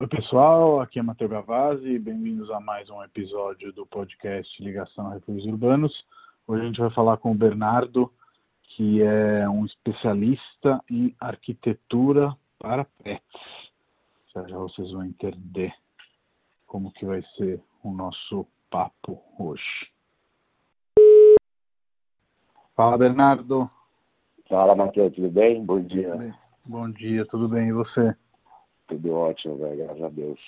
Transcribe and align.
Oi 0.00 0.06
pessoal, 0.06 0.78
aqui 0.78 1.00
é 1.00 1.02
Matheus 1.02 1.28
Gavazzi, 1.28 1.98
bem-vindos 1.98 2.52
a 2.52 2.60
mais 2.60 2.88
um 2.88 3.02
episódio 3.02 3.72
do 3.72 3.84
podcast 3.84 4.62
Ligação 4.62 5.08
a 5.08 5.14
Refúgios 5.14 5.44
Urbanos. 5.46 6.06
Hoje 6.46 6.62
a 6.62 6.66
gente 6.66 6.80
vai 6.80 6.88
falar 6.88 7.16
com 7.16 7.32
o 7.32 7.34
Bernardo, 7.34 8.08
que 8.62 9.02
é 9.02 9.48
um 9.48 9.66
especialista 9.66 10.80
em 10.88 11.16
arquitetura 11.18 12.32
para 12.60 12.84
pets. 12.84 13.72
Já 14.32 14.46
já 14.46 14.56
vocês 14.56 14.92
vão 14.92 15.04
entender 15.04 15.74
como 16.64 16.92
que 16.92 17.04
vai 17.04 17.20
ser 17.36 17.60
o 17.82 17.90
nosso 17.90 18.46
papo 18.70 19.20
hoje. 19.36 19.90
Fala 22.76 22.96
Bernardo. 22.96 23.68
Fala 24.48 24.76
Matheus, 24.76 25.12
tudo 25.12 25.28
bem? 25.28 25.64
Bom 25.64 25.82
dia. 25.82 26.32
Bom 26.64 26.88
dia, 26.88 27.26
tudo 27.26 27.48
bem 27.48 27.70
e 27.70 27.72
você? 27.72 28.16
Tudo 28.88 29.12
ótimo, 29.12 29.56
velho, 29.58 29.76
graças 29.76 30.02
a 30.02 30.08
Deus. 30.08 30.40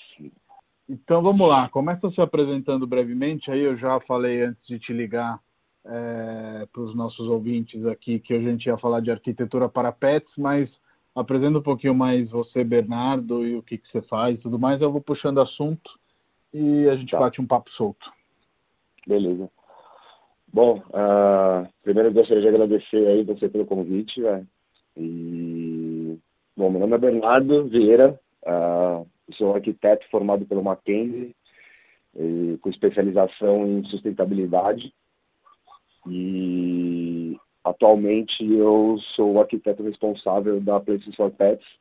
Então 0.88 1.22
vamos 1.22 1.48
lá, 1.48 1.68
começa 1.68 2.10
se 2.10 2.20
apresentando 2.20 2.86
brevemente, 2.86 3.50
aí 3.50 3.60
eu 3.60 3.76
já 3.76 4.00
falei 4.00 4.42
antes 4.42 4.66
de 4.66 4.78
te 4.78 4.92
ligar 4.92 5.40
é, 5.84 6.66
para 6.72 6.82
os 6.82 6.94
nossos 6.94 7.28
ouvintes 7.28 7.86
aqui 7.86 8.18
que 8.18 8.34
hoje 8.34 8.46
a 8.46 8.50
gente 8.50 8.66
ia 8.66 8.76
falar 8.76 9.00
de 9.00 9.10
arquitetura 9.10 9.68
para 9.68 9.92
pets, 9.92 10.32
mas 10.36 10.68
apresenta 11.14 11.58
um 11.58 11.62
pouquinho 11.62 11.94
mais 11.94 12.30
você, 12.30 12.64
Bernardo, 12.64 13.46
e 13.46 13.54
o 13.54 13.62
que, 13.62 13.78
que 13.78 13.88
você 13.88 14.02
faz 14.02 14.34
e 14.34 14.38
tudo 14.42 14.58
mais, 14.58 14.80
eu 14.80 14.90
vou 14.90 15.00
puxando 15.00 15.40
assunto 15.40 15.98
e 16.52 16.88
a 16.88 16.96
gente 16.96 17.12
tá. 17.12 17.20
bate 17.20 17.40
um 17.40 17.46
papo 17.46 17.70
solto. 17.70 18.12
Beleza. 19.06 19.48
Bom, 20.52 20.82
uh, 20.88 21.68
primeiro 21.82 22.12
gostaria 22.12 22.42
de 22.42 22.48
agradecer 22.48 23.06
aí 23.06 23.22
você 23.22 23.48
pelo 23.48 23.64
convite, 23.64 24.20
velho. 24.20 24.48
E 24.96 26.18
bom, 26.56 26.68
meu 26.68 26.80
nome 26.80 26.96
é 26.96 26.98
Bernardo 26.98 27.68
Vieira, 27.68 28.20
Uh, 28.42 29.06
sou 29.32 29.54
arquiteto 29.54 30.08
formado 30.10 30.46
pelo 30.46 30.62
Mackenzie, 30.62 31.34
e, 32.14 32.58
com 32.60 32.68
especialização 32.68 33.66
em 33.66 33.84
sustentabilidade. 33.84 34.92
E 36.06 37.36
atualmente 37.62 38.44
eu 38.44 38.96
sou 38.98 39.34
o 39.34 39.40
arquiteto 39.40 39.82
responsável 39.82 40.60
da 40.60 40.80
Places 40.80 41.14
for 41.14 41.30
Pets, 41.30 41.78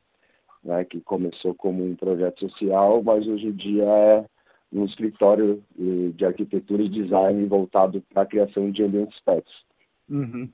né, 0.62 0.84
que 0.84 1.00
começou 1.00 1.54
como 1.54 1.84
um 1.84 1.96
projeto 1.96 2.40
social, 2.40 3.02
mas 3.02 3.26
hoje 3.26 3.48
em 3.48 3.52
dia 3.52 3.84
é 3.84 4.26
um 4.72 4.84
escritório 4.84 5.64
de 6.14 6.24
arquitetura 6.24 6.82
e 6.82 6.88
design 6.88 7.44
voltado 7.46 8.02
para 8.02 8.22
a 8.22 8.26
criação 8.26 8.70
de 8.70 8.84
ambientes 8.84 9.20
pets. 9.20 9.64
Uhum. 10.08 10.48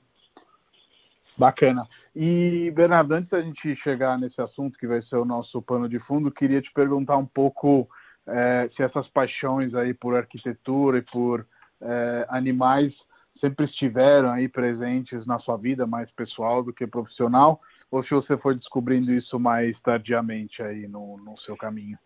Bacana. 1.37 1.87
E, 2.15 2.71
Bernardo, 2.75 3.13
antes 3.13 3.29
da 3.29 3.41
gente 3.41 3.75
chegar 3.75 4.17
nesse 4.17 4.41
assunto, 4.41 4.77
que 4.77 4.87
vai 4.87 5.01
ser 5.01 5.17
o 5.17 5.25
nosso 5.25 5.61
pano 5.61 5.87
de 5.87 5.99
fundo, 5.99 6.31
queria 6.31 6.61
te 6.61 6.71
perguntar 6.73 7.17
um 7.17 7.25
pouco 7.25 7.87
é, 8.25 8.69
se 8.75 8.81
essas 8.81 9.07
paixões 9.07 9.75
aí 9.75 9.93
por 9.93 10.15
arquitetura 10.15 10.97
e 10.97 11.01
por 11.01 11.47
é, 11.79 12.25
animais 12.29 12.95
sempre 13.39 13.65
estiveram 13.65 14.31
aí 14.31 14.49
presentes 14.49 15.27
na 15.27 15.37
sua 15.37 15.57
vida, 15.57 15.85
mais 15.85 16.11
pessoal 16.11 16.63
do 16.63 16.73
que 16.73 16.87
profissional, 16.87 17.61
ou 17.91 18.03
se 18.03 18.09
você 18.09 18.35
foi 18.35 18.55
descobrindo 18.55 19.11
isso 19.11 19.39
mais 19.39 19.79
tardiamente 19.81 20.61
aí 20.61 20.87
no, 20.87 21.17
no 21.17 21.37
seu 21.37 21.55
caminho? 21.55 21.97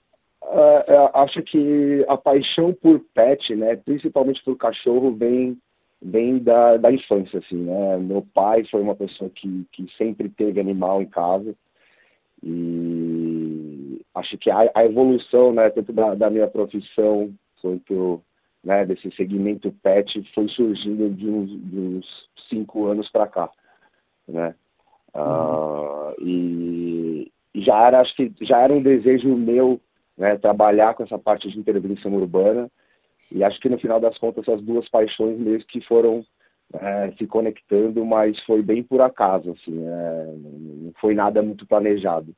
Uh, 0.43 1.09
acho 1.13 1.41
que 1.41 2.05
a 2.09 2.17
paixão 2.17 2.73
por 2.73 2.99
pet, 3.13 3.55
né, 3.55 3.75
principalmente 3.77 4.43
por 4.43 4.57
cachorro, 4.57 5.15
vem 5.15 5.57
bem 6.01 6.39
da, 6.39 6.77
da 6.77 6.91
infância, 6.91 7.39
assim, 7.39 7.57
né? 7.57 7.97
Meu 7.97 8.25
pai 8.33 8.65
foi 8.65 8.81
uma 8.81 8.95
pessoa 8.95 9.29
que, 9.29 9.65
que 9.71 9.85
sempre 9.95 10.27
teve 10.29 10.59
animal 10.59 11.01
em 11.01 11.05
casa 11.05 11.55
e 12.43 14.01
acho 14.15 14.37
que 14.37 14.49
a, 14.49 14.71
a 14.73 14.83
evolução, 14.83 15.53
né, 15.53 15.69
tanto 15.69 15.93
da, 15.93 16.15
da, 16.15 16.29
minha 16.29 16.47
profissão 16.47 17.31
quanto 17.61 18.21
né, 18.63 18.83
desse 18.83 19.11
segmento 19.11 19.71
pet 19.83 20.23
foi 20.33 20.47
surgindo 20.47 21.09
de 21.11 21.29
uns, 21.29 21.49
de 21.51 21.79
uns 21.79 22.29
cinco 22.49 22.87
anos 22.87 23.09
para 23.09 23.27
cá, 23.27 23.49
né? 24.27 24.55
Uhum. 25.13 25.21
Uh, 25.21 26.15
e, 26.19 27.31
e, 27.53 27.61
já 27.61 27.85
era, 27.85 27.99
acho 27.99 28.15
que 28.15 28.33
já 28.41 28.61
era 28.61 28.73
um 28.73 28.81
desejo 28.81 29.35
meu, 29.35 29.79
né, 30.17 30.35
trabalhar 30.37 30.95
com 30.95 31.03
essa 31.03 31.19
parte 31.19 31.47
de 31.49 31.59
intervenção 31.59 32.13
urbana 32.13 32.71
e 33.31 33.43
acho 33.43 33.59
que 33.59 33.69
no 33.69 33.79
final 33.79 33.99
das 33.99 34.17
contas 34.17 34.47
essas 34.47 34.61
duas 34.61 34.89
paixões 34.89 35.39
mesmo 35.39 35.65
que 35.65 35.81
foram 35.81 36.25
é, 36.73 37.11
se 37.17 37.27
conectando, 37.27 38.05
mas 38.05 38.39
foi 38.41 38.61
bem 38.61 38.81
por 38.83 39.01
acaso, 39.01 39.51
assim, 39.51 39.77
é, 39.85 40.33
não 40.35 40.93
foi 40.99 41.13
nada 41.13 41.41
muito 41.41 41.65
planejado. 41.65 42.35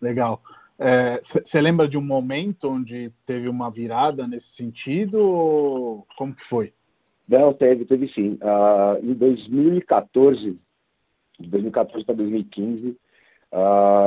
Legal. 0.00 0.42
Você 1.32 1.58
é, 1.58 1.60
lembra 1.60 1.88
de 1.88 1.96
um 1.96 2.02
momento 2.02 2.68
onde 2.68 3.10
teve 3.24 3.48
uma 3.48 3.70
virada 3.70 4.26
nesse 4.26 4.54
sentido? 4.54 6.04
Como 6.16 6.34
que 6.34 6.44
foi? 6.44 6.72
Não, 7.26 7.52
teve, 7.52 7.84
teve 7.84 8.06
sim. 8.08 8.34
Uh, 8.34 9.02
em 9.02 9.14
2014, 9.14 10.58
de 11.40 11.48
2014 11.48 12.04
para 12.04 12.14
2015, 12.14 12.88
uh, 12.88 12.96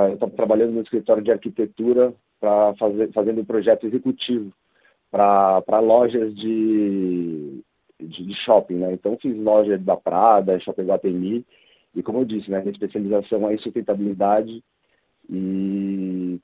eu 0.08 0.14
estava 0.14 0.32
trabalhando 0.32 0.74
no 0.74 0.82
escritório 0.82 1.24
de 1.24 1.32
arquitetura 1.32 2.14
para 2.40 2.74
fazer 2.76 3.12
fazendo 3.12 3.42
um 3.42 3.46
projeto 3.46 3.86
executivo 3.86 4.54
para 5.12 5.80
lojas 5.80 6.34
de, 6.34 7.64
de, 8.00 8.26
de, 8.26 8.34
shopping, 8.34 8.76
né? 8.76 8.94
Então 8.94 9.18
fiz 9.18 9.36
loja 9.36 9.78
da 9.78 9.98
Prada, 9.98 10.60
Shopping 10.60 10.86
Guatemi, 10.86 11.46
e 11.96 12.04
como 12.04 12.20
eu 12.20 12.26
disse, 12.26 12.52
né, 12.52 12.60
minha 12.60 12.72
especialização 12.72 13.50
é 13.50 13.56
em 13.56 13.58
sustentabilidade 13.58 14.64
e 15.30 16.40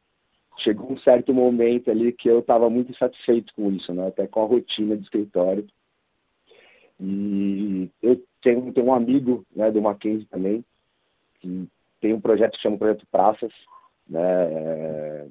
chegou 0.58 0.92
um 0.92 0.98
certo 0.98 1.34
momento 1.34 1.92
ali 1.92 2.12
que 2.12 2.30
eu 2.30 2.40
estava 2.40 2.70
muito 2.70 2.92
insatisfeito 2.92 3.54
com 3.54 3.72
isso, 3.72 3.94
né? 3.94 4.08
Até 4.08 4.28
com 4.28 4.42
a 4.42 4.48
rotina 4.48 4.96
do 4.96 5.04
escritório. 5.04 5.66
E 7.00 7.90
eu 8.02 8.24
tenho, 8.42 8.72
tenho 8.72 8.88
um 8.88 8.94
amigo 8.94 9.46
né, 9.54 9.70
do 9.70 9.82
Mackenzie 9.82 10.28
também, 10.28 10.64
que 11.40 11.68
tem 12.00 12.14
um 12.14 12.22
projeto 12.22 12.54
que 12.54 12.62
chama 12.62 12.78
Projeto 12.78 13.06
Praças, 13.12 13.54
né? 14.08 15.28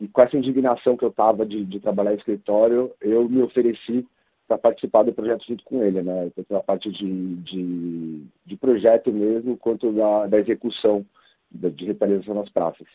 E 0.00 0.06
com 0.08 0.20
essa 0.20 0.36
indignação 0.36 0.96
que 0.96 1.04
eu 1.04 1.08
estava 1.08 1.46
de, 1.46 1.64
de, 1.64 1.80
trabalhar 1.80 2.12
em 2.12 2.16
escritório, 2.16 2.92
eu 3.00 3.28
me 3.28 3.42
ofereci 3.42 4.06
para 4.46 4.58
participar 4.58 5.02
do 5.02 5.12
projeto 5.12 5.44
junto 5.46 5.64
com 5.64 5.82
ele, 5.82 6.02
né? 6.02 6.30
Tanto 6.36 6.52
na 6.52 6.60
parte 6.60 6.90
de, 6.90 7.36
de, 7.36 8.22
de, 8.44 8.56
projeto 8.56 9.12
mesmo, 9.12 9.56
quanto 9.56 9.90
da, 9.92 10.26
da 10.26 10.38
execução 10.38 11.04
de, 11.50 11.70
de 11.70 11.86
revitalização 11.86 12.34
nas 12.34 12.50
praças. 12.50 12.86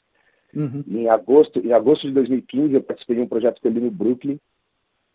Uhum. 0.54 0.84
Em, 0.88 1.10
agosto, 1.10 1.60
em 1.60 1.74
agosto 1.74 2.08
de 2.08 2.14
2015, 2.14 2.74
eu 2.74 2.84
participei 2.84 3.16
de 3.16 3.22
um 3.24 3.28
projeto 3.28 3.62
com 3.62 3.68
ele 3.68 3.80
no 3.80 3.92
Brooklyn, 3.92 4.40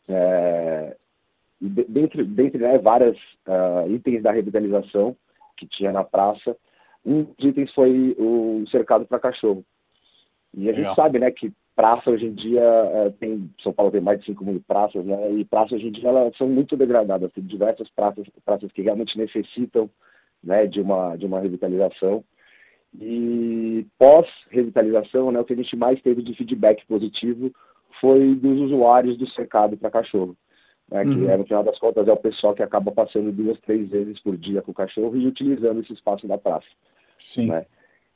é, 0.09 0.97
dentre, 1.61 2.25
dentre 2.25 2.59
né, 2.59 2.79
várias 2.79 3.17
uh, 3.47 3.91
itens 3.91 4.23
da 4.23 4.33
revitalização 4.33 5.17
que 5.57 5.67
tinha 5.67 5.93
na 5.93 6.05
praça, 6.05 6.57
um 7.05 7.23
dos 7.23 7.47
itens 7.47 7.73
foi 7.73 8.17
o 8.19 8.65
cercado 8.67 9.07
para 9.07 9.21
cachorro. 9.21 9.65
E 10.53 10.69
a 10.69 10.73
gente 10.73 10.95
sabe 10.95 11.19
né, 11.19 11.31
que 11.31 11.53
praça 11.77 12.11
hoje 12.11 12.27
em 12.27 12.33
dia 12.33 12.63
é, 12.63 13.11
tem, 13.11 13.51
São 13.63 13.73
Paulo 13.73 13.93
tem 13.93 14.01
mais 14.01 14.19
de 14.19 14.27
5 14.27 14.43
mil 14.43 14.61
praças, 14.67 15.05
né? 15.05 15.31
E 15.33 15.45
praças 15.45 15.73
hoje 15.73 15.89
em 15.89 15.93
dia 15.93 16.09
elas 16.09 16.35
são 16.37 16.49
muito 16.49 16.75
degradadas, 16.75 17.31
tem 17.33 17.45
diversas 17.45 17.91
praças, 17.91 18.27
praças 18.43 18.73
que 18.73 18.81
realmente 18.81 19.19
necessitam 19.19 19.89
né, 20.43 20.67
de, 20.67 20.81
uma, 20.81 21.15
de 21.17 21.27
uma 21.27 21.39
revitalização. 21.39 22.25
E 22.99 23.87
pós-revitalização, 23.99 25.31
né, 25.31 25.39
o 25.39 25.45
que 25.45 25.53
a 25.53 25.57
gente 25.57 25.77
mais 25.77 26.01
teve 26.01 26.23
de 26.23 26.33
feedback 26.33 26.87
positivo 26.87 27.53
foi 28.01 28.35
dos 28.35 28.59
usuários 28.61 29.19
do 29.19 29.27
cercado 29.27 29.77
para 29.77 29.91
cachorro. 29.91 30.35
Né, 30.91 31.05
uhum. 31.05 31.13
Que 31.13 31.31
é, 31.31 31.37
no 31.37 31.45
final 31.45 31.63
das 31.63 31.79
contas 31.79 32.09
é 32.09 32.13
o 32.13 32.17
pessoal 32.17 32.55
que 32.55 32.63
acaba 32.63 32.91
passando 32.91 33.31
duas, 33.31 33.59
três 33.61 33.87
vezes 33.91 34.19
por 34.21 34.35
dia 34.39 34.63
com 34.63 34.71
o 34.71 34.75
cachorro 34.75 35.15
e 35.15 35.27
utilizando 35.27 35.81
esse 35.81 35.93
espaço 35.93 36.27
da 36.27 36.39
praça. 36.39 36.69
Sim. 37.35 37.49
Né? 37.49 37.67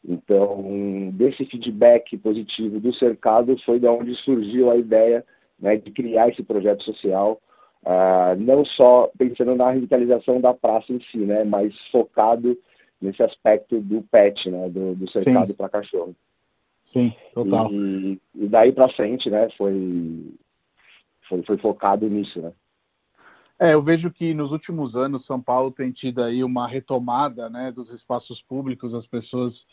Então, 0.04 1.10
desse 1.12 1.44
feedback 1.44 2.16
positivo 2.16 2.80
do 2.80 2.92
cercado 2.92 3.56
foi 3.58 3.78
de 3.78 3.86
onde 3.86 4.14
surgiu 4.14 4.70
a 4.70 4.76
ideia 4.76 5.24
né, 5.58 5.76
de 5.76 5.90
criar 5.90 6.28
esse 6.28 6.42
projeto 6.42 6.82
social, 6.82 7.40
uh, 7.82 8.34
não 8.38 8.64
só 8.64 9.10
pensando 9.18 9.54
na 9.54 9.70
revitalização 9.70 10.40
da 10.40 10.54
praça 10.54 10.92
em 10.92 11.00
si, 11.00 11.18
né, 11.18 11.44
mas 11.44 11.78
focado 11.90 12.58
nesse 13.00 13.22
aspecto 13.22 13.80
do 13.80 14.02
pet, 14.02 14.50
né, 14.50 14.70
do, 14.70 14.94
do 14.94 15.10
cercado 15.10 15.54
para 15.54 15.68
cachorro. 15.68 16.16
Sim, 16.92 17.14
total. 17.34 17.70
E, 17.70 18.18
e 18.34 18.48
daí 18.48 18.72
para 18.72 18.88
frente, 18.88 19.28
né, 19.28 19.48
foi, 19.50 20.34
foi, 21.28 21.42
foi 21.42 21.58
focado 21.58 22.08
nisso, 22.08 22.40
né. 22.40 22.52
É, 23.62 23.74
eu 23.74 23.82
vejo 23.82 24.10
que 24.10 24.32
nos 24.32 24.52
últimos 24.52 24.96
anos 24.96 25.26
São 25.26 25.38
Paulo 25.38 25.70
tem 25.70 25.92
tido 25.92 26.22
aí 26.22 26.42
uma 26.42 26.66
retomada 26.66 27.50
né, 27.50 27.70
dos 27.70 27.90
espaços 27.90 28.40
públicos, 28.40 28.94
as 28.94 29.06
pessoas 29.06 29.66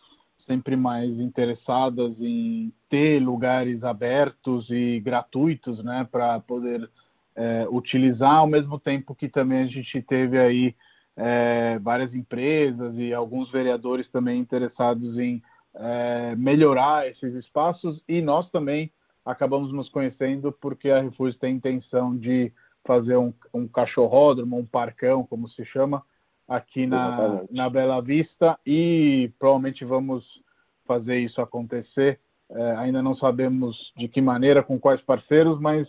sempre 0.47 0.77
mais 0.77 1.09
interessadas 1.19 2.13
em 2.19 2.73
ter 2.89 3.19
lugares 3.19 3.83
abertos 3.83 4.69
e 4.69 4.99
gratuitos, 5.01 5.83
né, 5.83 6.07
para 6.09 6.39
poder 6.39 6.89
é, 7.35 7.67
utilizar, 7.69 8.37
ao 8.37 8.47
mesmo 8.47 8.79
tempo 8.79 9.13
que 9.13 9.27
também 9.27 9.63
a 9.63 9.67
gente 9.67 10.01
teve 10.01 10.39
aí 10.39 10.75
é, 11.15 11.77
várias 11.79 12.13
empresas 12.15 12.95
e 12.97 13.13
alguns 13.13 13.51
vereadores 13.51 14.07
também 14.07 14.39
interessados 14.39 15.17
em 15.19 15.41
é, 15.75 16.35
melhorar 16.35 17.07
esses 17.07 17.33
espaços. 17.35 18.01
E 18.07 18.21
nós 18.21 18.49
também 18.49 18.91
acabamos 19.25 19.73
nos 19.73 19.89
conhecendo 19.89 20.51
porque 20.51 20.89
a 20.89 21.01
Refúgio 21.01 21.37
tem 21.37 21.55
intenção 21.55 22.15
de 22.15 22.53
fazer 22.85 23.17
um, 23.17 23.33
um 23.53 23.67
cachorródromo, 23.67 24.57
um 24.57 24.65
parcão, 24.65 25.25
como 25.25 25.49
se 25.49 25.65
chama, 25.65 26.03
aqui 26.47 26.87
na, 26.87 27.43
na 27.51 27.69
Bela 27.69 28.01
Vista 28.01 28.57
e 28.65 29.31
provavelmente 29.37 29.83
vamos 29.83 30.41
fazer 30.85 31.17
isso 31.19 31.41
acontecer. 31.41 32.19
É, 32.49 32.71
ainda 32.77 33.03
não 33.03 33.13
sabemos 33.13 33.91
de 33.97 34.07
que 34.07 34.21
maneira, 34.21 34.63
com 34.63 34.79
quais 34.79 35.01
parceiros, 35.01 35.59
mas 35.59 35.87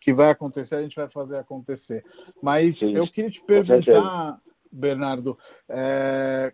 que 0.00 0.14
vai 0.14 0.30
acontecer, 0.30 0.76
a 0.76 0.82
gente 0.82 0.94
vai 0.94 1.08
fazer 1.08 1.36
acontecer. 1.36 2.04
Mas 2.40 2.78
Sim, 2.78 2.94
eu 2.94 3.08
queria 3.08 3.30
te 3.30 3.42
perguntar, 3.42 4.40
Bernardo, 4.70 5.36
é, 5.68 6.52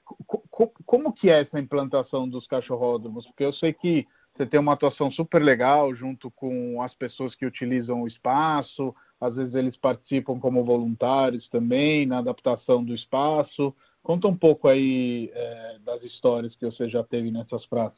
como 0.87 1.13
que 1.13 1.29
é 1.29 1.43
essa 1.43 1.61
implantação 1.61 2.27
dos 2.27 2.47
cachorródromos? 2.47 3.27
Porque 3.27 3.45
eu 3.45 3.53
sei 3.53 3.75
que 3.75 4.07
você 4.35 4.47
tem 4.47 4.59
uma 4.59 4.73
atuação 4.73 5.11
super 5.11 5.43
legal 5.43 5.95
junto 5.95 6.31
com 6.31 6.81
as 6.81 6.95
pessoas 6.95 7.35
que 7.35 7.45
utilizam 7.45 8.03
o 8.03 8.09
espaço, 8.09 8.95
às 9.23 9.37
vezes 9.37 9.55
eles 9.55 9.77
participam 9.77 10.41
como 10.41 10.65
voluntários 10.65 11.49
também 11.49 12.05
na 12.05 12.19
adaptação 12.19 12.83
do 12.83 12.93
espaço. 12.93 13.73
Conta 14.03 14.27
um 14.27 14.37
pouco 14.37 14.67
aí 14.67 15.31
é, 15.33 15.79
das 15.85 16.03
histórias 16.03 16.57
que 16.57 16.67
você 16.67 16.89
já 16.89 17.05
teve 17.05 17.31
nessas 17.31 17.65
praças. 17.65 17.97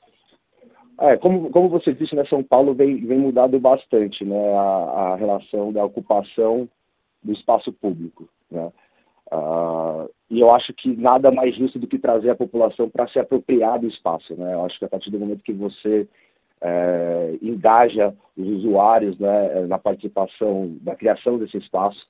É, 1.01 1.17
como, 1.17 1.49
como 1.49 1.71
você 1.71 1.95
disse, 1.95 2.15
né, 2.15 2.27
São 2.27 2.43
Paulo 2.43 2.75
vem, 2.75 3.07
vem 3.07 3.19
mudando 3.19 3.59
bastante 3.59 4.23
né, 4.23 4.55
a, 4.55 5.13
a 5.13 5.17
relação 5.17 5.73
da 5.73 5.83
ocupação 5.83 6.69
do 7.23 7.33
espaço 7.33 7.73
público. 7.73 8.29
Né? 8.51 8.71
Uh, 9.33 10.11
e 10.29 10.41
eu 10.41 10.55
acho 10.55 10.75
que 10.75 10.95
nada 10.95 11.33
mais 11.33 11.55
justo 11.57 11.79
do 11.79 11.87
que 11.87 11.99
trazer 11.99 12.29
a 12.29 12.37
população 12.37 12.91
para 12.91 13.09
se 13.09 13.19
apropriar 13.19 13.81
do 13.81 13.87
espaço. 13.87 14.37
Né? 14.37 14.53
Eu 14.53 14.63
acho 14.63 14.79
que 14.79 14.85
a 14.85 14.91
partir 14.91 15.11
do 15.11 15.19
momento 15.19 15.43
que 15.43 15.55
você 15.55 16.07
é, 16.65 17.39
engaja 17.43 18.15
os 18.35 18.49
usuários 18.49 19.19
né, 19.19 19.67
na 19.67 19.79
participação 19.79 20.77
da 20.81 20.97
criação 20.97 21.39
desse 21.39 21.59
espaço, 21.59 22.09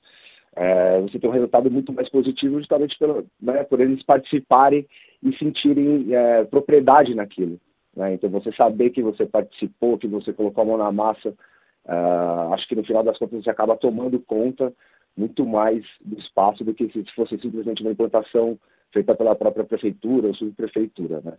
é, 0.55 1.01
você 1.01 1.19
tem 1.19 1.29
um 1.29 1.33
resultado 1.33 1.69
muito 1.69 1.91
mais 1.91 2.09
positivo 2.09 2.57
justamente 2.57 2.97
pelo, 2.97 3.25
né, 3.41 3.65
por 3.65 3.81
eles 3.81 4.01
participarem 4.03 4.87
e 5.21 5.33
sentirem 5.33 6.07
é, 6.15 6.45
propriedade 6.45 7.13
naquilo. 7.13 7.59
Né? 7.93 8.13
Então 8.13 8.29
você 8.29 8.49
saber 8.53 8.91
que 8.91 9.03
você 9.03 9.25
participou, 9.25 9.97
que 9.97 10.07
você 10.07 10.31
colocou 10.31 10.61
a 10.61 10.65
mão 10.65 10.77
na 10.77 10.91
massa, 10.91 11.29
uh, 11.85 12.53
acho 12.53 12.67
que 12.67 12.75
no 12.75 12.83
final 12.83 13.03
das 13.03 13.17
contas 13.17 13.43
você 13.43 13.49
acaba 13.49 13.75
tomando 13.75 14.19
conta 14.19 14.73
muito 15.15 15.45
mais 15.45 15.85
do 16.01 16.17
espaço 16.17 16.63
do 16.63 16.73
que 16.73 16.89
se 16.89 17.03
fosse 17.13 17.37
simplesmente 17.37 17.81
uma 17.81 17.91
implantação 17.91 18.57
feita 18.95 19.13
pela 19.13 19.35
própria 19.35 19.65
prefeitura 19.65 20.27
ou 20.27 20.33
subprefeitura. 20.33 21.21
Né? 21.21 21.33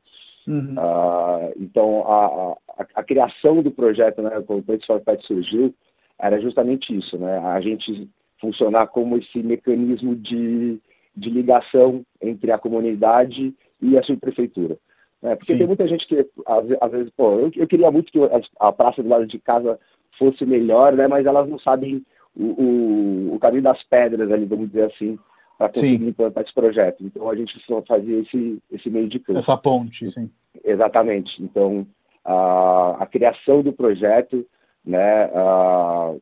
Uhum. 0.47 0.75
Uh, 0.75 1.53
então, 1.59 2.07
a, 2.07 2.83
a, 2.83 2.87
a, 2.97 3.03
criação 3.03 3.63
do 3.63 3.71
projeto, 3.71 4.21
né, 4.21 4.43
quando 4.47 4.61
o 4.61 4.63
Pet 4.63 4.87
Pet 5.03 5.27
surgiu, 5.27 5.75
era 6.19 6.39
justamente 6.39 6.95
isso, 6.95 7.19
né? 7.19 7.39
a 7.39 7.59
gente 7.63 8.11
funcionar 8.39 8.89
como 8.89 9.17
esse 9.17 9.43
mecanismo 9.43 10.15
de, 10.15 10.79
de 11.17 11.31
ligação 11.31 12.05
entre 12.21 12.53
a 12.53 12.59
comunidade 12.59 13.55
e 13.81 13.99
a 13.99 14.03
subprefeitura. 14.03 14.77
Né? 15.23 15.35
Porque 15.35 15.53
Sim. 15.53 15.59
tem 15.59 15.67
muita 15.67 15.89
gente 15.89 16.07
que, 16.07 16.29
às, 16.47 16.91
vezes, 16.91 17.11
pô, 17.17 17.39
eu, 17.39 17.51
eu, 17.57 17.67
queria 17.67 17.91
muito 17.91 18.13
que 18.13 18.19
a, 18.19 18.69
a 18.69 18.73
praça 18.73 19.03
do 19.03 19.09
lado 19.09 19.27
de 19.27 19.39
casa 19.39 19.81
fosse 20.19 20.45
melhor, 20.45 20.93
né? 20.93 21.09
mas 21.09 21.25
elas 21.25 21.49
não 21.49 21.59
sabem 21.59 22.05
o, 22.35 22.45
o, 22.45 23.35
o 23.35 23.39
caminho 23.39 23.63
das 23.63 23.83
pedras 23.83 24.31
ali, 24.31 24.45
vamos 24.45 24.69
dizer 24.69 24.85
assim, 24.85 25.19
para 25.59 25.69
conseguir 25.69 25.99
sim. 25.99 26.09
implantar 26.09 26.45
esse 26.45 26.55
projeto. 26.55 27.05
Então 27.05 27.29
a 27.29 27.35
gente 27.35 27.59
só 27.61 27.83
fazia 27.83 28.21
esse, 28.21 28.59
esse 28.71 28.91
meio 28.91 29.09
de 29.09 29.19
campo. 29.19 29.39
Essa 29.39 29.57
ponte, 29.57 30.11
sim. 30.11 30.31
Exatamente. 30.65 31.43
Então 31.43 31.87
a, 32.25 33.03
a 33.03 33.07
criação 33.07 33.63
do 33.63 33.73
projeto, 33.73 34.47
né, 34.85 35.25
a, 35.35 36.15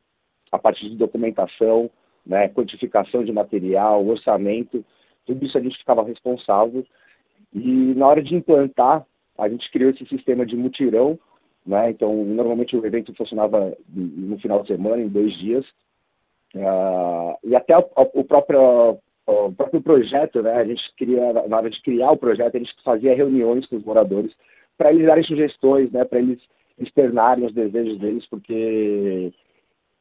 a 0.51 0.59
partir 0.59 0.89
de 0.89 0.95
documentação, 0.95 1.89
né, 2.25 2.47
quantificação 2.47 3.23
de 3.23 3.31
material, 3.31 4.05
orçamento, 4.05 4.83
tudo 5.25 5.45
isso 5.45 5.57
a 5.57 5.61
gente 5.61 5.77
ficava 5.77 6.03
responsável. 6.03 6.85
E 7.53 7.93
na 7.95 8.07
hora 8.07 8.21
de 8.21 8.35
implantar, 8.35 9.05
a 9.37 9.49
gente 9.49 9.69
criou 9.71 9.91
esse 9.91 10.05
sistema 10.05 10.45
de 10.45 10.55
mutirão, 10.55 11.19
né? 11.65 11.89
Então, 11.89 12.13
normalmente 12.23 12.75
o 12.75 12.85
evento 12.85 13.13
funcionava 13.15 13.75
no 13.89 14.37
final 14.39 14.61
de 14.61 14.67
semana, 14.67 15.01
em 15.01 15.07
dois 15.07 15.33
dias. 15.33 15.65
Uh, 16.53 17.35
e 17.43 17.55
até 17.55 17.77
o, 17.77 17.85
o, 18.13 18.23
próprio, 18.23 18.97
o 19.25 19.51
próprio 19.51 19.81
projeto, 19.81 20.41
né? 20.41 20.53
A 20.53 20.65
gente 20.65 20.93
queria, 20.95 21.33
na 21.47 21.57
hora 21.57 21.69
de 21.69 21.81
criar 21.81 22.11
o 22.11 22.17
projeto, 22.17 22.55
a 22.55 22.59
gente 22.59 22.75
fazia 22.83 23.15
reuniões 23.15 23.65
com 23.65 23.75
os 23.75 23.83
moradores 23.83 24.35
para 24.77 24.91
eles 24.91 25.05
darem 25.05 25.23
sugestões, 25.23 25.91
né? 25.91 26.05
Para 26.05 26.19
eles 26.19 26.41
externarem 26.77 27.45
os 27.45 27.53
desejos 27.53 27.97
deles, 27.97 28.27
porque 28.27 29.31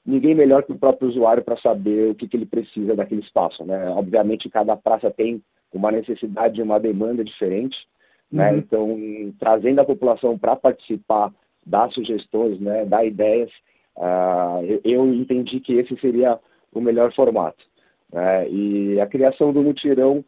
ninguém 0.05 0.35
melhor 0.35 0.63
que 0.63 0.73
o 0.73 0.79
próprio 0.79 1.09
usuário 1.09 1.43
para 1.43 1.57
saber 1.57 2.11
o 2.11 2.15
que, 2.15 2.29
que 2.29 2.37
ele 2.37 2.47
precisa 2.47 2.95
daquele 2.95 3.21
espaço. 3.21 3.65
Né? 3.65 3.89
Obviamente, 3.91 4.51
cada 4.51 4.77
praça 4.77 5.11
tem 5.11 5.43
uma 5.73 5.91
necessidade, 5.91 6.63
uma 6.63 6.79
demanda 6.79 7.25
diferente. 7.25 7.89
Né? 8.31 8.51
Uhum. 8.51 8.59
Então, 8.59 9.35
trazendo 9.39 9.81
a 9.81 9.85
população 9.85 10.37
para 10.39 10.57
participar, 10.57 11.33
dar 11.65 11.91
sugestões, 11.91 12.61
né? 12.61 12.85
dar 12.85 13.05
ideias, 13.05 13.51
uh, 13.97 14.65
eu, 14.65 14.81
eu, 14.85 15.15
entendi 15.15 15.61
que 15.61 15.75
esse 15.75 15.97
seria 15.97 16.39
o 16.73 16.81
melhor 16.81 17.13
formato. 17.13 17.65
Né? 18.13 18.49
E 18.51 19.01
a 19.01 19.07
criação 19.07 19.53
do 19.53 19.63
mutirão, 19.63 20.25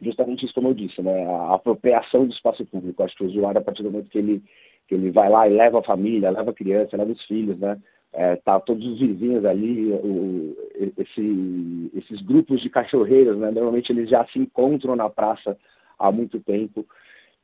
justamente 0.00 0.44
isso 0.44 0.54
como 0.54 0.68
eu 0.68 0.74
disse, 0.74 1.02
né? 1.02 1.26
a 1.26 1.54
apropriação 1.54 2.26
do 2.26 2.32
espaço 2.32 2.64
público. 2.66 3.02
Acho 3.02 3.16
que 3.16 3.24
o 3.24 3.26
usuário, 3.26 3.60
a 3.60 3.64
partir 3.64 3.82
do 3.82 3.90
momento 3.90 4.10
que 4.10 4.18
ele, 4.18 4.42
que 4.86 4.94
ele 4.94 5.10
vai 5.10 5.28
lá 5.28 5.48
e 5.48 5.52
leva 5.52 5.78
a 5.78 5.84
família, 5.84 6.30
leva 6.30 6.50
a 6.50 6.54
criança, 6.54 6.96
leva 6.96 7.12
os 7.12 7.24
filhos, 7.24 7.58
né? 7.58 7.80
é, 8.14 8.36
tá 8.36 8.60
todos 8.60 8.86
os 8.86 9.00
vizinhos 9.00 9.44
ali, 9.44 9.92
o, 9.92 10.56
esse, 10.96 11.90
esses 11.94 12.22
grupos 12.22 12.60
de 12.60 12.70
cachorreiros, 12.70 13.36
né, 13.36 13.50
normalmente 13.50 13.90
eles 13.90 14.08
já 14.08 14.24
se 14.26 14.38
encontram 14.38 14.94
na 14.94 15.10
praça 15.10 15.58
há 15.98 16.12
muito 16.12 16.38
tempo. 16.38 16.86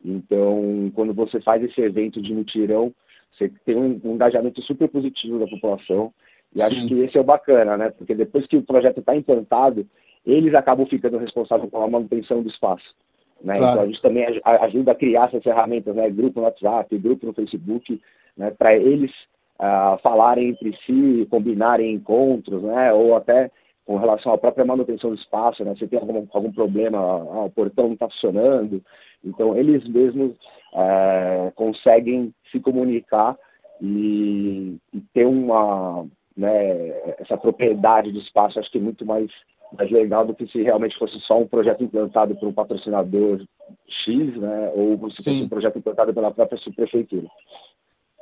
Então, 0.02 0.90
quando 0.94 1.12
você 1.12 1.40
faz 1.40 1.62
esse 1.62 1.80
evento 1.80 2.22
de 2.22 2.32
mutirão, 2.32 2.94
você 3.32 3.48
tem 3.64 3.76
um, 3.76 4.00
um 4.04 4.14
engajamento 4.14 4.62
super 4.62 4.88
positivo 4.88 5.40
da 5.40 5.46
população. 5.46 6.14
E 6.54 6.62
acho 6.62 6.80
Sim. 6.80 6.86
que 6.88 6.94
esse 7.00 7.16
é 7.16 7.20
o 7.20 7.24
bacana, 7.24 7.76
né? 7.76 7.90
Porque 7.90 8.14
depois 8.14 8.46
que 8.46 8.56
o 8.56 8.62
projeto 8.62 8.98
está 8.98 9.14
implantado, 9.14 9.86
eles 10.26 10.54
acabam 10.54 10.86
ficando 10.86 11.18
responsáveis 11.18 11.70
pela 11.70 11.88
manutenção 11.88 12.42
do 12.42 12.48
espaço. 12.48 12.94
Né? 13.42 13.56
Claro. 13.56 13.72
Então 13.72 13.82
a 13.82 13.86
gente 13.86 14.02
também 14.02 14.42
ajuda 14.44 14.92
a 14.92 14.94
criar 14.94 15.28
essas 15.28 15.42
ferramentas, 15.42 15.94
né? 15.94 16.10
grupo 16.10 16.40
no 16.40 16.46
WhatsApp, 16.46 16.98
grupo 16.98 17.26
no 17.26 17.32
Facebook, 17.32 18.00
né? 18.36 18.50
para 18.50 18.74
eles 18.74 19.12
uh, 19.58 19.98
falarem 20.02 20.48
entre 20.48 20.74
si, 20.84 21.26
combinarem 21.30 21.92
encontros, 21.92 22.62
né? 22.62 22.92
Ou 22.92 23.16
até 23.16 23.50
com 23.84 23.96
relação 23.96 24.32
à 24.32 24.38
própria 24.38 24.64
manutenção 24.64 25.10
do 25.10 25.16
espaço, 25.16 25.64
né? 25.64 25.74
Se 25.76 25.86
tem 25.86 25.98
algum, 25.98 26.26
algum 26.32 26.52
problema, 26.52 26.98
ah, 26.98 27.44
o 27.44 27.50
portão 27.50 27.86
não 27.86 27.94
está 27.94 28.08
funcionando. 28.08 28.82
Então, 29.24 29.56
eles 29.56 29.86
mesmos 29.88 30.32
uh, 30.72 31.50
conseguem 31.54 32.32
se 32.50 32.60
comunicar 32.60 33.36
e, 33.80 34.76
e, 34.94 35.00
ter 35.12 35.26
uma, 35.26 36.06
né, 36.40 36.88
essa 37.18 37.36
propriedade 37.36 38.10
do 38.10 38.18
espaço, 38.18 38.58
acho 38.58 38.70
que 38.70 38.78
é 38.78 38.80
muito 38.80 39.04
mais, 39.04 39.30
mais 39.76 39.90
legal 39.90 40.24
do 40.24 40.34
que 40.34 40.46
se 40.46 40.62
realmente 40.62 40.98
fosse 40.98 41.20
só 41.20 41.38
um 41.38 41.46
projeto 41.46 41.84
implantado 41.84 42.34
por 42.34 42.48
um 42.48 42.52
patrocinador 42.52 43.44
X, 43.86 44.36
né, 44.38 44.72
ou 44.74 44.96
se 45.10 45.16
fosse 45.18 45.38
Sim. 45.38 45.44
um 45.44 45.48
projeto 45.50 45.78
implantado 45.78 46.14
pela 46.14 46.30
própria 46.30 46.58
subprefeitura. 46.58 47.28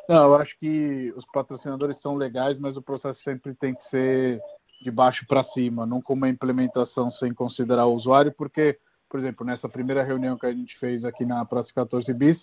Não, 0.09 0.25
eu 0.25 0.35
acho 0.35 0.59
que 0.59 1.15
os 1.17 1.25
patrocinadores 1.33 1.97
são 2.03 2.17
legais, 2.17 2.59
mas 2.59 2.77
o 2.77 2.83
processo 2.83 3.23
sempre 3.23 3.55
tem 3.55 3.73
que 3.73 3.89
ser 3.89 4.41
de 4.83 4.91
baixo 4.91 5.25
para 5.27 5.45
cima, 5.45 5.87
não 5.87 6.03
com 6.03 6.15
uma 6.15 6.29
implementação 6.29 7.13
sem 7.13 7.33
considerar 7.33 7.87
o 7.87 7.95
usuário, 7.95 8.33
porque, 8.33 8.79
por 9.09 9.21
exemplo, 9.21 9.47
nessa 9.47 9.69
primeira 9.69 10.03
reunião 10.03 10.37
que 10.37 10.47
a 10.47 10.53
gente 10.53 10.77
fez 10.79 11.05
aqui 11.05 11.25
na 11.25 11.45
Praça 11.45 11.69
14 11.73 12.13
Bis, 12.15 12.39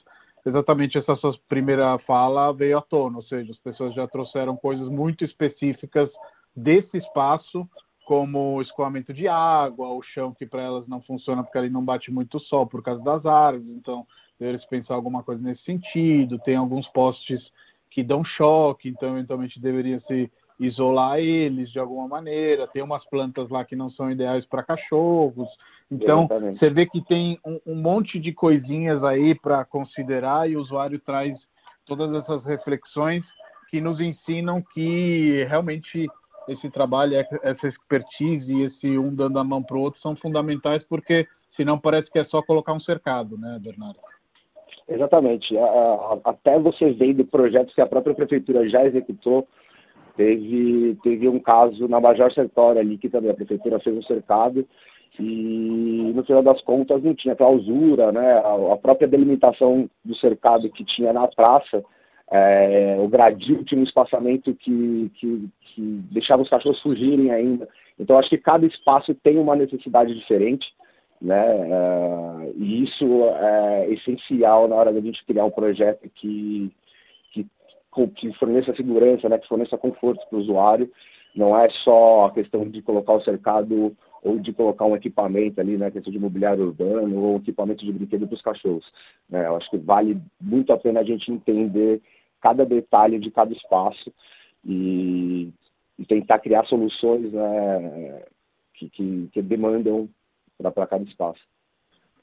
exatamente 0.46 0.98
essa 0.98 1.16
sua 1.16 1.36
primeira 1.48 1.98
fala 1.98 2.54
veio 2.54 2.78
à 2.78 2.82
tona, 2.82 3.18
ou 3.18 3.24
seja, 3.24 3.52
as 3.52 3.58
pessoas 3.58 3.94
já 3.94 4.08
trouxeram 4.08 4.56
coisas 4.56 4.88
muito 4.88 5.25
específicas 5.25 6.10
desse 6.56 6.98
espaço, 6.98 7.68
como 8.06 8.62
escoamento 8.62 9.12
de 9.12 9.28
água, 9.28 9.90
o 9.90 10.02
chão 10.02 10.32
que 10.32 10.46
para 10.46 10.62
elas 10.62 10.88
não 10.88 11.02
funciona 11.02 11.44
porque 11.44 11.58
ali 11.58 11.70
não 11.70 11.84
bate 11.84 12.12
muito 12.12 12.40
sol 12.40 12.68
por 12.68 12.84
causa 12.84 13.02
das 13.02 13.25
árvores, 13.25 13.68
então 13.75 14.06
eles 14.40 14.64
pensar 14.64 14.94
alguma 14.94 15.24
coisa 15.24 15.42
nesse 15.42 15.64
sentido. 15.64 16.38
Tem 16.38 16.56
alguns 16.56 16.88
postes 16.88 17.52
que 17.90 18.04
dão 18.04 18.24
choque, 18.24 18.90
então 18.90 19.18
eventualmente 19.18 19.60
deveria 19.60 20.00
se 20.02 20.32
isolar 20.60 21.20
eles 21.20 21.70
de 21.70 21.80
alguma 21.80 22.08
maneira. 22.08 22.68
Tem 22.68 22.82
umas 22.82 23.06
plantas 23.06 23.50
lá 23.50 23.64
que 23.64 23.76
não 23.76 23.90
são 23.90 24.10
ideais 24.10 24.46
para 24.46 24.64
cachorros. 24.64 25.50
Então, 25.90 26.26
Exatamente. 26.26 26.60
você 26.60 26.70
vê 26.70 26.86
que 26.86 27.02
tem 27.02 27.40
um, 27.46 27.60
um 27.66 27.76
monte 27.76 28.20
de 28.20 28.32
coisinhas 28.34 29.04
aí 29.04 29.36
para 29.36 29.66
considerar 29.66 30.50
e 30.50 30.56
o 30.56 30.62
usuário 30.62 31.00
traz 31.00 31.38
todas 31.86 32.12
essas 32.14 32.44
reflexões 32.44 33.24
que 33.70 33.82
nos 33.82 34.00
ensinam 34.00 34.62
que 34.62 35.46
realmente 35.50 36.08
esse 36.48 36.70
trabalho, 36.70 37.16
essa 37.42 37.68
expertise 37.68 38.52
e 38.52 38.64
esse 38.64 38.98
um 38.98 39.14
dando 39.14 39.40
a 39.40 39.44
mão 39.44 39.64
para 39.64 39.78
o 39.78 39.82
outro 39.82 40.00
são 40.00 40.16
fundamentais 40.16 40.84
porque 40.84 41.28
senão 41.56 41.78
parece 41.78 42.12
que 42.12 42.20
é 42.20 42.26
só 42.26 42.42
colocar 42.42 42.74
um 42.74 42.80
cercado, 42.80 43.38
né, 43.38 43.60
Bernardo? 43.62 44.00
Exatamente. 44.88 45.56
Até 46.24 46.60
você 46.60 46.92
vendo 46.92 47.26
projetos 47.26 47.74
que 47.74 47.82
a 47.82 47.88
própria 47.88 48.14
prefeitura 48.14 48.68
já 48.68 48.86
executou, 48.86 49.48
Teve, 50.15 50.98
teve 51.03 51.27
um 51.27 51.39
caso 51.39 51.88
na 51.88 52.00
Major 52.00 52.31
Sertório 52.31 52.79
ali, 52.79 52.98
que 52.98 53.10
também 53.10 53.29
a 53.29 53.36
prefeitura 53.36 53.79
fez 53.79 53.95
um 53.95 54.01
cercado 54.01 54.65
e 55.19 56.12
no 56.13 56.24
final 56.24 56.43
das 56.43 56.62
contas 56.62 57.01
não 57.01 57.13
tinha 57.13 57.36
clausura, 57.36 58.12
né? 58.12 58.38
A, 58.72 58.77
própria 58.77 59.07
delimitação 59.07 59.89
do 60.03 60.13
cercado 60.15 60.69
que 60.69 60.84
tinha 60.84 61.13
na 61.13 61.27
praça, 61.27 61.84
é, 62.29 62.98
o 63.00 63.07
gradil 63.07 63.63
tinha 63.63 63.79
um 63.79 63.84
espaçamento 63.84 64.53
que, 64.55 65.12
que, 65.15 65.50
que, 65.62 65.81
deixava 66.12 66.41
os 66.41 66.50
cachorros 66.50 66.81
fugirem 66.81 67.31
ainda. 67.31 67.67
Então 68.00 68.17
acho 68.17 68.29
que 68.29 68.38
cada 68.38 68.65
espaço 68.65 69.13
tem 69.13 69.38
uma 69.38 69.55
necessidade 69.55 70.13
diferente, 70.13 70.74
né? 71.22 71.45
É, 71.45 72.51
e 72.57 72.84
isso 72.84 73.05
é 73.39 73.89
essencial 73.91 74.67
na 74.67 74.75
hora 74.75 74.91
da 74.91 75.00
gente 75.00 75.25
criar 75.25 75.45
um 75.45 75.51
projeto 75.51 76.10
que, 76.13 76.72
que 78.14 78.34
forneça 78.34 78.75
segurança, 78.75 79.30
né, 79.30 79.38
que 79.38 79.48
forneça 79.48 79.78
conforto 79.78 80.28
para 80.28 80.38
o 80.38 80.42
usuário. 80.42 80.92
Não 81.36 81.58
é 81.58 81.70
só 81.70 82.25
a 82.25 82.32
questão 82.32 82.70
de 82.70 82.82
colocar 82.82 83.14
o 83.14 83.22
cercado 83.22 83.96
ou 84.22 84.40
de 84.40 84.52
colocar 84.52 84.86
um 84.86 84.96
equipamento 84.96 85.62
ali, 85.62 85.78
né, 85.78 85.92
questão 85.92 86.12
de 86.12 86.20
mobiliário 86.20 86.66
urbano 86.66 87.20
ou 87.20 87.38
equipamento 87.38 87.86
de 87.86 87.94
brinquedo 87.94 88.28
para 88.28 88.36
os 88.36 88.42
cachorros. 88.42 88.92
Né? 89.30 89.46
Eu 89.46 89.56
acho 89.56 89.70
que 89.70 89.78
vale 89.78 90.20
muito 90.42 90.74
a 90.74 90.78
pena 90.78 91.00
a 91.00 91.04
gente 91.04 91.32
entender 91.32 92.02
cada 92.42 92.66
detalhe 92.66 93.20
de 93.20 93.32
cada 93.32 93.54
espaço 93.54 94.12
e, 94.64 95.52
e 95.98 96.06
tentar 96.06 96.40
criar 96.40 96.66
soluções 96.66 97.32
né, 97.32 98.24
que, 98.74 98.90
que, 98.90 99.30
que 99.32 99.42
demandam 99.42 100.10
para 100.58 100.88
cada 100.88 101.04
espaço. 101.04 101.42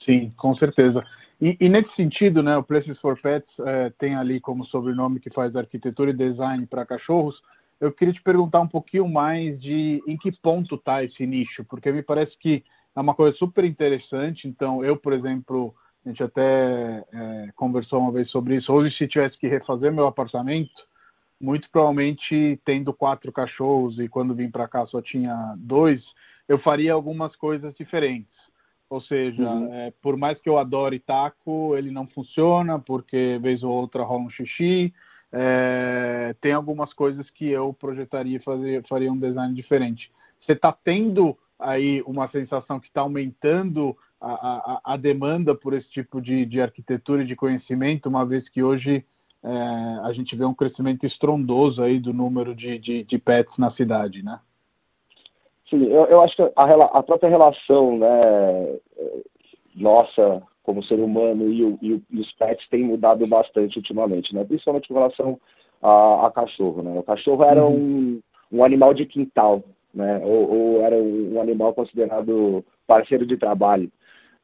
Sim, 0.05 0.33
com 0.37 0.55
certeza. 0.55 1.05
E, 1.41 1.57
e, 1.61 1.69
nesse 1.69 1.95
sentido, 1.95 2.43
né, 2.43 2.57
o 2.57 2.63
Places 2.63 2.99
for 3.01 3.21
Pets 3.21 3.53
é, 3.61 3.91
tem 3.91 4.15
ali 4.15 4.41
como 4.41 4.65
sobrenome 4.65 5.21
que 5.21 5.31
faz 5.31 5.55
arquitetura 5.57 6.11
e 6.11 6.15
design 6.15 6.67
para 6.67 6.87
cachorros. 6.87 7.43
Eu 7.81 7.93
queria 7.93 8.15
te 8.15 8.23
perguntar 8.23 8.61
um 8.61 8.69
pouquinho 8.69 9.09
mais 9.09 9.61
de 9.61 10.03
em 10.07 10.17
que 10.17 10.31
ponto 10.31 10.77
está 10.77 11.03
esse 11.03 11.27
nicho, 11.27 11.65
porque 11.65 11.91
me 11.91 12.03
parece 12.03 12.39
que 12.39 12.63
é 12.95 13.01
uma 13.01 13.15
coisa 13.15 13.37
super 13.37 13.65
interessante. 13.65 14.47
Então, 14.47 14.85
eu, 14.85 14.97
por 14.97 15.13
exemplo, 15.13 15.75
a 16.05 16.09
gente 16.09 16.23
até 16.23 17.05
é, 17.13 17.49
conversou 17.57 18.01
uma 18.01 18.13
vez 18.13 18.31
sobre 18.31 18.57
isso. 18.57 18.73
Hoje, 18.73 18.97
se 18.97 19.09
tivesse 19.09 19.37
que 19.37 19.49
refazer 19.49 19.93
meu 19.93 20.07
apartamento, 20.07 20.87
muito 21.41 21.69
provavelmente 21.71 22.61
tendo 22.65 22.93
quatro 22.93 23.33
cachorros 23.33 23.99
e 23.99 24.09
quando 24.09 24.35
vim 24.35 24.49
para 24.49 24.69
cá 24.69 24.87
só 24.87 25.03
tinha 25.03 25.55
dois, 25.59 26.05
eu 26.49 26.59
faria 26.59 26.93
algumas 26.93 27.35
coisas 27.35 27.75
diferentes. 27.75 28.31
Ou 28.93 29.01
seja, 29.01 29.49
uhum. 29.49 29.73
é, 29.73 29.91
por 30.03 30.19
mais 30.19 30.39
que 30.39 30.51
eu 30.51 30.59
adore 30.59 30.99
taco, 30.99 31.75
ele 31.75 31.91
não 31.91 32.07
funciona, 32.07 32.79
porque 32.79 33.39
vez 33.41 33.63
ou 33.63 33.73
outra 33.73 34.03
rola 34.03 34.25
um 34.25 34.29
xixi. 34.29 34.93
É, 35.33 36.37
tem 36.43 36.53
algumas 36.53 36.93
coisas 36.93 37.31
que 37.31 37.49
eu 37.49 37.73
projetaria 37.73 38.39
fazer, 38.39 38.87
faria 38.87 39.11
um 39.11 39.19
design 39.19 39.55
diferente. 39.55 40.13
Você 40.43 40.53
está 40.53 40.71
tendo 40.71 41.35
aí 41.59 42.03
uma 42.07 42.29
sensação 42.29 42.79
que 42.79 42.89
está 42.89 43.01
aumentando 43.01 43.97
a, 44.21 44.83
a, 44.91 44.93
a, 44.93 44.97
demanda 44.99 45.55
por 45.55 45.73
esse 45.73 45.89
tipo 45.89 46.21
de, 46.21 46.45
de 46.45 46.61
arquitetura 46.61 47.23
e 47.23 47.27
de 47.27 47.35
conhecimento, 47.35 48.11
uma 48.11 48.27
vez 48.27 48.47
que 48.47 48.63
hoje 48.63 49.07
é, 49.43 49.51
a 50.03 50.13
gente 50.13 50.37
vê 50.37 50.45
um 50.45 50.53
crescimento 50.53 51.07
estrondoso 51.07 51.83
aí 51.83 51.99
do 51.99 52.13
número 52.13 52.55
de, 52.55 52.79
de, 52.79 53.05
de 53.05 53.19
pets 53.19 53.57
na 53.57 53.71
cidade, 53.71 54.23
né? 54.23 54.39
Sim, 55.73 55.85
eu, 55.85 56.05
eu 56.05 56.21
acho 56.21 56.37
que 56.37 56.43
a, 56.43 56.65
a, 56.99 57.03
própria 57.03 57.31
relação 57.31 57.97
né, 57.97 58.79
nossa 59.75 60.43
como 60.63 60.83
ser 60.83 61.01
humano 61.01 61.49
e, 61.49 61.65
o, 61.65 61.79
e, 61.81 61.95
os 62.13 62.31
pets 62.35 62.69
tem 62.69 62.85
mudado 62.85 63.27
bastante 63.27 63.79
ultimamente, 63.79 64.35
né? 64.35 64.45
principalmente 64.45 64.87
com 64.87 64.93
relação 64.95 65.41
a, 65.81 66.27
a 66.27 66.31
cachorro. 66.31 66.83
Né? 66.83 66.99
O 66.99 67.03
cachorro 67.03 67.43
era 67.43 67.65
uhum. 67.65 68.21
um, 68.53 68.59
um 68.59 68.63
animal 68.63 68.93
de 68.93 69.07
quintal, 69.07 69.65
né? 69.95 70.21
ou, 70.23 70.51
ou 70.51 70.83
era 70.83 70.95
um, 70.95 71.37
um 71.37 71.41
animal 71.41 71.73
considerado 71.73 72.63
parceiro 72.87 73.25
de 73.25 73.39
trabalho. 73.39 73.91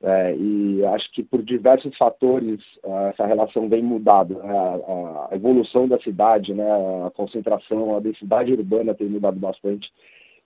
É, 0.01 0.35
e 0.35 0.83
acho 0.87 1.13
que 1.13 1.23
por 1.23 1.43
diversos 1.43 1.95
fatores 1.99 2.65
essa 3.13 3.27
relação 3.27 3.69
vem 3.69 3.83
mudando. 3.83 4.39
Né? 4.39 4.57
A, 4.57 5.29
a, 5.31 5.37
evolução 5.37 5.87
da 5.87 6.01
cidade, 6.01 6.55
né? 6.55 6.67
a 7.07 7.11
concentração, 7.11 7.95
a 7.95 8.01
densidade 8.01 8.51
urbana 8.51 8.95
tem 8.95 9.09
mudado 9.09 9.39
bastante 9.39 9.93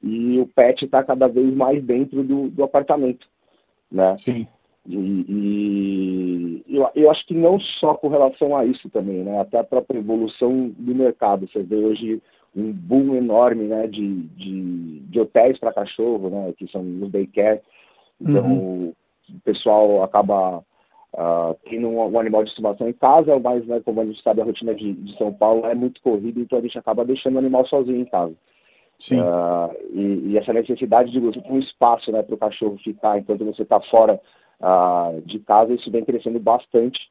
e 0.02 0.38
o 0.40 0.46
pet 0.46 0.84
está 0.84 1.02
cada 1.02 1.28
vez 1.28 1.54
mais 1.54 1.82
dentro 1.82 2.22
do, 2.24 2.48
do 2.48 2.64
apartamento. 2.64 3.28
Né? 3.90 4.16
Sim. 4.24 4.46
E, 4.84 6.64
e 6.66 6.76
eu, 6.76 6.90
eu, 6.94 7.10
acho 7.10 7.24
que 7.24 7.34
não 7.34 7.58
só 7.60 7.94
com 7.94 8.08
relação 8.08 8.56
a 8.56 8.64
isso 8.64 8.88
também, 8.90 9.22
né? 9.22 9.40
até 9.40 9.58
a 9.58 9.64
própria 9.64 9.98
evolução 9.98 10.68
do 10.76 10.94
mercado. 10.94 11.46
Você 11.46 11.62
vê 11.62 11.76
hoje 11.76 12.20
um 12.54 12.72
boom 12.72 13.14
enorme 13.14 13.64
né? 13.64 13.86
de, 13.86 14.22
de, 14.22 15.00
de 15.00 15.20
hotéis 15.20 15.58
para 15.58 15.72
cachorro, 15.72 16.30
né? 16.30 16.52
que 16.56 16.66
são 16.66 16.82
os 17.00 17.10
daycare. 17.10 17.60
Então 18.20 18.44
uhum. 18.44 18.92
o 19.30 19.40
pessoal 19.44 20.02
acaba 20.02 20.58
uh, 20.58 21.56
tendo 21.64 21.88
um, 21.88 22.04
um, 22.04 22.18
animal 22.18 22.42
de 22.42 22.50
estimação 22.50 22.88
em 22.88 22.92
casa, 22.92 23.38
mas 23.38 23.64
né, 23.66 23.80
como 23.84 24.00
a 24.00 24.04
gente 24.04 24.20
sabe 24.20 24.40
a 24.40 24.44
rotina 24.44 24.74
de, 24.74 24.94
de 24.94 25.16
São 25.16 25.32
Paulo 25.32 25.64
é 25.66 25.74
muito 25.74 26.02
corrida, 26.02 26.40
então 26.40 26.58
a 26.58 26.62
gente 26.62 26.78
acaba 26.78 27.04
deixando 27.04 27.36
o 27.36 27.38
animal 27.38 27.64
sozinho 27.66 28.00
em 28.00 28.04
casa. 28.04 28.34
Uh, 29.10 29.74
e, 29.92 30.30
e, 30.30 30.38
essa 30.38 30.52
necessidade 30.52 31.10
de 31.10 31.18
você 31.18 31.40
ter 31.40 31.50
um 31.50 31.58
espaço 31.58 32.12
né, 32.12 32.22
para 32.22 32.34
o 32.34 32.38
cachorro 32.38 32.78
ficar 32.78 33.18
enquanto 33.18 33.44
você 33.44 33.62
está 33.62 33.80
fora 33.80 34.20
uh, 34.60 35.20
de 35.22 35.40
casa, 35.40 35.74
isso 35.74 35.90
vem 35.90 36.04
crescendo 36.04 36.38
bastante. 36.38 37.10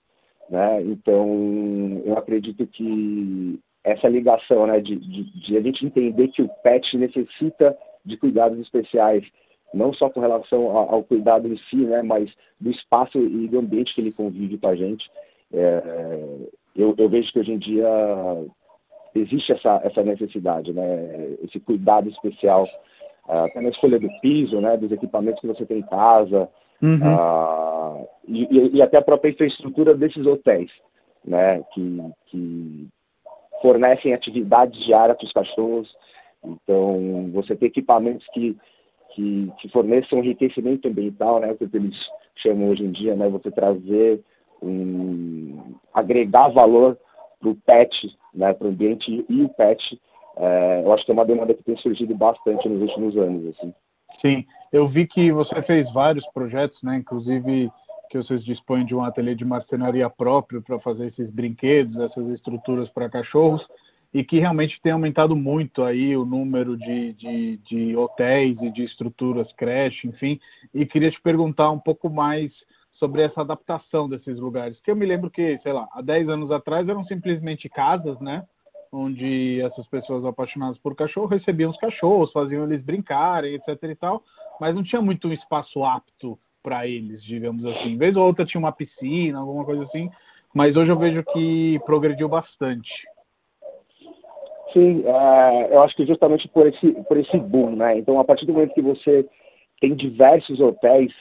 Né? 0.49 0.81
Então, 0.83 2.01
eu 2.05 2.17
acredito 2.17 2.65
que 2.65 3.59
essa 3.83 4.07
ligação 4.07 4.67
né, 4.67 4.79
de, 4.79 4.95
de, 4.95 5.23
de, 5.41 5.57
a 5.57 5.61
gente 5.61 5.85
entender 5.85 6.29
que 6.29 6.41
o 6.41 6.49
pet 6.63 6.97
necessita 6.97 7.77
de 8.05 8.15
cuidados 8.15 8.59
especiais, 8.59 9.29
não 9.73 9.91
só 9.91 10.09
com 10.09 10.19
relação 10.19 10.75
ao, 10.75 10.95
ao 10.95 11.03
cuidado 11.03 11.47
em 11.47 11.57
si, 11.57 11.77
né, 11.77 12.01
mas 12.01 12.33
do 12.59 12.69
espaço 12.69 13.17
e 13.17 13.47
do 13.47 13.59
ambiente 13.59 13.93
que 13.93 14.01
ele 14.01 14.11
convive 14.11 14.57
com 14.57 14.67
a 14.67 14.75
gente. 14.75 15.11
É, 15.53 16.47
eu, 16.75 16.95
eu 16.97 17.09
vejo 17.09 17.31
que 17.33 17.39
hoje 17.39 17.51
em 17.51 17.57
dia 17.57 17.87
existe 19.13 19.51
essa, 19.51 19.81
essa 19.83 20.03
necessidade, 20.03 20.73
né? 20.73 21.35
esse 21.43 21.59
cuidado 21.59 22.09
especial, 22.09 22.63
uh, 23.27 23.45
até 23.45 23.61
na 23.61 23.69
escolha 23.69 23.99
do 23.99 24.07
piso, 24.21 24.59
né? 24.61 24.77
dos 24.77 24.91
equipamentos 24.91 25.41
que 25.41 25.47
você 25.47 25.65
tem 25.65 25.79
em 25.79 25.83
casa, 25.83 26.49
uhum. 26.81 26.97
uh, 26.97 28.07
e, 28.27 28.77
e, 28.77 28.81
até 28.81 28.97
a 28.97 29.01
própria 29.01 29.31
infraestrutura 29.31 29.93
desses 29.93 30.25
hotéis, 30.25 30.71
né? 31.25 31.61
que, 31.73 32.01
que 32.27 32.87
fornecem 33.61 34.13
atividades 34.13 34.83
diárias 34.83 35.17
para 35.17 35.25
os 35.25 35.33
cachorros. 35.33 35.95
Então, 36.43 37.29
você 37.33 37.55
tem 37.55 37.67
equipamentos 37.67 38.27
que, 38.33 38.57
que, 39.13 39.51
que 39.57 39.69
forneçam 39.69 40.19
enriquecimento 40.19 40.87
ambiental, 40.87 41.39
né? 41.39 41.51
o 41.51 41.55
que 41.57 41.67
eles 41.75 42.09
chamam 42.33 42.69
hoje 42.69 42.85
em 42.85 42.91
dia, 42.91 43.15
né? 43.15 43.29
você 43.29 43.51
trazer, 43.51 44.23
um, 44.61 45.75
agregar 45.93 46.49
valor 46.49 46.97
para 47.41 47.49
o 47.49 47.55
pet, 47.55 48.17
né, 48.33 48.53
para 48.53 48.67
o 48.67 48.69
ambiente 48.69 49.25
e 49.27 49.41
o 49.41 49.49
pet, 49.49 49.99
é, 50.37 50.81
eu 50.85 50.93
acho 50.93 51.03
que 51.03 51.11
é 51.11 51.13
uma 51.13 51.25
demanda 51.25 51.53
que 51.53 51.63
tem 51.63 51.75
surgido 51.75 52.15
bastante 52.15 52.69
nos 52.69 52.81
últimos 52.81 53.17
anos. 53.17 53.55
Assim. 53.55 53.73
Sim, 54.21 54.45
eu 54.71 54.87
vi 54.87 55.07
que 55.07 55.31
você 55.31 55.61
fez 55.63 55.91
vários 55.91 56.25
projetos, 56.27 56.81
né, 56.83 56.95
inclusive 56.95 57.71
que 58.09 58.17
vocês 58.17 58.43
dispõem 58.43 58.85
de 58.85 58.93
um 58.93 59.03
ateliê 59.03 59.33
de 59.33 59.45
marcenaria 59.45 60.09
próprio 60.09 60.61
para 60.61 60.79
fazer 60.79 61.07
esses 61.07 61.29
brinquedos, 61.29 61.97
essas 61.97 62.27
estruturas 62.27 62.89
para 62.89 63.09
cachorros, 63.09 63.65
e 64.13 64.23
que 64.23 64.39
realmente 64.39 64.81
tem 64.81 64.91
aumentado 64.91 65.35
muito 65.35 65.83
aí 65.83 66.17
o 66.17 66.25
número 66.25 66.75
de, 66.75 67.13
de, 67.13 67.57
de 67.57 67.95
hotéis 67.95 68.61
e 68.61 68.69
de 68.69 68.83
estruturas 68.83 69.53
creche, 69.53 70.09
enfim, 70.09 70.39
e 70.73 70.85
queria 70.85 71.09
te 71.09 71.21
perguntar 71.21 71.71
um 71.71 71.79
pouco 71.79 72.09
mais 72.09 72.51
sobre 73.01 73.23
essa 73.23 73.41
adaptação 73.41 74.07
desses 74.07 74.39
lugares. 74.39 74.79
Que 74.79 74.91
eu 74.91 74.95
me 74.95 75.07
lembro 75.07 75.31
que, 75.31 75.59
sei 75.63 75.73
lá, 75.73 75.89
há 75.91 76.03
10 76.03 76.29
anos 76.29 76.51
atrás 76.51 76.87
eram 76.87 77.03
simplesmente 77.03 77.67
casas, 77.67 78.19
né? 78.19 78.45
Onde 78.91 79.59
essas 79.59 79.87
pessoas 79.87 80.23
apaixonadas 80.23 80.77
por 80.77 80.95
cachorro 80.95 81.25
recebiam 81.25 81.71
os 81.71 81.77
cachorros, 81.77 82.31
faziam 82.31 82.63
eles 82.63 82.83
brincarem, 82.83 83.55
etc 83.55 83.75
e 83.89 83.95
tal, 83.95 84.23
mas 84.59 84.75
não 84.75 84.83
tinha 84.83 85.01
muito 85.01 85.27
um 85.27 85.33
espaço 85.33 85.83
apto 85.83 86.37
para 86.61 86.85
eles, 86.85 87.23
digamos 87.23 87.65
assim. 87.65 87.97
Vez 87.97 88.15
ou 88.15 88.23
outra 88.23 88.45
tinha 88.45 88.59
uma 88.59 88.71
piscina, 88.71 89.39
alguma 89.39 89.65
coisa 89.65 89.83
assim, 89.85 90.11
mas 90.53 90.75
hoje 90.75 90.91
eu 90.91 90.99
vejo 90.99 91.23
que 91.23 91.79
progrediu 91.83 92.29
bastante. 92.29 93.07
Sim, 94.71 95.03
é, 95.07 95.75
eu 95.75 95.81
acho 95.81 95.95
que 95.95 96.05
justamente 96.05 96.47
por 96.47 96.67
esse, 96.67 96.91
por 96.91 97.17
esse 97.17 97.37
boom, 97.39 97.75
né? 97.75 97.97
Então, 97.97 98.19
a 98.19 98.23
partir 98.23 98.45
do 98.45 98.53
momento 98.53 98.75
que 98.75 98.81
você 98.81 99.27
tem 99.79 99.95
diversos 99.95 100.59
hotéis 100.59 101.13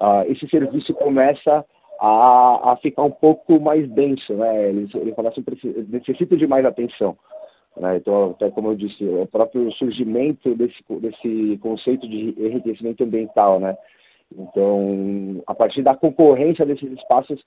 uh, 0.00 0.30
esse 0.30 0.48
serviço 0.48 0.94
começa 0.94 1.64
a, 2.00 2.72
a, 2.72 2.76
ficar 2.76 3.02
um 3.02 3.10
pouco 3.10 3.60
mais 3.60 3.88
denso, 3.88 4.34
né? 4.34 4.68
Ele, 4.68 4.88
ele 4.94 5.12
começa 5.12 5.40
a 5.40 5.82
necessita 5.88 6.36
de 6.36 6.46
mais 6.46 6.64
atenção. 6.64 7.16
Né? 7.76 7.96
Então, 7.96 8.30
até 8.30 8.50
como 8.50 8.68
eu 8.68 8.74
disse, 8.74 9.04
o 9.04 9.26
próprio 9.26 9.70
surgimento 9.72 10.54
desse, 10.54 10.82
desse 11.00 11.58
conceito 11.58 12.08
de 12.08 12.34
enriquecimento 12.38 13.04
ambiental, 13.04 13.60
né? 13.60 13.76
Então, 14.36 15.42
a 15.46 15.54
partir 15.54 15.82
da 15.82 15.94
concorrência 15.94 16.66
desses 16.66 16.90
espaços, 16.92 17.44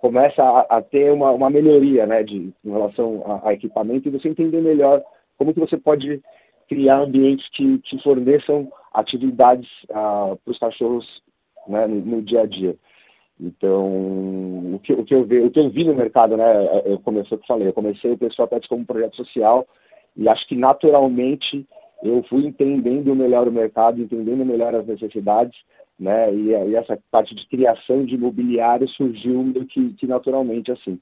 começa 0.00 0.42
a, 0.42 0.78
a 0.78 0.82
ter 0.82 1.12
uma, 1.12 1.30
uma, 1.30 1.50
melhoria, 1.50 2.06
né, 2.06 2.22
de, 2.22 2.52
em 2.64 2.70
relação 2.70 3.22
a, 3.26 3.50
a, 3.50 3.52
equipamento 3.52 4.08
e 4.08 4.10
você 4.10 4.28
entender 4.28 4.60
melhor 4.60 5.02
como 5.36 5.52
que 5.52 5.60
você 5.60 5.76
pode 5.76 6.22
criar 6.68 7.00
ambientes 7.00 7.48
que, 7.50 7.78
que 7.78 8.02
forneçam 8.02 8.72
atividades 8.92 9.68
ah, 9.90 10.36
para 10.42 10.50
os 10.50 10.58
cachorros 10.58 11.22
né, 11.66 11.86
no, 11.86 12.00
no, 12.00 12.22
dia 12.22 12.42
a 12.42 12.46
dia. 12.46 12.76
Então, 13.40 14.74
o 14.74 14.80
que, 14.82 14.92
o, 14.92 15.04
que 15.04 15.14
eu 15.14 15.24
vi, 15.24 15.40
o 15.40 15.50
que 15.50 15.58
eu 15.58 15.70
vi 15.70 15.84
no 15.84 15.94
mercado, 15.94 16.36
né, 16.36 16.44
eu 16.84 16.98
comecei, 16.98 17.36
eu 17.36 17.42
falei, 17.46 17.68
eu 17.68 17.72
comecei 17.72 18.12
o 18.12 18.18
Pessoal 18.18 18.46
Pets 18.46 18.68
como 18.68 18.82
um 18.82 18.86
projeto 18.86 19.16
social 19.16 19.66
e 20.16 20.28
acho 20.28 20.46
que 20.46 20.56
naturalmente 20.56 21.66
eu 22.02 22.22
fui 22.24 22.46
entendendo 22.46 23.14
melhor 23.14 23.48
o 23.48 23.52
mercado, 23.52 24.00
entendendo 24.00 24.44
melhor 24.44 24.74
as 24.74 24.86
necessidades, 24.86 25.64
né, 25.98 26.32
e, 26.32 26.50
e 26.50 26.76
essa 26.76 26.98
parte 27.10 27.34
de 27.34 27.46
criação 27.46 28.04
de 28.04 28.14
imobiliário 28.14 28.88
surgiu 28.88 29.42
meio 29.42 29.66
que, 29.66 29.92
que 29.94 30.06
naturalmente 30.06 30.70
assim. 30.70 31.00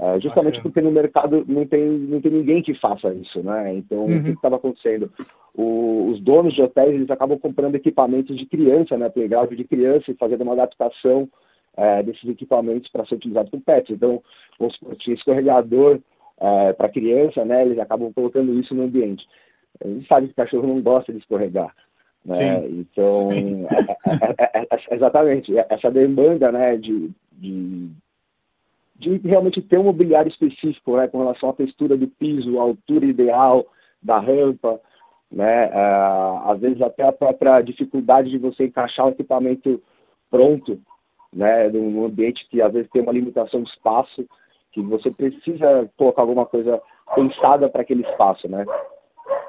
É, 0.00 0.18
justamente 0.18 0.62
porque 0.62 0.80
no 0.80 0.90
mercado 0.90 1.44
não 1.46 1.66
tem, 1.66 1.86
não 1.86 2.22
tem 2.22 2.32
ninguém 2.32 2.62
que 2.62 2.72
faça 2.72 3.12
isso, 3.12 3.42
né? 3.42 3.74
Então, 3.74 4.06
uhum. 4.06 4.20
o 4.20 4.24
que 4.24 4.30
estava 4.30 4.56
acontecendo? 4.56 5.12
O, 5.54 6.08
os 6.10 6.20
donos 6.20 6.54
de 6.54 6.62
hotéis, 6.62 6.94
eles 6.94 7.10
acabam 7.10 7.38
comprando 7.38 7.74
equipamentos 7.74 8.36
de 8.36 8.46
criança, 8.46 8.96
né? 8.96 9.08
Playground 9.08 9.52
de 9.52 9.64
criança 9.64 10.10
e 10.10 10.14
fazendo 10.14 10.42
uma 10.42 10.52
adaptação 10.52 11.28
é, 11.76 12.02
desses 12.02 12.28
equipamentos 12.28 12.90
para 12.90 13.04
ser 13.04 13.16
utilizado 13.16 13.50
com 13.50 13.60
pets. 13.60 13.94
Então, 13.94 14.22
vamos 14.58 14.74
supor, 14.74 14.96
tinha 14.96 15.14
escorregador 15.14 16.00
é, 16.38 16.72
para 16.72 16.88
criança, 16.88 17.44
né? 17.44 17.62
Eles 17.62 17.78
acabam 17.78 18.12
colocando 18.12 18.58
isso 18.58 18.74
no 18.74 18.84
ambiente. 18.84 19.26
A 19.82 19.88
gente 19.88 20.06
sabe 20.06 20.26
que 20.26 20.32
o 20.32 20.36
cachorro 20.36 20.66
não 20.66 20.80
gosta 20.80 21.12
de 21.12 21.18
escorregar. 21.18 21.74
Né? 22.24 22.66
Então, 22.68 23.30
é, 23.32 24.60
é, 24.60 24.60
é, 24.62 24.94
exatamente, 24.94 25.54
essa 25.56 25.90
demanda 25.90 26.52
né, 26.52 26.76
de, 26.76 27.10
de 27.32 27.90
de 29.00 29.16
realmente 29.24 29.62
ter 29.62 29.78
um 29.78 29.84
mobiliário 29.84 30.28
específico 30.28 30.94
né, 30.98 31.08
com 31.08 31.18
relação 31.18 31.48
à 31.48 31.52
textura 31.54 31.96
do 31.96 32.06
piso, 32.06 32.58
a 32.58 32.62
altura 32.62 33.06
ideal 33.06 33.66
da 34.02 34.18
rampa, 34.18 34.78
né, 35.30 35.68
uh, 35.68 36.50
às 36.50 36.58
vezes 36.58 36.80
até 36.82 37.04
a 37.04 37.12
própria 37.12 37.60
dificuldade 37.60 38.30
de 38.30 38.38
você 38.38 38.64
encaixar 38.64 39.06
o 39.06 39.10
equipamento 39.10 39.80
pronto, 40.30 40.80
né, 41.32 41.68
num 41.68 42.04
ambiente 42.04 42.48
que 42.48 42.60
às 42.60 42.72
vezes 42.72 42.88
tem 42.90 43.02
uma 43.02 43.12
limitação 43.12 43.62
de 43.62 43.70
espaço, 43.70 44.26
que 44.72 44.82
você 44.82 45.10
precisa 45.10 45.90
colocar 45.96 46.22
alguma 46.22 46.46
coisa 46.46 46.80
pensada 47.14 47.68
para 47.68 47.82
aquele 47.82 48.02
espaço, 48.02 48.48
né? 48.48 48.64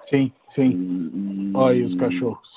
Sim, 0.09 0.31
sim. 0.55 0.71
E, 0.73 1.51
Olha 1.55 1.73
aí 1.73 1.83
os 1.83 1.95
cachorros. 1.95 2.49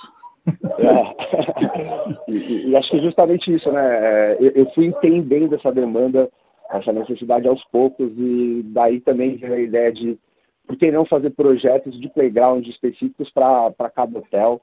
É. 0.78 2.30
e, 2.30 2.70
e, 2.70 2.76
acho 2.76 2.90
que 2.90 3.00
justamente 3.00 3.54
isso, 3.54 3.70
né? 3.72 3.82
É, 4.32 4.36
eu, 4.40 4.50
eu 4.50 4.70
fui 4.72 4.86
entendendo 4.86 5.54
essa 5.54 5.72
demanda 5.72 6.30
essa 6.70 6.92
necessidade 6.92 7.46
aos 7.46 7.64
poucos 7.66 8.10
e 8.16 8.62
daí 8.66 9.00
também 9.00 9.36
veio 9.36 9.54
a 9.54 9.58
ideia 9.58 9.92
de 9.92 10.18
por 10.66 10.76
que 10.76 10.90
não 10.90 11.04
fazer 11.04 11.30
projetos 11.30 12.00
de 12.00 12.08
playground 12.08 12.66
específicos 12.66 13.30
para 13.30 13.90
cada 13.94 14.18
hotel, 14.18 14.60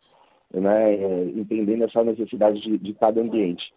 né, 0.54 0.96
entendendo 1.36 1.84
essa 1.84 2.04
necessidade 2.04 2.60
de, 2.60 2.78
de 2.78 2.94
cada 2.94 3.22
ambiente. 3.22 3.74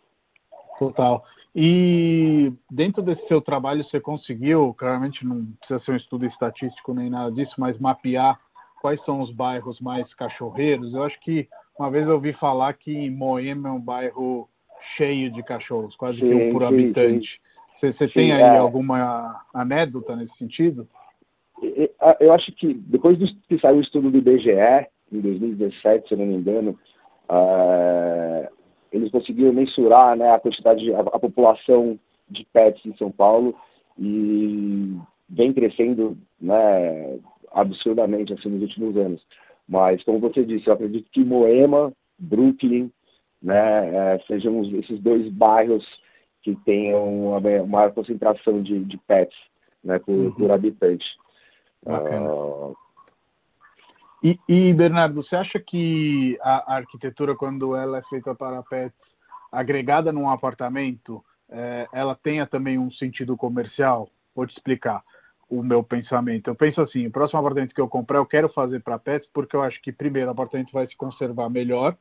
Total. 0.78 1.25
E 1.54 2.52
dentro 2.71 3.00
desse 3.00 3.26
seu 3.28 3.40
trabalho 3.40 3.85
você 3.85 4.00
conseguiu, 4.00 4.75
claramente 4.75 5.25
não 5.25 5.47
precisa 5.61 5.81
ser 5.85 5.93
um 5.93 5.97
estudo 5.97 6.26
estatístico 6.26 6.93
nem 6.93 7.09
nada 7.09 7.31
disso, 7.31 7.54
mas 7.59 7.78
mapear 7.78 8.40
quais 8.81 9.02
são 9.04 9.21
os 9.21 9.31
bairros 9.31 9.81
mais 9.81 10.12
cachorreiros? 10.12 10.93
Eu 10.93 11.04
acho 11.04 11.19
que 11.21 11.49
uma 11.78 11.90
vez 11.90 12.07
eu 12.07 12.14
ouvi 12.14 12.33
falar 12.33 12.73
que 12.75 13.09
Moema 13.11 13.69
é 13.69 13.73
um 13.73 13.81
bairro 13.81 14.49
cheio 14.97 15.31
de 15.31 15.43
cachorros, 15.43 15.97
quase 15.97 16.19
sim, 16.19 16.28
que 16.28 16.35
um 16.35 16.52
por 16.52 16.62
sim, 16.62 16.69
habitante. 16.69 17.40
Sim. 17.40 17.40
Você, 17.81 17.93
você 17.93 18.09
tem 18.09 18.33
aí 18.33 18.43
é... 18.43 18.59
alguma 18.59 19.43
anedota 19.54 20.16
nesse 20.16 20.37
sentido? 20.37 20.88
Eu 22.21 22.33
acho 22.33 22.52
que 22.52 22.75
depois 22.75 23.18
que 23.49 23.59
saiu 23.59 23.76
o 23.76 23.80
estudo 23.80 24.11
do 24.11 24.18
IBGE, 24.18 24.88
em 25.12 25.21
2017, 25.21 26.09
se 26.09 26.14
eu 26.14 26.18
não 26.18 26.26
me 26.26 26.35
engano, 26.35 26.78
uh, 27.28 28.49
eles 28.93 29.10
conseguiram 29.10 29.52
mensurar 29.52 30.17
né, 30.17 30.30
a 30.30 30.39
quantidade, 30.39 30.93
a, 30.95 31.00
a, 31.00 31.19
população 31.19 31.99
de 32.28 32.47
pets 32.52 32.84
em 32.86 32.97
São 32.97 33.10
Paulo 33.10 33.54
e 33.99 34.97
vem 35.28 35.52
crescendo 35.52 36.17
né, 36.41 37.19
absurdamente 37.52 38.32
assim, 38.32 38.49
nos 38.49 38.62
últimos 38.62 38.97
anos. 38.97 39.26
Mas, 39.67 40.02
como 40.04 40.19
você 40.19 40.45
disse, 40.45 40.69
eu 40.69 40.75
acredito 40.75 41.08
que 41.10 41.25
Moema, 41.25 41.93
Brooklyn, 42.19 42.91
né, 43.43 44.15
é, 44.15 44.19
sejam 44.26 44.62
esses 44.62 45.00
dois 45.00 45.28
bairros 45.30 45.86
que 46.43 46.54
tenham 46.65 47.28
uma 47.28 47.41
maior 47.67 47.93
concentração 47.93 48.62
de, 48.62 48.84
de 48.84 48.99
pets 48.99 49.36
né, 49.82 49.99
por, 49.99 50.12
uhum. 50.12 50.32
por 50.32 50.50
habitante. 50.50 51.17
E, 54.23 54.40
e, 54.49 54.73
Bernardo, 54.73 55.23
você 55.23 55.36
acha 55.36 55.60
que 55.60 56.38
a, 56.40 56.73
a, 56.73 56.76
arquitetura, 56.76 57.34
quando 57.36 57.76
ela 57.76 57.99
é 57.99 58.02
feita 58.04 58.34
para 58.34 58.62
pets, 58.62 58.97
agregada 59.52 60.12
num 60.12 60.30
apartamento, 60.30 61.23
é, 61.49 61.86
ela 61.92 62.14
tenha 62.14 62.47
também 62.47 62.78
um 62.78 62.90
sentido 62.90 63.36
comercial? 63.36 64.08
Vou 64.34 64.47
te 64.47 64.56
explicar 64.56 65.04
o 65.49 65.62
meu 65.62 65.82
pensamento. 65.82 66.49
Eu 66.49 66.54
penso 66.54 66.80
assim, 66.80 67.06
o 67.06 67.10
próximo 67.10 67.38
apartamento 67.38 67.75
que 67.75 67.80
eu 67.80 67.88
comprar, 67.88 68.18
eu 68.18 68.26
quero 68.26 68.49
fazer 68.49 68.80
para 68.80 68.99
pets, 68.99 69.28
porque 69.32 69.54
eu 69.54 69.62
acho 69.62 69.80
que, 69.82 69.92
primeiro, 69.92 70.28
o 70.28 70.32
apartamento 70.32 70.73
vai 70.73 70.86
se 70.86 70.97
conservar 70.97 71.50
melhor, 71.50 71.94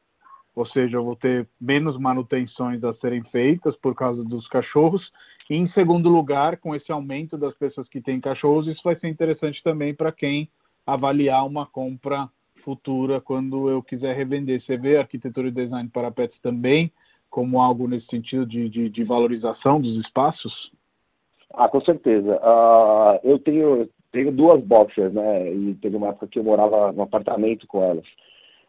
ou 0.55 0.65
seja, 0.65 0.97
eu 0.97 1.03
vou 1.03 1.15
ter 1.15 1.47
menos 1.59 1.97
manutenções 1.97 2.83
a 2.83 2.93
serem 2.95 3.23
feitas 3.23 3.75
por 3.75 3.95
causa 3.95 4.23
dos 4.23 4.47
cachorros. 4.47 5.11
E 5.49 5.55
em 5.55 5.67
segundo 5.69 6.09
lugar, 6.09 6.57
com 6.57 6.75
esse 6.75 6.91
aumento 6.91 7.37
das 7.37 7.53
pessoas 7.55 7.89
que 7.89 7.99
têm 7.99 8.19
cachorros, 8.19 8.67
isso 8.67 8.81
vai 8.83 8.97
ser 8.97 9.07
interessante 9.07 9.63
também 9.63 9.93
para 9.93 10.11
quem 10.11 10.49
avaliar 10.85 11.45
uma 11.45 11.65
compra 11.65 12.29
futura 12.63 13.19
quando 13.19 13.69
eu 13.69 13.81
quiser 13.81 14.15
revender. 14.15 14.61
Você 14.61 14.77
vê 14.77 14.97
arquitetura 14.97 15.47
e 15.47 15.51
design 15.51 15.89
para 15.89 16.11
pets 16.11 16.39
também 16.39 16.91
como 17.29 17.59
algo 17.59 17.87
nesse 17.87 18.05
sentido 18.07 18.45
de, 18.45 18.69
de, 18.69 18.89
de 18.89 19.03
valorização 19.03 19.81
dos 19.81 19.97
espaços? 19.97 20.71
Ah, 21.51 21.67
com 21.67 21.81
certeza. 21.81 22.39
Uh, 22.39 23.19
eu 23.23 23.39
tenho, 23.39 23.89
tenho 24.11 24.31
duas 24.31 24.61
boxers, 24.61 25.11
né? 25.11 25.51
E 25.51 25.73
teve 25.75 25.97
uma 25.97 26.09
época 26.09 26.27
que 26.27 26.37
eu 26.37 26.43
morava 26.43 26.91
no 26.91 27.01
apartamento 27.01 27.65
com 27.65 27.83
elas. 27.83 28.05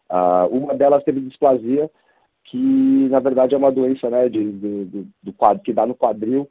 Uh, 0.09 0.47
uma 0.55 0.75
delas 0.75 1.03
teve 1.03 1.19
displasia, 1.21 1.89
que 2.43 3.07
na 3.09 3.19
verdade 3.19 3.55
é 3.55 3.57
uma 3.57 3.71
doença 3.71 4.09
né, 4.09 4.29
de, 4.29 4.51
de, 4.51 4.85
de, 4.85 5.07
do 5.21 5.33
quadro, 5.33 5.63
que 5.63 5.73
dá 5.73 5.85
no 5.85 5.95
quadril, 5.95 6.49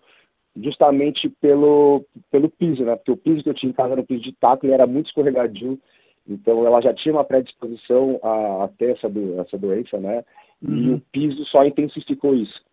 justamente 0.56 1.28
pelo, 1.28 2.04
pelo 2.30 2.48
piso, 2.48 2.84
né? 2.84 2.96
Porque 2.96 3.12
o 3.12 3.16
piso 3.16 3.42
que 3.42 3.50
eu 3.50 3.54
tinha 3.54 3.70
em 3.70 3.74
casa 3.74 3.92
era 3.92 4.00
um 4.00 4.04
piso 4.06 4.22
de 4.22 4.32
taco, 4.32 4.66
ele 4.66 4.72
era 4.72 4.86
muito 4.86 5.06
escorregadio, 5.06 5.78
então 6.26 6.66
ela 6.66 6.80
já 6.80 6.92
tinha 6.92 7.14
uma 7.14 7.24
predisposição 7.24 8.18
a, 8.22 8.64
a 8.64 8.68
ter 8.68 8.96
essa, 8.96 9.08
do, 9.08 9.40
essa 9.40 9.58
doença, 9.58 9.98
né? 9.98 10.24
Uhum. 10.62 10.74
E 10.76 10.94
o 10.94 11.00
piso 11.12 11.44
só 11.44 11.64
intensificou 11.64 12.34
isso. 12.34 12.64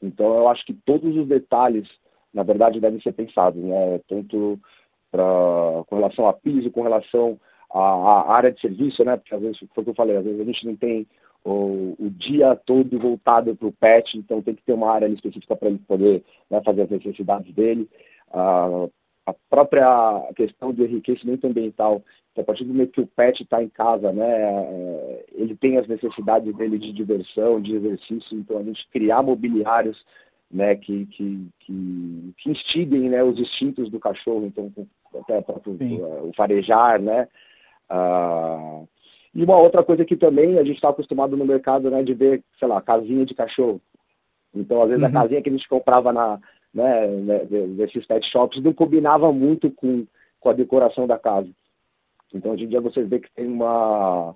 Então 0.00 0.36
eu 0.36 0.48
acho 0.48 0.64
que 0.64 0.74
todos 0.74 1.16
os 1.16 1.26
detalhes, 1.26 1.88
na 2.32 2.42
verdade, 2.42 2.80
devem 2.80 3.00
ser 3.00 3.12
pensados, 3.12 3.62
né? 3.62 4.00
Tanto 4.08 4.58
pra, 5.10 5.24
com 5.86 5.96
relação 5.96 6.26
a 6.26 6.32
piso, 6.32 6.70
com 6.70 6.82
relação 6.82 7.38
a, 7.72 7.80
a, 7.80 8.34
área 8.34 8.52
de 8.52 8.60
serviço, 8.60 9.04
né? 9.04 9.16
Porque 9.16 9.34
às 9.34 9.40
vezes, 9.40 9.58
foi 9.58 9.82
o 9.82 9.84
que 9.84 9.90
eu 9.90 9.94
falei, 9.94 10.16
às 10.16 10.24
vezes 10.24 10.40
a 10.40 10.44
gente 10.44 10.66
não 10.66 10.76
tem 10.76 11.06
o, 11.44 11.94
o 11.98 12.10
dia 12.10 12.54
todo 12.54 12.98
voltado 12.98 13.54
para 13.56 13.68
o 13.68 13.72
pet, 13.72 14.18
então 14.18 14.42
tem 14.42 14.54
que 14.54 14.62
ter 14.62 14.72
uma 14.72 14.90
área 14.92 15.06
específica 15.08 15.56
para 15.56 15.68
ele 15.68 15.78
poder 15.78 16.22
né, 16.50 16.60
fazer 16.64 16.82
as 16.82 16.90
necessidades 16.90 17.52
dele. 17.52 17.88
a 18.30 19.32
própria 19.48 20.32
questão 20.34 20.72
do 20.72 20.84
enriquecimento 20.84 21.46
ambiental, 21.46 22.02
que 22.34 22.40
a 22.40 22.44
partir 22.44 22.64
do 22.64 22.72
momento 22.72 22.92
que 22.92 23.00
o 23.00 23.06
pet 23.06 23.42
está 23.42 23.62
em 23.62 23.68
casa, 23.68 24.12
né, 24.12 24.42
é, 24.42 25.24
ele 25.32 25.56
tem 25.56 25.78
as 25.78 25.86
necessidades 25.86 26.54
dele 26.54 26.78
de 26.78 26.92
diversão, 26.92 27.60
de 27.60 27.76
exercício, 27.76 28.38
então 28.38 28.58
a 28.58 28.62
gente 28.62 28.88
criar 28.88 29.22
mobiliários 29.22 30.04
né, 30.50 30.74
que, 30.74 31.06
que, 31.06 31.48
que, 31.60 32.34
que 32.36 32.50
instiguem 32.50 33.08
né, 33.08 33.22
os 33.22 33.38
instintos 33.40 33.88
do 33.88 33.98
cachorro, 33.98 34.44
então 34.46 34.72
até 35.14 35.38
o 35.38 36.32
farejar, 36.34 37.00
né, 37.00 37.28
ah, 37.94 38.84
e 39.34 39.44
uma 39.44 39.58
outra 39.58 39.82
coisa 39.82 40.02
que 40.02 40.16
também 40.16 40.58
a 40.58 40.64
gente 40.64 40.76
está 40.76 40.88
acostumado 40.88 41.36
no 41.36 41.44
mercado 41.44 41.90
né, 41.90 42.02
de 42.02 42.14
ver, 42.14 42.42
sei 42.58 42.66
lá, 42.66 42.80
casinha 42.80 43.26
de 43.26 43.34
cachorro. 43.34 43.82
Então, 44.54 44.80
às 44.80 44.88
vezes, 44.88 45.02
uhum. 45.02 45.10
a 45.10 45.12
casinha 45.12 45.42
que 45.42 45.50
a 45.50 45.52
gente 45.52 45.68
comprava 45.68 46.10
na, 46.10 46.40
né, 46.72 47.06
né 47.06 47.46
nesses 47.68 48.06
pet 48.06 48.26
shops 48.26 48.62
não 48.62 48.72
combinava 48.72 49.30
muito 49.30 49.70
com, 49.70 50.06
com 50.40 50.48
a 50.48 50.54
decoração 50.54 51.06
da 51.06 51.18
casa. 51.18 51.50
Então, 52.32 52.52
hoje 52.52 52.64
em 52.64 52.68
dia, 52.68 52.80
você 52.80 53.04
vê 53.04 53.20
que 53.20 53.30
tem 53.30 53.46
uma, 53.46 54.34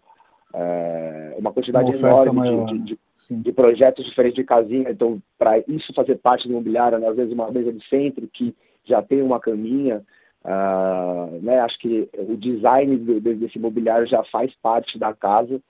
é, 0.53 1.35
uma 1.38 1.53
quantidade 1.53 1.97
uma 1.97 2.09
enorme 2.09 2.66
de, 2.66 2.79
de, 2.79 2.99
de, 3.31 3.37
de, 3.42 3.53
projetos 3.53 4.05
diferentes 4.05 4.37
de 4.37 4.45
casinha. 4.45 4.90
Então, 4.90 5.23
para 5.38 5.59
isso 5.66 5.95
fazer 5.95 6.16
parte 6.16 6.47
do 6.47 6.53
imobiliário, 6.53 6.99
né, 6.99 7.09
às 7.09 7.16
vezes 7.16 7.33
uma 7.33 7.51
mesa 7.51 7.73
de 7.73 7.83
centro 7.88 8.29
que 8.29 8.55
já 8.85 9.01
tem 9.01 9.23
uma 9.23 9.40
caminha, 9.40 10.05
Uh, 10.46 11.42
né, 11.42 11.59
acho 11.59 11.76
que 11.76 12.09
o 12.14 12.37
design 12.37 12.96
desse 12.96 13.59
imobiliário 13.59 14.06
já 14.06 14.22
faz 14.22 14.54
parte 14.62 14.96
da 14.96 15.12
casa. 15.12 15.61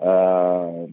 Uh, 0.00 0.90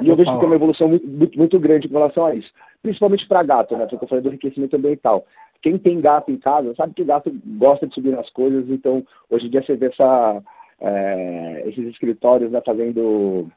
e 0.00 0.08
eu 0.08 0.16
vejo 0.16 0.32
que 0.32 0.38
tem 0.38 0.46
uma 0.46 0.54
evolução 0.54 0.88
muito, 0.88 1.06
muito, 1.06 1.38
muito, 1.38 1.60
grande 1.60 1.88
com 1.88 1.94
relação 1.94 2.24
a 2.24 2.34
isso. 2.34 2.50
Principalmente 2.80 3.28
para 3.28 3.42
gato, 3.42 3.76
né? 3.76 3.86
Porque 3.86 4.04
eu 4.04 4.08
falei 4.08 4.22
do 4.22 4.28
enriquecimento 4.30 4.74
ambiental. 4.74 5.26
quem 5.60 5.76
tem 5.76 6.00
gato 6.00 6.32
em 6.32 6.38
casa 6.38 6.74
sabe 6.74 6.94
que 6.94 7.04
gato 7.04 7.30
gosta 7.44 7.86
de 7.86 7.94
subir 7.94 8.12
nas 8.12 8.30
coisas, 8.30 8.70
então 8.70 9.04
hoje 9.28 9.48
em 9.48 9.50
dia 9.50 9.62
você 9.62 9.76
vê 9.76 9.86
essa, 9.86 10.42
é, 10.80 11.64
esses 11.66 11.84
escritórios 11.84 12.50
né, 12.50 12.62
fazendo 12.64 13.50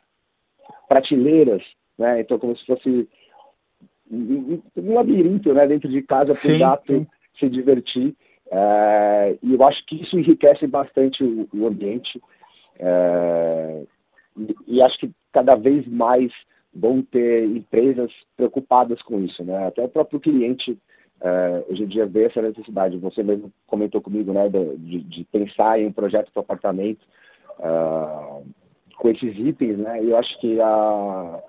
prateleiras, 0.89 1.63
né? 1.97 2.19
Então 2.19 2.37
como 2.37 2.55
se 2.57 2.65
fosse 2.65 3.07
um, 4.11 4.61
um 4.75 4.93
labirinto 4.93 5.53
né, 5.53 5.65
dentro 5.65 5.89
de 5.89 6.01
casa 6.01 6.35
para 6.35 6.53
o 6.53 6.59
gato 6.59 6.93
sim. 6.93 7.07
Se 7.37 7.49
divertir. 7.49 8.15
É, 8.51 9.37
e 9.41 9.53
eu 9.53 9.63
acho 9.63 9.85
que 9.85 10.01
isso 10.01 10.17
enriquece 10.17 10.67
bastante 10.67 11.23
o, 11.23 11.47
o 11.53 11.67
ambiente. 11.67 12.21
É, 12.79 13.83
e, 14.67 14.81
acho 14.81 14.99
que 14.99 15.11
cada 15.31 15.55
vez 15.55 15.87
mais 15.87 16.31
vão 16.73 17.01
ter 17.01 17.45
empresas 17.45 18.11
preocupadas 18.35 19.01
com 19.01 19.19
isso. 19.23 19.43
Né? 19.43 19.67
Até 19.67 19.83
o 19.83 19.89
próprio 19.89 20.19
cliente 20.19 20.77
é, 21.21 21.65
hoje 21.69 21.83
em 21.83 21.87
dia 21.87 22.05
vê 22.05 22.25
essa 22.25 22.41
necessidade. 22.41 22.97
Você 22.97 23.23
mesmo 23.23 23.51
comentou 23.65 24.01
comigo 24.01 24.33
né, 24.33 24.49
de, 24.49 25.01
de 25.01 25.23
pensar 25.25 25.79
em 25.79 25.87
um 25.87 25.91
projeto 25.91 26.31
para 26.31 26.41
apartamento 26.41 27.05
com 28.97 29.09
esses 29.09 29.37
itens. 29.39 29.77
Né? 29.77 30.03
E 30.03 30.09
eu 30.09 30.17
acho 30.17 30.37
que 30.39 30.59
a, 30.59 31.41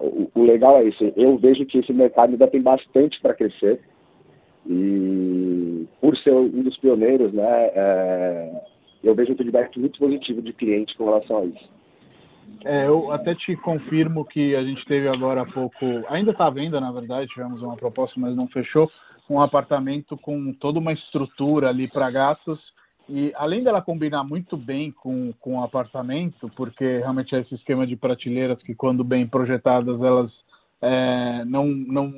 o, 0.00 0.30
o 0.34 0.42
legal 0.42 0.78
é 0.78 0.84
isso. 0.84 1.12
Eu 1.16 1.38
vejo 1.38 1.64
que 1.64 1.78
esse 1.78 1.92
mercado 1.92 2.30
ainda 2.30 2.46
tem 2.46 2.60
bastante 2.60 3.20
para 3.20 3.34
crescer. 3.34 3.80
E 4.66 5.86
por 6.00 6.16
ser 6.16 6.32
um 6.32 6.62
dos 6.62 6.76
pioneiros, 6.78 7.32
né, 7.32 7.70
é, 7.74 8.62
eu 9.02 9.14
vejo 9.14 9.32
um 9.32 9.36
feedback 9.36 9.78
muito 9.78 9.98
positivo 9.98 10.40
de 10.40 10.52
cliente 10.52 10.96
com 10.96 11.04
relação 11.04 11.38
a 11.38 11.44
isso. 11.44 11.70
É, 12.64 12.86
eu 12.86 13.12
até 13.12 13.34
te 13.34 13.54
confirmo 13.56 14.24
que 14.24 14.56
a 14.56 14.64
gente 14.64 14.86
teve 14.86 15.08
agora 15.08 15.42
há 15.42 15.46
pouco, 15.46 15.84
ainda 16.08 16.30
está 16.30 16.46
à 16.46 16.50
venda, 16.50 16.80
na 16.80 16.90
verdade, 16.90 17.28
tivemos 17.28 17.62
uma 17.62 17.76
proposta, 17.76 18.18
mas 18.18 18.34
não 18.34 18.48
fechou, 18.48 18.90
um 19.28 19.40
apartamento 19.40 20.16
com 20.16 20.52
toda 20.52 20.78
uma 20.78 20.92
estrutura 20.92 21.68
ali 21.68 21.88
para 21.88 22.10
gatos. 22.10 22.72
E 23.08 23.32
além 23.36 23.62
dela 23.62 23.82
combinar 23.82 24.24
muito 24.24 24.56
bem 24.56 24.90
com, 24.90 25.32
com 25.38 25.58
o 25.58 25.62
apartamento, 25.62 26.50
porque 26.56 26.98
realmente 26.98 27.34
é 27.34 27.40
esse 27.40 27.54
esquema 27.54 27.86
de 27.86 27.96
prateleiras 27.96 28.62
que 28.62 28.74
quando 28.74 29.04
bem 29.04 29.26
projetadas 29.26 30.00
elas 30.00 30.32
é, 30.80 31.44
não, 31.44 31.66
não 31.66 32.12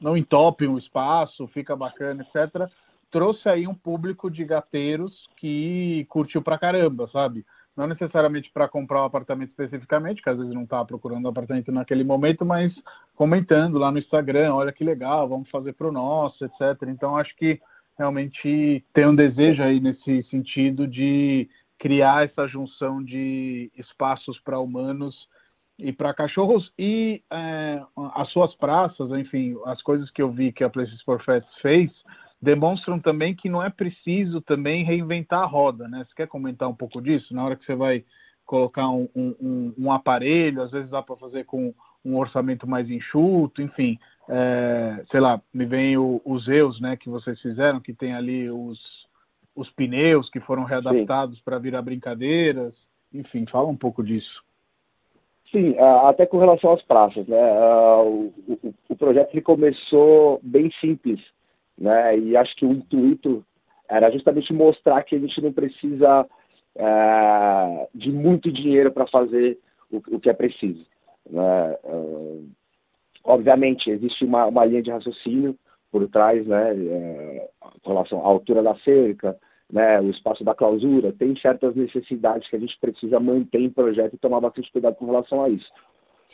não 0.00 0.16
entopem 0.16 0.68
o 0.68 0.78
espaço, 0.78 1.46
fica 1.48 1.74
bacana, 1.76 2.22
etc. 2.22 2.70
Trouxe 3.10 3.48
aí 3.48 3.66
um 3.66 3.74
público 3.74 4.30
de 4.30 4.44
gateiros 4.44 5.28
que 5.36 6.06
curtiu 6.08 6.42
pra 6.42 6.58
caramba, 6.58 7.08
sabe? 7.08 7.44
Não 7.76 7.86
necessariamente 7.86 8.50
para 8.50 8.68
comprar 8.68 9.02
um 9.02 9.04
apartamento 9.04 9.50
especificamente, 9.50 10.22
que 10.22 10.28
às 10.28 10.36
vezes 10.36 10.52
não 10.52 10.64
está 10.64 10.84
procurando 10.84 11.26
um 11.26 11.30
apartamento 11.30 11.70
naquele 11.70 12.04
momento, 12.04 12.44
mas 12.44 12.74
comentando 13.14 13.78
lá 13.78 13.90
no 13.90 13.98
Instagram, 13.98 14.54
olha 14.54 14.72
que 14.72 14.84
legal, 14.84 15.28
vamos 15.28 15.48
fazer 15.48 15.72
para 15.74 15.88
o 15.88 15.92
nosso, 15.92 16.44
etc. 16.44 16.88
Então 16.88 17.16
acho 17.16 17.36
que 17.36 17.60
realmente 17.96 18.84
tem 18.92 19.06
um 19.06 19.14
desejo 19.14 19.62
aí 19.62 19.80
nesse 19.80 20.22
sentido 20.24 20.86
de 20.86 21.48
criar 21.78 22.24
essa 22.24 22.46
junção 22.46 23.02
de 23.02 23.70
espaços 23.76 24.40
para 24.40 24.58
humanos 24.58 25.28
e 25.78 25.92
para 25.92 26.12
cachorros 26.12 26.72
e 26.76 27.22
é, 27.30 27.80
as 28.14 28.28
suas 28.30 28.54
praças, 28.54 29.10
enfim, 29.12 29.56
as 29.64 29.80
coisas 29.80 30.10
que 30.10 30.20
eu 30.20 30.30
vi 30.30 30.50
que 30.50 30.64
a 30.64 30.70
Places 30.70 31.02
for 31.02 31.24
Pets 31.24 31.56
fez 31.62 31.92
demonstram 32.40 32.98
também 32.98 33.34
que 33.34 33.48
não 33.48 33.62
é 33.62 33.70
preciso 33.70 34.40
também 34.40 34.84
reinventar 34.84 35.42
a 35.42 35.46
roda, 35.46 35.88
né? 35.88 36.04
Você 36.06 36.14
quer 36.14 36.26
comentar 36.26 36.68
um 36.68 36.74
pouco 36.74 37.00
disso? 37.00 37.34
Na 37.34 37.44
hora 37.44 37.56
que 37.56 37.64
você 37.64 37.74
vai 37.74 38.04
colocar 38.44 38.88
um, 38.88 39.08
um, 39.14 39.74
um 39.76 39.92
aparelho, 39.92 40.62
às 40.62 40.70
vezes 40.70 40.88
dá 40.88 41.02
para 41.02 41.16
fazer 41.16 41.44
com 41.44 41.74
um 42.04 42.16
orçamento 42.16 42.66
mais 42.66 42.88
enxuto, 42.88 43.60
enfim, 43.60 43.98
é, 44.28 45.04
sei 45.10 45.20
lá, 45.20 45.40
me 45.52 45.66
vem 45.66 45.98
o, 45.98 46.22
os 46.24 46.44
Zeus, 46.44 46.80
né, 46.80 46.96
que 46.96 47.10
vocês 47.10 47.40
fizeram, 47.40 47.80
que 47.80 47.92
tem 47.92 48.14
ali 48.14 48.50
os, 48.50 49.06
os 49.54 49.68
pneus 49.70 50.30
que 50.30 50.40
foram 50.40 50.64
readaptados 50.64 51.40
para 51.40 51.58
virar 51.58 51.82
brincadeiras, 51.82 52.74
enfim, 53.12 53.44
fala 53.46 53.68
um 53.68 53.76
pouco 53.76 54.02
disso. 54.02 54.42
Sim, 55.50 55.74
até 55.78 56.26
com 56.26 56.38
relação 56.38 56.72
às 56.72 56.82
praças, 56.82 57.26
né? 57.26 57.38
O, 58.02 58.32
o, 58.88 58.96
projeto 58.96 59.32
ele 59.32 59.40
começou 59.40 60.38
bem 60.42 60.70
simples, 60.70 61.32
né? 61.76 62.18
E 62.18 62.36
acho 62.36 62.54
que 62.54 62.66
o 62.66 62.72
intuito 62.72 63.44
era 63.88 64.10
justamente 64.10 64.52
mostrar 64.52 65.02
que 65.02 65.16
a 65.16 65.18
gente 65.18 65.40
não 65.40 65.50
precisa 65.50 66.28
é, 66.76 67.88
de 67.94 68.12
muito 68.12 68.52
dinheiro 68.52 68.92
para 68.92 69.06
fazer 69.06 69.58
o, 69.90 69.96
o, 70.16 70.20
que 70.20 70.28
é 70.28 70.34
preciso. 70.34 70.86
Né? 71.30 71.76
obviamente, 73.24 73.90
existe 73.90 74.24
uma, 74.24 74.46
uma, 74.46 74.64
linha 74.64 74.82
de 74.82 74.90
raciocínio 74.90 75.58
por 75.90 76.06
trás, 76.08 76.46
né? 76.46 76.72
É, 76.72 77.48
com 77.82 77.90
relação 77.90 78.20
à 78.20 78.26
altura 78.26 78.62
da 78.62 78.74
cerca, 78.76 79.38
né, 79.70 80.00
o 80.00 80.08
espaço 80.08 80.42
da 80.42 80.54
clausura, 80.54 81.12
tem 81.12 81.36
certas 81.36 81.74
necessidades 81.74 82.48
que 82.48 82.56
a 82.56 82.58
gente 82.58 82.78
precisa 82.80 83.20
manter 83.20 83.60
em 83.60 83.70
projeto 83.70 84.14
e 84.14 84.18
tomar 84.18 84.40
bastante 84.40 84.72
cuidado 84.72 84.94
com 84.94 85.06
relação 85.06 85.42
a 85.42 85.48
isso. 85.48 85.70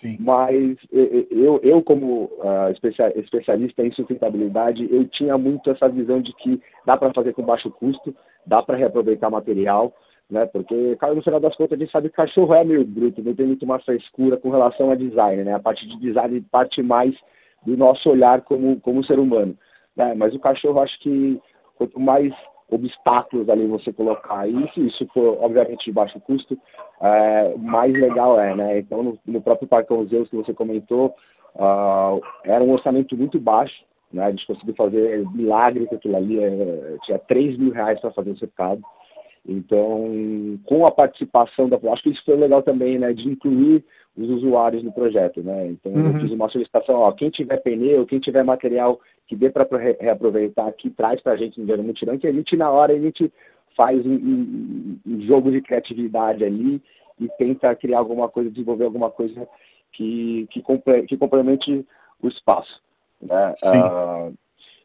Sim. 0.00 0.16
Mas 0.20 0.76
eu, 0.92 1.60
eu 1.62 1.82
como 1.82 2.24
uh, 2.24 2.70
especialista 3.16 3.84
em 3.84 3.92
sustentabilidade, 3.92 4.88
eu 4.90 5.06
tinha 5.06 5.38
muito 5.38 5.70
essa 5.70 5.88
visão 5.88 6.20
de 6.20 6.34
que 6.34 6.60
dá 6.84 6.96
para 6.96 7.12
fazer 7.14 7.32
com 7.32 7.42
baixo 7.42 7.70
custo, 7.70 8.14
dá 8.44 8.62
para 8.62 8.76
reaproveitar 8.76 9.30
material, 9.30 9.94
né? 10.28 10.46
Porque, 10.46 10.96
cara, 10.96 11.14
no 11.14 11.22
final 11.22 11.38
das 11.38 11.56
contas, 11.56 11.78
a 11.78 11.80
gente 11.80 11.92
sabe 11.92 12.08
que 12.08 12.16
cachorro 12.16 12.54
é 12.54 12.64
meio 12.64 12.84
bruto, 12.84 13.22
não 13.22 13.34
tem 13.34 13.46
muito 13.46 13.66
mais 13.66 13.84
frescura 13.84 14.36
com 14.36 14.50
relação 14.50 14.90
a 14.90 14.94
design, 14.94 15.44
né? 15.44 15.54
A 15.54 15.60
parte 15.60 15.86
de 15.86 15.98
design 15.98 16.40
parte 16.50 16.82
mais 16.82 17.16
do 17.64 17.76
nosso 17.76 18.10
olhar 18.10 18.42
como, 18.42 18.78
como 18.80 19.02
ser 19.02 19.18
humano. 19.18 19.56
Né? 19.96 20.14
Mas 20.14 20.34
o 20.34 20.40
cachorro, 20.40 20.80
acho 20.80 20.98
que 21.00 21.40
quanto 21.76 21.98
mais 21.98 22.34
obstáculos 22.70 23.48
ali 23.48 23.66
você 23.66 23.92
colocar. 23.92 24.48
E 24.48 24.70
isso 24.76 25.06
for, 25.12 25.38
obviamente, 25.40 25.86
de 25.86 25.92
baixo 25.92 26.20
custo, 26.20 26.58
é, 27.00 27.54
mais 27.56 27.92
legal 27.92 28.40
é, 28.40 28.54
né? 28.54 28.78
Então, 28.78 29.02
no, 29.02 29.18
no 29.26 29.40
próprio 29.40 29.68
Parcão 29.68 30.06
Zeus 30.06 30.28
que 30.28 30.36
você 30.36 30.52
comentou, 30.52 31.14
uh, 31.54 32.20
era 32.44 32.64
um 32.64 32.72
orçamento 32.72 33.16
muito 33.16 33.38
baixo, 33.38 33.84
né? 34.12 34.24
A 34.24 34.30
gente 34.30 34.46
conseguiu 34.46 34.74
fazer 34.74 35.28
milagre 35.30 35.86
com 35.86 35.96
aquilo 35.96 36.16
ali, 36.16 36.42
é, 36.42 36.96
tinha 37.02 37.18
3 37.18 37.58
mil 37.58 37.72
reais 37.72 38.00
para 38.00 38.12
fazer 38.12 38.30
o 38.30 38.38
cercado. 38.38 38.82
Então, 39.46 40.58
com 40.64 40.86
a 40.86 40.90
participação 40.90 41.68
da. 41.68 41.78
Acho 41.92 42.02
que 42.04 42.10
isso 42.10 42.24
foi 42.24 42.36
legal 42.36 42.62
também, 42.62 42.98
né? 42.98 43.12
De 43.12 43.28
incluir 43.28 43.84
os 44.16 44.30
usuários 44.30 44.82
no 44.82 44.92
projeto, 44.92 45.42
né? 45.42 45.66
Então, 45.66 45.92
uhum. 45.92 46.14
eu 46.14 46.20
fiz 46.20 46.30
uma 46.30 46.48
solicitação, 46.48 46.94
ó, 46.94 47.12
quem 47.12 47.28
tiver 47.28 47.58
pneu, 47.58 48.06
quem 48.06 48.18
tiver 48.18 48.42
material 48.42 48.98
que 49.26 49.36
dê 49.36 49.50
para 49.50 49.66
reaproveitar 50.00 50.66
aqui, 50.66 50.88
traz 50.88 51.20
para 51.20 51.32
a 51.32 51.36
gente 51.36 51.58
no 51.58 51.66
Dinheiro 51.66 51.82
Mutirão, 51.82 52.16
que 52.16 52.26
a 52.26 52.32
gente, 52.32 52.56
na 52.56 52.70
hora, 52.70 52.92
a 52.92 52.98
gente 52.98 53.30
faz 53.76 54.06
um, 54.06 54.14
um, 54.14 55.00
um, 55.06 55.20
jogo 55.20 55.50
de 55.50 55.60
criatividade 55.60 56.44
ali 56.44 56.80
e 57.18 57.28
tenta 57.36 57.74
criar 57.74 57.98
alguma 57.98 58.28
coisa, 58.28 58.50
desenvolver 58.50 58.84
alguma 58.84 59.10
coisa 59.10 59.48
que, 59.92 60.46
que, 60.50 60.62
que 61.06 61.16
complemente 61.16 61.84
o 62.22 62.28
espaço. 62.28 62.80
Né? 63.20 63.54
Uh, 63.62 64.34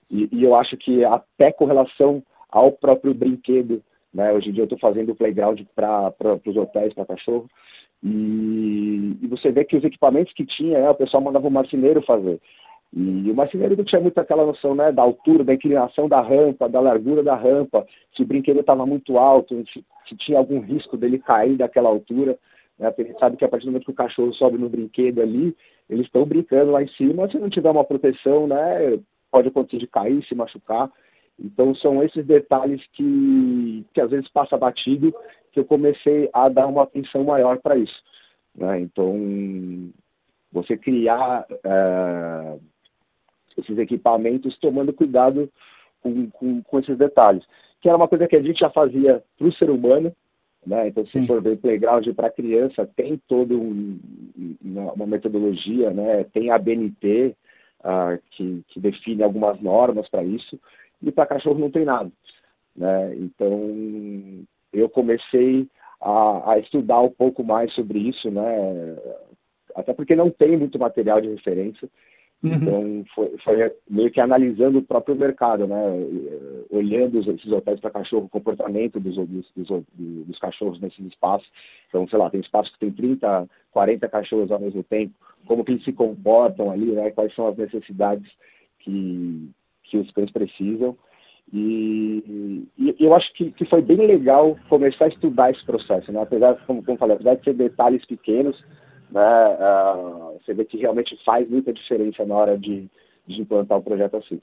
e, 0.10 0.30
e 0.32 0.44
eu 0.44 0.56
acho 0.56 0.76
que 0.76 1.06
até 1.06 1.52
com 1.52 1.66
relação 1.66 2.24
ao 2.50 2.72
próprio 2.72 3.14
brinquedo 3.14 3.84
né? 4.14 4.32
Hoje 4.34 4.50
em 4.50 4.54
dia 4.54 4.62
eu 4.64 4.66
estou 4.66 4.80
fazendo 4.80 5.16
playground 5.16 5.62
para 5.76 6.14
os 6.46 6.58
hotéis, 6.58 6.94
para 6.94 7.06
cachorro. 7.06 7.48
E, 8.04 9.18
e, 9.22 9.28
você 9.28 9.52
vê 9.52 9.64
que 9.64 9.78
os 9.78 9.84
equipamentos 9.84 10.34
que 10.34 10.46
tinha, 10.46 10.80
né, 10.80 10.90
o 10.90 10.96
pessoal 10.96 11.22
mandava 11.22 11.48
o 11.48 11.52
marceneiro 11.52 12.02
fazer. 12.02 12.40
E 12.92 13.30
o 13.30 13.36
marceneiro 13.36 13.78
não 13.78 13.84
tinha 13.84 14.02
muito 14.02 14.18
aquela 14.18 14.46
noção 14.46 14.74
né, 14.74 14.92
da 14.92 15.04
altura, 15.04 15.44
da 15.44 15.54
inclinação 15.54 16.10
da 16.10 16.22
rampa, 16.22 16.68
da 16.68 16.80
largura 16.80 17.22
da 17.22 17.36
rampa, 17.36 17.86
se 18.12 18.24
o 18.24 18.26
brinquedo 18.26 18.62
estava 18.62 18.86
muito 18.86 19.18
alto, 19.18 19.64
se, 19.68 19.86
se, 20.08 20.16
tinha 20.16 20.40
algum 20.40 20.60
risco 20.60 20.98
dele 20.98 21.20
cair 21.20 21.56
daquela 21.56 21.90
altura. 21.90 22.40
Né, 22.80 22.92
ele 22.98 23.14
sabe 23.20 23.38
que 23.38 23.46
a 23.46 23.50
partir 23.50 23.66
do 23.66 23.72
momento 23.72 23.86
que 23.86 23.92
o 23.92 23.96
cachorro 23.96 24.34
sobe 24.34 24.58
no 24.58 24.70
brinquedo 24.70 25.22
ali, 25.22 25.56
eles 25.88 26.08
estão 26.08 26.26
brincando 26.26 26.72
lá 26.72 26.82
em 26.82 26.88
cima, 26.88 27.30
se 27.30 27.38
não 27.38 27.50
tiver 27.50 27.70
uma 27.70 27.84
proteção, 27.84 28.48
né, 28.48 28.98
pode 29.30 29.50
acontecer 29.50 29.78
de 29.78 29.88
cair, 29.88 30.24
se 30.24 30.34
machucar. 30.34 30.92
Então 31.42 31.74
são 31.74 32.04
esses 32.04 32.26
detalhes 32.26 32.86
que, 32.92 33.86
que 33.94 34.02
às 34.02 34.10
vezes 34.10 34.28
passa 34.28 34.58
batido, 34.58 35.14
que 35.52 35.60
eu 35.60 35.66
comecei 35.66 36.30
a 36.34 36.50
dar 36.50 36.68
uma 36.68 36.84
atenção 36.84 37.24
maior 37.24 37.58
para 37.60 37.78
isso. 37.78 38.04
Né? 38.54 38.82
Então, 38.82 39.92
você 40.52 40.76
criar 40.76 41.46
é, 41.64 42.58
esses 43.58 43.78
equipamentos 43.78 44.58
tomando 44.58 44.94
cuidado 44.94 45.50
com, 46.02 46.30
com, 46.30 46.62
com, 46.62 46.80
esses 46.80 46.98
detalhes. 46.98 47.46
Que 47.80 47.88
era 47.88 47.98
uma 47.98 48.08
coisa 48.08 48.28
que 48.28 48.36
a 48.36 48.42
gente 48.42 48.60
já 48.60 48.70
fazia 48.70 49.24
para 49.38 49.48
o 49.48 49.52
ser 49.52 49.70
humano, 49.70 50.14
né? 50.66 50.90
Então, 50.90 51.06
se 51.06 51.14
Sim. 51.14 51.26
for 51.26 51.42
ver 51.42 51.58
playground 51.58 52.06
para 52.10 52.30
criança, 52.30 52.86
tem 52.86 53.22
toda 53.28 53.56
um, 53.56 53.98
uma, 54.62 55.08
metodologia, 55.08 55.92
né? 55.92 56.26
tem 56.26 56.52
a 56.52 56.58
BNT, 56.58 57.34
uh, 57.80 58.22
que, 58.30 58.64
que 58.68 58.80
define 58.80 59.24
algumas 59.24 59.62
normas 59.62 60.10
para 60.10 60.24
isso 60.24 60.60
e 61.02 61.12
para 61.12 61.26
cachorro 61.26 61.60
não 61.60 61.70
tem 61.70 61.86
nada. 61.86 62.12
Né? 62.76 63.16
Então, 63.16 64.46
eu 64.74 64.90
comecei 64.90 65.68
a, 66.00 66.54
a, 66.54 66.60
estudar 66.60 67.02
um 67.02 67.10
pouco 67.10 67.44
mais 67.44 67.74
sobre 67.74 68.00
isso, 68.00 68.32
né? 68.32 68.44
até 69.76 69.94
porque 69.94 70.16
não 70.16 70.30
tem 70.30 70.58
muito 70.58 70.80
material 70.80 71.22
de 71.22 71.30
referência. 71.30 71.90
Uhum. 72.42 72.54
Então, 72.54 73.06
foi, 73.14 73.38
foi, 73.40 73.76
meio 73.90 74.10
que 74.10 74.22
analisando 74.22 74.80
o 74.80 74.84
próprio 74.84 75.14
mercado, 75.14 75.68
né? 75.68 75.76
olhando 76.70 77.20
esses 77.20 77.52
hotéis 77.52 77.82
para 77.82 77.92
cachorro, 77.92 78.26
o 78.26 78.30
comportamento 78.30 78.98
dos, 78.98 79.18
dos, 79.18 79.52
dos, 79.54 79.84
dos, 79.94 80.40
cachorros 80.40 80.80
nesses 80.80 81.06
espaços. 81.06 81.52
Então, 81.90 82.08
sei 82.08 82.18
lá, 82.18 82.30
tem 82.30 82.40
espaços 82.40 82.72
que 82.72 82.80
tem 82.80 82.92
30, 82.92 83.50
40 83.72 84.08
cachorros 84.08 84.52
ao 84.52 84.60
mesmo 84.60 84.82
tempo, 84.84 85.14
como 85.46 85.66
que 85.66 85.74
eles 85.74 85.84
se 85.84 85.92
comportam 85.92 86.72
ali, 86.72 86.94
né? 86.94 87.12
quais 87.12 87.36
são 87.36 87.48
as 87.48 87.58
necessidades 87.58 88.32
que, 88.80 89.50
que 89.90 89.98
os 89.98 90.12
cães 90.12 90.32
precisam. 90.32 90.98
E, 91.52 92.68
e, 92.78 92.96
eu 93.00 93.14
acho 93.16 93.34
que, 93.34 93.52
que 93.52 93.66
foi 93.66 93.82
bem 93.82 93.98
legal 93.98 94.56
começar 94.70 95.06
a 95.06 95.10
estudar 95.10 95.50
esse 95.50 95.66
processo, 95.66 96.12
né? 96.12 96.22
apesar, 96.22 96.56
como, 96.66 96.84
como 96.84 96.98
falei, 96.98 97.16
apesar 97.16 97.36
de 97.36 97.44
ser 97.44 97.54
detalhes 97.54 98.06
pequenos, 98.06 98.64
né, 99.10 99.22
uh, 99.22 100.40
você 100.40 100.54
vê 100.54 100.64
que 100.64 100.78
realmente 100.78 101.18
faz 101.26 101.50
muita 101.50 101.74
diferença 101.74 102.24
na 102.24 102.36
hora 102.36 102.58
de, 102.58 102.88
de 103.26 103.42
implantar 103.42 103.80
um 103.80 103.82
projeto 103.82 104.18
assim. 104.18 104.40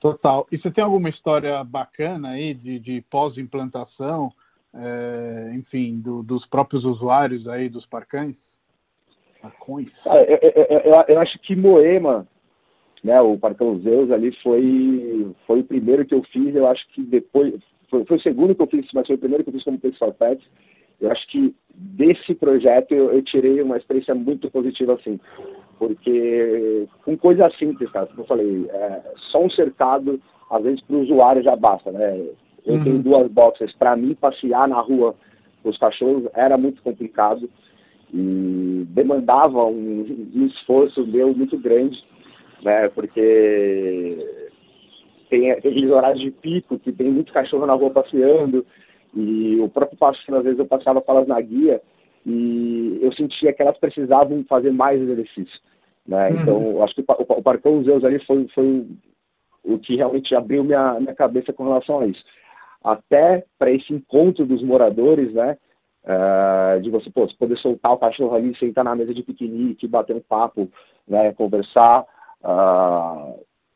Total. 0.00 0.46
E 0.52 0.56
você 0.56 0.70
tem 0.70 0.84
alguma 0.84 1.08
história 1.08 1.62
bacana 1.64 2.30
aí 2.30 2.54
de, 2.54 2.78
de 2.78 3.00
pós-implantação, 3.10 4.32
é, 4.72 5.50
enfim, 5.54 5.98
do, 5.98 6.22
dos 6.22 6.46
próprios 6.46 6.84
usuários 6.84 7.48
aí 7.48 7.68
dos 7.68 7.84
parcães? 7.84 8.36
Parcões? 9.42 9.90
Ah, 10.06 10.18
eu, 10.18 10.38
eu, 10.42 10.82
eu, 10.84 11.04
eu, 11.08 11.20
acho 11.20 11.38
que 11.40 11.56
Moema, 11.56 12.28
né, 13.02 13.20
o 13.20 13.38
Parcão 13.38 13.78
Zeus 13.80 14.10
ali 14.10 14.32
foi, 14.42 15.34
foi 15.46 15.60
o 15.60 15.64
primeiro 15.64 16.04
que 16.04 16.14
eu 16.14 16.22
fiz, 16.22 16.54
eu 16.54 16.66
acho 16.66 16.88
que 16.88 17.02
depois, 17.02 17.54
foi, 17.90 18.04
foi 18.04 18.16
o 18.16 18.20
segundo 18.20 18.54
que 18.54 18.62
eu 18.62 18.66
fiz, 18.66 18.86
mas 18.92 19.06
foi 19.06 19.16
o 19.16 19.18
primeiro 19.18 19.44
que 19.44 19.50
eu 19.50 19.54
fiz 19.54 19.64
como 19.64 19.78
pessoal 19.78 20.12
pet. 20.12 20.50
Eu 21.00 21.10
acho 21.10 21.26
que 21.28 21.54
desse 21.74 22.34
projeto 22.34 22.92
eu, 22.92 23.12
eu, 23.12 23.22
tirei 23.22 23.62
uma 23.62 23.76
experiência 23.76 24.14
muito 24.14 24.50
positiva 24.50 24.94
assim. 24.94 25.18
Porque 25.78 26.88
com 27.04 27.16
coisas 27.16 27.56
simples, 27.56 27.90
cara, 27.90 28.06
como 28.06 28.22
eu 28.22 28.26
falei, 28.26 28.66
é, 28.68 29.00
só 29.30 29.44
um 29.44 29.50
cercado, 29.50 30.20
às 30.50 30.62
vezes 30.62 30.80
para 30.80 30.96
o 30.96 31.00
usuário 31.00 31.42
já 31.42 31.54
basta, 31.54 31.92
né? 31.92 32.18
Eu 32.66 32.74
uhum. 32.74 32.84
tenho 32.84 32.98
duas 32.98 33.28
boxes, 33.30 33.72
para 33.72 33.96
mim 33.96 34.14
passear 34.14 34.68
na 34.68 34.80
rua 34.80 35.14
com 35.62 35.68
os 35.68 35.78
cachorros 35.78 36.24
era 36.34 36.58
muito 36.58 36.82
complicado 36.82 37.48
e 38.12 38.86
demandava 38.90 39.64
um, 39.64 40.30
um 40.34 40.46
esforço 40.46 41.06
meu 41.06 41.32
muito 41.34 41.56
grande 41.58 42.04
né? 42.62 42.88
Porque 42.88 44.48
tem 45.28 45.50
aqueles 45.50 45.90
horários 45.90 46.20
de 46.20 46.30
pico, 46.30 46.78
que 46.78 46.92
tem 46.92 47.10
muito 47.10 47.32
cachorro 47.32 47.66
na 47.66 47.74
rua 47.74 47.90
passeando, 47.90 48.66
e 49.14 49.58
o 49.60 49.68
próprio 49.68 49.98
passeio, 49.98 50.38
às 50.38 50.44
vezes 50.44 50.58
eu 50.58 50.66
passava 50.66 51.00
com 51.00 51.12
elas 51.12 51.26
na 51.26 51.40
guia, 51.40 51.80
e 52.24 52.98
eu 53.00 53.12
sentia 53.12 53.52
que 53.52 53.62
elas 53.62 53.78
precisavam 53.78 54.44
fazer 54.48 54.70
mais 54.70 55.00
exercício. 55.00 55.60
Né? 56.06 56.30
Uhum. 56.30 56.40
Então, 56.40 56.82
acho 56.82 56.94
que 56.94 57.00
o, 57.02 57.04
o 57.18 57.42
Parcão 57.42 57.82
Zeus 57.84 58.04
ali 58.04 58.24
foi, 58.24 58.48
foi 58.48 58.86
o 59.62 59.78
que 59.78 59.96
realmente 59.96 60.34
abriu 60.34 60.64
minha, 60.64 60.98
minha 60.98 61.14
cabeça 61.14 61.52
com 61.52 61.64
relação 61.64 62.00
a 62.00 62.06
isso. 62.06 62.24
Até 62.82 63.44
para 63.58 63.70
esse 63.70 63.92
encontro 63.92 64.46
dos 64.46 64.62
moradores, 64.62 65.32
né? 65.32 65.56
Uh, 66.04 66.80
de 66.80 66.90
você 66.90 67.10
pô, 67.10 67.28
poder 67.38 67.58
soltar 67.58 67.92
o 67.92 67.98
cachorro 67.98 68.34
ali, 68.34 68.54
sentar 68.54 68.82
na 68.82 68.94
mesa 68.94 69.12
de 69.12 69.22
piquenique, 69.22 69.86
bater 69.86 70.16
um 70.16 70.20
papo, 70.20 70.70
né, 71.06 71.32
conversar 71.34 72.06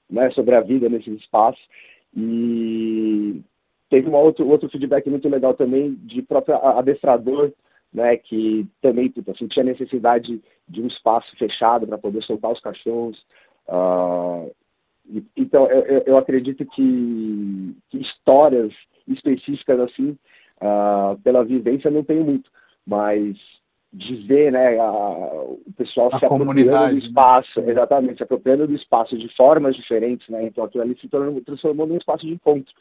né, 0.09 0.31
sobre 0.31 0.55
a 0.55 0.61
vida 0.61 0.89
nesses 0.89 1.21
espaços. 1.21 1.67
E 2.15 3.43
teve 3.89 4.09
um 4.09 4.15
outro, 4.15 4.47
outro 4.49 4.69
feedback 4.69 5.09
muito 5.09 5.29
legal 5.29 5.55
também 5.55 5.95
de 6.03 6.23
próprio 6.23 6.57
adestrador, 6.57 7.53
né, 7.93 8.17
que 8.17 8.67
também 8.81 9.11
puta, 9.11 9.35
sentia 9.37 9.63
necessidade 9.63 10.43
de 10.69 10.83
um 10.83 10.87
espaço 10.87 11.37
fechado 11.37 11.87
para 11.87 11.99
poder 11.99 12.23
soltar 12.23 12.51
os 12.51 12.61
cachorros. 12.61 13.27
Uh, 13.69 14.51
então, 15.37 15.67
eu, 15.67 16.03
eu 16.07 16.17
acredito 16.17 16.65
que, 16.65 17.77
que, 17.89 17.99
histórias 17.99 18.75
específicas 19.07 19.81
assim, 19.81 20.17
uh, 20.61 21.19
pela 21.23 21.45
vivência, 21.45 21.91
não 21.91 22.05
tenho 22.05 22.25
muito, 22.25 22.51
mas 22.87 23.62
de 23.93 24.17
ver 24.17 24.51
né, 24.51 24.79
a, 24.79 24.91
o 24.91 25.73
pessoal 25.77 26.09
a 26.13 26.19
se 26.19 26.25
apropriando 26.25 26.55
do 26.55 26.95
né? 26.95 26.95
espaço, 26.95 27.61
né? 27.61 27.73
exatamente, 27.73 28.17
se 28.17 28.23
apropriando 28.23 28.67
do 28.67 28.75
espaço 28.75 29.19
de 29.19 29.29
formas 29.37 29.77
diferentes, 29.77 30.29
né? 30.31 30.45
Então 30.45 30.65
aquilo 30.65 30.83
ali 30.83 30.99
se 30.99 31.09
tornou, 31.09 31.39
transformou 31.43 31.87
num 31.87 31.99
espaço 31.99 32.27
de 32.27 32.33
encontro. 32.33 32.73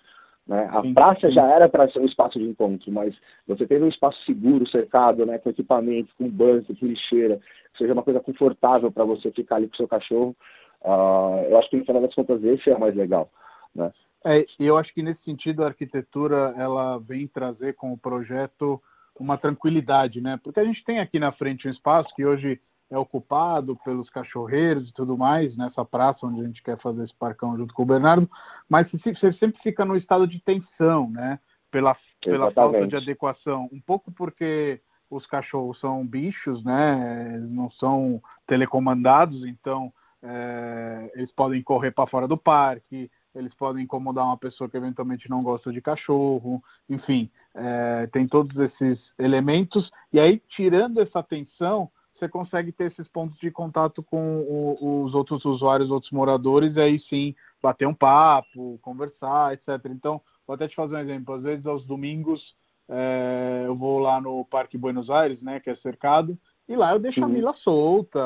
Né? 0.47 0.69
A 0.71 0.81
sim, 0.81 0.93
praça 0.93 1.27
sim. 1.27 1.33
já 1.33 1.45
era 1.45 1.67
para 1.67 1.89
ser 1.89 1.99
um 1.99 2.05
espaço 2.05 2.39
de 2.39 2.45
encontro, 2.45 2.91
mas 2.91 3.15
você 3.45 3.67
teve 3.67 3.83
um 3.83 3.89
espaço 3.89 4.23
seguro, 4.25 4.65
cercado, 4.65 5.25
né, 5.25 5.37
com 5.37 5.49
equipamento, 5.49 6.15
com 6.17 6.29
banco, 6.29 6.75
com 6.75 6.85
lixeira, 6.85 7.39
que 7.71 7.77
seja 7.77 7.93
uma 7.93 8.03
coisa 8.03 8.19
confortável 8.19 8.91
para 8.91 9.03
você 9.03 9.31
ficar 9.31 9.57
ali 9.57 9.67
com 9.67 9.73
o 9.73 9.77
seu 9.77 9.87
cachorro, 9.87 10.35
uh, 10.81 11.45
eu 11.49 11.57
acho 11.57 11.69
que 11.69 11.77
no 11.77 11.85
final 11.85 12.01
das 12.01 12.15
contas 12.15 12.43
esse 12.43 12.69
é 12.69 12.75
o 12.75 12.79
mais 12.79 12.95
legal. 12.95 13.29
Né? 13.75 13.91
É, 14.25 14.45
eu 14.59 14.77
acho 14.77 14.93
que 14.93 15.03
nesse 15.03 15.23
sentido 15.23 15.63
a 15.63 15.67
arquitetura 15.67 16.53
ela 16.57 16.97
vem 16.99 17.27
trazer 17.27 17.73
com 17.73 17.91
o 17.91 17.97
projeto 17.97 18.81
uma 19.21 19.37
tranquilidade, 19.37 20.19
né? 20.19 20.37
Porque 20.43 20.59
a 20.59 20.63
gente 20.63 20.83
tem 20.83 20.99
aqui 20.99 21.19
na 21.19 21.31
frente 21.31 21.67
um 21.67 21.71
espaço 21.71 22.13
que 22.15 22.25
hoje 22.25 22.59
é 22.89 22.97
ocupado 22.97 23.77
pelos 23.85 24.09
cachorreiros 24.09 24.89
e 24.89 24.93
tudo 24.93 25.17
mais, 25.17 25.55
nessa 25.55 25.85
praça 25.85 26.25
onde 26.25 26.41
a 26.41 26.43
gente 26.43 26.61
quer 26.61 26.77
fazer 26.77 27.03
esse 27.03 27.15
parcão 27.15 27.55
junto 27.55 27.73
com 27.73 27.83
o 27.83 27.85
Bernardo, 27.85 28.29
mas 28.67 28.87
você 28.91 29.31
sempre 29.31 29.61
fica 29.61 29.85
no 29.85 29.95
estado 29.95 30.27
de 30.27 30.39
tensão, 30.39 31.09
né? 31.09 31.39
Pela, 31.69 31.95
pela 32.19 32.51
falta 32.51 32.85
de 32.85 32.97
adequação. 32.97 33.69
Um 33.71 33.79
pouco 33.79 34.11
porque 34.11 34.81
os 35.09 35.25
cachorros 35.25 35.79
são 35.79 36.05
bichos, 36.05 36.65
né? 36.65 37.39
Não 37.49 37.71
são 37.71 38.21
telecomandados, 38.45 39.45
então 39.45 39.93
é, 40.21 41.11
eles 41.15 41.31
podem 41.31 41.61
correr 41.61 41.91
para 41.91 42.09
fora 42.09 42.27
do 42.27 42.37
parque, 42.37 43.09
eles 43.33 43.53
podem 43.53 43.83
incomodar 43.83 44.25
uma 44.25 44.37
pessoa 44.37 44.69
que 44.69 44.77
eventualmente 44.77 45.29
não 45.29 45.41
gosta 45.43 45.71
de 45.71 45.81
cachorro, 45.81 46.63
enfim, 46.89 47.29
é, 47.53 48.07
tem 48.07 48.27
todos 48.27 48.55
esses 48.57 48.99
elementos, 49.17 49.91
e 50.11 50.19
aí, 50.19 50.41
tirando 50.47 50.99
essa 51.01 51.19
atenção, 51.19 51.89
você 52.13 52.29
consegue 52.29 52.71
ter 52.71 52.91
esses 52.91 53.07
pontos 53.07 53.39
de 53.39 53.49
contato 53.49 54.03
com 54.03 54.41
o, 54.41 55.03
os 55.03 55.15
outros 55.15 55.43
usuários, 55.43 55.89
outros 55.89 56.11
moradores, 56.11 56.75
e 56.75 56.81
aí 56.81 56.99
sim 56.99 57.35
bater 57.61 57.87
um 57.87 57.93
papo, 57.93 58.77
conversar, 58.81 59.53
etc. 59.53 59.85
Então, 59.87 60.21
vou 60.45 60.53
até 60.53 60.67
te 60.67 60.75
fazer 60.75 60.95
um 60.95 60.99
exemplo, 60.99 61.35
às 61.35 61.41
vezes 61.41 61.65
aos 61.65 61.85
domingos 61.85 62.55
é, 62.93 63.63
eu 63.65 63.75
vou 63.75 63.99
lá 63.99 64.19
no 64.19 64.43
Parque 64.43 64.77
Buenos 64.77 65.09
Aires, 65.09 65.41
né, 65.41 65.61
que 65.61 65.69
é 65.69 65.75
cercado, 65.75 66.37
e 66.67 66.75
lá 66.75 66.91
eu 66.91 66.99
deixo 66.99 67.23
a 67.23 67.27
Mila 67.27 67.53
solta, 67.53 68.19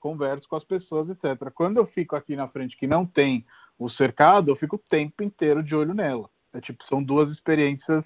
converso 0.00 0.48
com 0.48 0.56
as 0.56 0.64
pessoas, 0.64 1.08
etc. 1.10 1.50
Quando 1.54 1.76
eu 1.76 1.86
fico 1.86 2.16
aqui 2.16 2.34
na 2.34 2.48
frente 2.48 2.76
que 2.76 2.86
não 2.86 3.06
tem 3.06 3.44
o 3.78 3.88
cercado, 3.88 4.50
eu 4.50 4.56
fico 4.56 4.76
o 4.76 4.90
tempo 4.90 5.22
inteiro 5.22 5.62
de 5.62 5.74
olho 5.74 5.94
nela. 5.94 6.28
É 6.52 6.60
tipo, 6.60 6.84
são 6.84 7.02
duas 7.02 7.30
experiências 7.30 8.04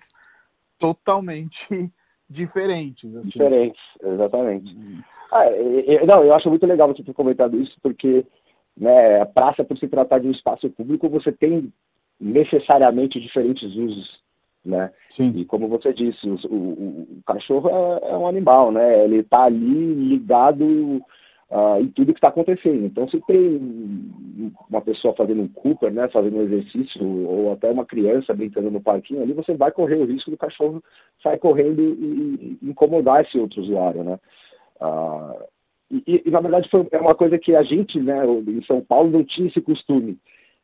totalmente 0.78 1.66
diferentes. 2.28 3.14
Assim. 3.14 3.28
Diferentes, 3.28 3.82
exatamente. 4.02 4.76
Uhum. 4.76 5.02
Ah, 5.32 5.46
eu, 5.46 6.06
não, 6.06 6.22
eu 6.22 6.34
acho 6.34 6.50
muito 6.50 6.66
legal 6.66 6.88
você 6.88 7.02
ter 7.02 7.14
comentado 7.14 7.58
isso, 7.58 7.78
porque 7.82 8.26
né, 8.76 9.20
a 9.20 9.26
praça, 9.26 9.64
por 9.64 9.78
se 9.78 9.88
tratar 9.88 10.18
de 10.18 10.28
um 10.28 10.30
espaço 10.30 10.68
público, 10.68 11.08
você 11.08 11.32
tem 11.32 11.72
necessariamente 12.20 13.20
diferentes 13.20 13.74
usos. 13.74 14.20
Né? 14.64 14.92
Sim. 15.16 15.32
E 15.34 15.44
como 15.44 15.66
você 15.68 15.92
disse, 15.92 16.28
o, 16.28 16.36
o, 16.48 17.18
o 17.18 17.22
cachorro 17.26 17.68
é, 17.68 18.10
é, 18.10 18.16
um 18.16 18.26
animal, 18.26 18.70
né? 18.70 19.02
Ele 19.02 19.16
está 19.16 19.44
ali 19.44 19.94
ligado 19.94 21.02
uh, 21.52 21.80
em 21.80 21.88
tudo 21.88 22.14
que 22.14 22.18
está 22.18 22.28
acontecendo. 22.28 22.86
Então, 22.86 23.06
se 23.06 23.20
tem 23.20 24.10
uma 24.70 24.80
pessoa 24.80 25.14
fazendo 25.14 25.42
um 25.42 25.48
Cooper, 25.48 25.92
né, 25.92 26.08
fazendo 26.08 26.38
um 26.38 26.42
exercício, 26.42 27.06
ou 27.06 27.52
até 27.52 27.70
uma 27.70 27.84
criança 27.84 28.32
brincando 28.32 28.70
no 28.70 28.80
parquinho 28.80 29.22
ali, 29.22 29.34
você 29.34 29.54
vai 29.54 29.70
correr 29.70 29.96
o 29.96 30.06
risco 30.06 30.30
do 30.30 30.36
cachorro 30.36 30.82
sair 31.22 31.38
correndo 31.38 31.82
e, 31.82 32.58
e 32.62 32.70
incomodar 32.70 33.22
esse 33.22 33.38
outro 33.38 33.60
usuário. 33.60 34.02
Né? 34.02 34.18
Uh, 34.80 35.44
e, 36.06 36.22
e, 36.26 36.30
na 36.30 36.40
verdade, 36.40 36.70
foi, 36.70 36.88
é 36.90 36.98
uma 36.98 37.14
coisa 37.14 37.38
que 37.38 37.54
a 37.54 37.62
gente, 37.62 38.00
né, 38.00 38.24
em 38.26 38.62
São 38.62 38.80
Paulo, 38.80 39.10
não 39.10 39.22
tinha 39.22 39.46
esse 39.46 39.60
costume 39.60 40.18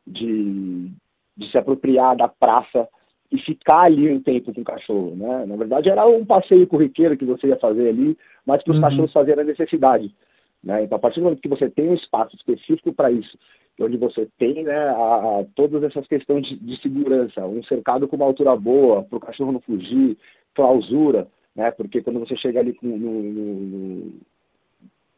de, 0.05 0.91
de 1.37 1.51
se 1.51 1.57
apropriar 1.57 2.15
da 2.15 2.27
praça 2.27 2.89
e 3.31 3.37
ficar 3.37 3.81
ali 3.81 4.11
um 4.11 4.19
tempo 4.19 4.51
com 4.51 4.61
o 4.61 4.63
cachorro, 4.63 5.15
né? 5.15 5.45
Na 5.45 5.55
verdade 5.55 5.87
era 5.87 6.03
um 6.03 6.25
passeio 6.25 6.65
corriqueiro 6.65 7.15
que 7.15 7.25
você 7.25 7.45
ia 7.45 7.59
fazer 7.59 7.89
ali, 7.89 8.17
mas 8.43 8.63
para 8.63 8.71
os 8.71 8.77
uhum. 8.77 8.83
cachorros 8.83 9.13
fazerem 9.13 9.43
a 9.43 9.45
necessidade. 9.45 10.15
Né? 10.63 10.83
Então, 10.83 10.97
a 10.97 10.99
partir 10.99 11.19
do 11.19 11.23
momento 11.23 11.41
que 11.41 11.49
você 11.49 11.69
tem 11.69 11.89
um 11.89 11.93
espaço 11.93 12.35
específico 12.35 12.93
para 12.93 13.11
isso, 13.11 13.37
onde 13.79 13.97
você 13.97 14.27
tem 14.37 14.63
né, 14.63 14.75
a, 14.75 15.39
a, 15.39 15.45
todas 15.55 15.83
essas 15.83 16.05
questões 16.05 16.47
de, 16.47 16.57
de, 16.57 16.81
segurança, 16.81 17.45
um 17.45 17.63
cercado 17.63 18.07
com 18.07 18.15
uma 18.15 18.25
altura 18.25 18.55
boa, 18.55 19.03
para 19.03 19.17
o 19.17 19.21
cachorro 19.21 19.53
não 19.53 19.61
fugir, 19.61 20.17
clausura, 20.53 21.27
né? 21.55 21.71
porque 21.71 22.01
quando 22.01 22.19
você 22.19 22.35
chega 22.35 22.59
ali 22.59 22.77
no, 22.81 22.97
no, 22.97 24.11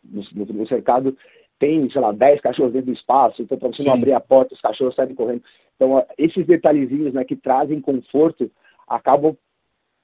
no, 0.03 0.45
no 0.45 0.67
cercado, 0.67 1.17
tem, 1.57 1.89
sei 1.89 2.01
lá, 2.01 2.11
10 2.11 2.41
cachorros 2.41 2.73
dentro 2.73 2.87
do 2.87 2.93
espaço, 2.93 3.41
então 3.41 3.57
para 3.57 3.69
você 3.69 3.83
Sim. 3.83 3.85
não 3.85 3.93
abrir 3.93 4.13
a 4.13 4.19
porta, 4.19 4.53
os 4.53 4.61
cachorros 4.61 4.95
saem 4.95 5.15
correndo. 5.15 5.43
Então, 5.75 6.05
esses 6.17 6.45
detalhezinhos 6.45 7.13
né, 7.13 7.23
que 7.23 7.35
trazem 7.35 7.81
conforto 7.81 8.51
acabam 8.87 9.35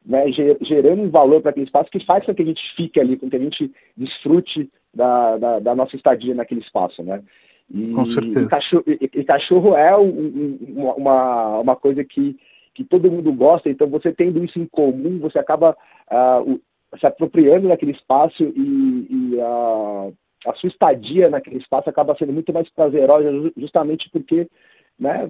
né, 0.05 0.25
gerando 0.61 1.01
um 1.01 1.09
valor 1.09 1.41
para 1.41 1.51
aquele 1.51 1.65
espaço 1.65 1.91
que 1.91 2.03
faz 2.03 2.25
com 2.25 2.33
que 2.33 2.41
a 2.41 2.45
gente 2.45 2.75
fique 2.75 2.99
ali, 2.99 3.17
com 3.17 3.29
que 3.29 3.35
a 3.35 3.39
gente 3.39 3.71
desfrute 3.95 4.71
da, 4.93 5.37
da, 5.37 5.59
da 5.59 5.75
nossa 5.75 5.95
estadia 5.95 6.33
naquele 6.33 6.61
espaço, 6.61 7.03
né? 7.03 7.23
E, 7.69 7.93
e, 7.93 8.45
cachorro, 8.47 8.83
e, 8.87 9.09
e 9.13 9.23
cachorro, 9.23 9.75
é 9.75 9.97
um, 9.97 10.57
uma, 10.97 11.59
uma 11.59 11.75
coisa 11.75 12.03
que, 12.03 12.37
que 12.73 12.83
todo 12.83 13.11
mundo 13.11 13.33
gosta, 13.33 13.69
então 13.69 13.87
você 13.89 14.11
tendo 14.13 14.43
isso 14.43 14.59
em 14.59 14.65
comum, 14.65 15.19
você 15.19 15.37
acaba 15.37 15.75
uh, 16.09 16.61
se 16.97 17.05
apropriando 17.05 17.67
daquele 17.67 17.91
espaço 17.91 18.43
e, 18.43 19.07
e 19.09 19.41
a, 19.41 20.11
a 20.51 20.55
sua 20.55 20.69
estadia 20.69 21.29
naquele 21.29 21.57
espaço 21.57 21.89
acaba 21.89 22.15
sendo 22.15 22.31
muito 22.31 22.53
mais 22.53 22.69
prazerosa 22.69 23.51
justamente 23.57 24.09
porque 24.09 24.47
né, 24.97 25.29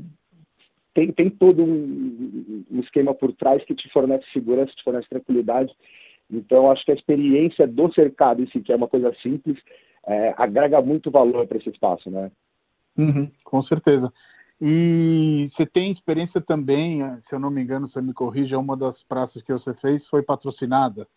tem, 0.93 1.11
tem 1.11 1.29
todo 1.29 1.63
um, 1.63 2.63
um, 2.71 2.79
esquema 2.79 3.13
por 3.13 3.31
trás 3.31 3.63
que 3.63 3.75
te 3.75 3.89
fornece 3.89 4.25
segurança, 4.31 4.73
te 4.75 4.83
fornece 4.83 5.07
tranquilidade. 5.07 5.75
Então, 6.29 6.69
acho 6.69 6.83
que 6.85 6.91
a 6.91 6.95
experiência 6.95 7.65
do 7.65 7.91
cercado, 7.91 8.43
esse 8.43 8.59
que 8.59 8.71
é 8.71 8.75
uma 8.75 8.87
coisa 8.87 9.13
simples, 9.15 9.61
é, 10.05 10.33
agrega 10.37 10.81
muito 10.81 11.09
valor 11.09 11.47
para 11.47 11.57
esse 11.57 11.69
espaço, 11.69 12.09
né? 12.09 12.31
Uhum, 12.97 13.31
com 13.43 13.61
certeza. 13.63 14.11
E 14.59 15.49
você 15.55 15.65
tem 15.65 15.91
experiência 15.91 16.41
também, 16.41 17.01
se 17.29 17.35
eu 17.35 17.39
não 17.39 17.51
me 17.51 17.61
engano, 17.61 17.87
você 17.87 18.01
me 18.01 18.13
corrija, 18.13 18.57
uma 18.57 18.75
das 18.75 19.03
praças 19.03 19.41
que 19.43 19.53
você 19.53 19.73
fez 19.75 20.05
foi 20.07 20.23
patrocinada. 20.23 21.07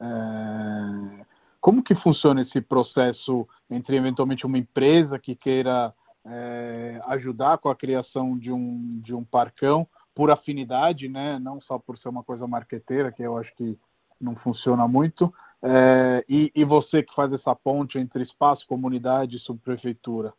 É... 0.00 1.26
Como 1.60 1.82
que 1.82 1.94
funciona 1.94 2.42
esse 2.42 2.60
processo 2.60 3.46
entre 3.68 3.96
eventualmente 3.96 4.46
uma 4.46 4.56
empresa 4.56 5.18
que 5.18 5.34
queira 5.34 5.92
é, 6.24 7.00
ajudar 7.06 7.58
com 7.58 7.68
a 7.68 7.74
criação 7.74 8.38
de 8.38 8.52
um, 8.52 9.00
de 9.02 9.14
um 9.14 9.24
parcão 9.24 9.86
por 10.14 10.30
afinidade, 10.30 11.08
né? 11.08 11.38
não 11.38 11.60
só 11.60 11.78
por 11.78 11.98
ser 11.98 12.08
uma 12.08 12.22
coisa 12.22 12.46
marqueteira, 12.46 13.10
que 13.10 13.22
eu 13.22 13.36
acho 13.36 13.54
que 13.54 13.78
não 14.20 14.36
funciona 14.36 14.86
muito, 14.88 15.32
é, 15.62 16.24
e, 16.28 16.52
e, 16.54 16.64
você 16.64 17.02
que 17.02 17.14
faz 17.14 17.32
essa 17.32 17.54
ponte 17.54 17.98
entre 17.98 18.22
espaço, 18.22 18.66
comunidade 18.66 19.36
e 19.36 19.40
subprefeitura? 19.40 20.32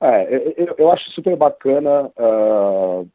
É, 0.00 0.54
eu, 0.56 0.74
eu 0.78 0.92
acho 0.92 1.10
super 1.10 1.34
bacana 1.36 2.12
uh, 2.16 3.10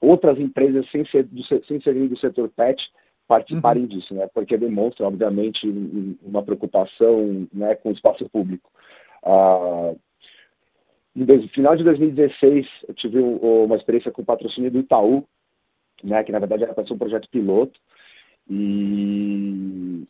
outras 0.00 0.38
empresas 0.38 0.90
sem 0.90 1.04
ser, 1.04 1.22
do, 1.24 1.42
sem 1.42 1.80
serem 1.80 2.08
do 2.08 2.16
setor 2.16 2.48
PET 2.48 2.92
participarem 3.26 3.84
uhum. 3.84 3.88
disso, 3.88 4.14
né? 4.14 4.26
Porque 4.34 4.58
demonstra, 4.58 5.06
obviamente, 5.06 5.66
uma 6.22 6.42
preocupação 6.42 7.48
né, 7.52 7.74
com 7.76 7.88
o 7.88 7.92
espaço 7.92 8.28
público. 8.28 8.70
Uh, 9.22 9.98
no 11.14 11.48
final 11.48 11.76
de 11.76 11.84
2016, 11.84 12.68
eu 12.88 12.94
tive 12.94 13.20
uma 13.20 13.76
experiência 13.76 14.10
com 14.10 14.22
o 14.22 14.24
patrocínio 14.24 14.70
do 14.70 14.80
Itaú, 14.80 15.24
né, 16.02 16.24
que 16.24 16.32
na 16.32 16.38
verdade 16.38 16.64
era 16.64 16.74
para 16.74 16.86
ser 16.86 16.94
um 16.94 16.98
projeto 16.98 17.28
piloto. 17.30 17.78
E, 18.48 20.06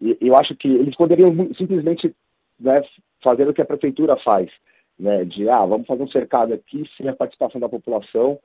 e 0.00 0.18
eu 0.20 0.36
acho 0.36 0.54
que 0.54 0.68
eles 0.68 0.96
poderiam 0.96 1.32
simplesmente 1.54 2.14
né, 2.58 2.82
fazer 3.22 3.48
o 3.48 3.52
que 3.52 3.62
a 3.62 3.66
prefeitura 3.66 4.16
faz, 4.16 4.50
né, 4.98 5.24
de 5.24 5.48
ah, 5.48 5.64
vamos 5.66 5.86
fazer 5.86 6.02
um 6.02 6.08
cercado 6.08 6.54
aqui 6.54 6.84
sem 6.96 7.08
a 7.08 7.14
participação 7.14 7.60
da 7.60 7.68
população 7.68 8.38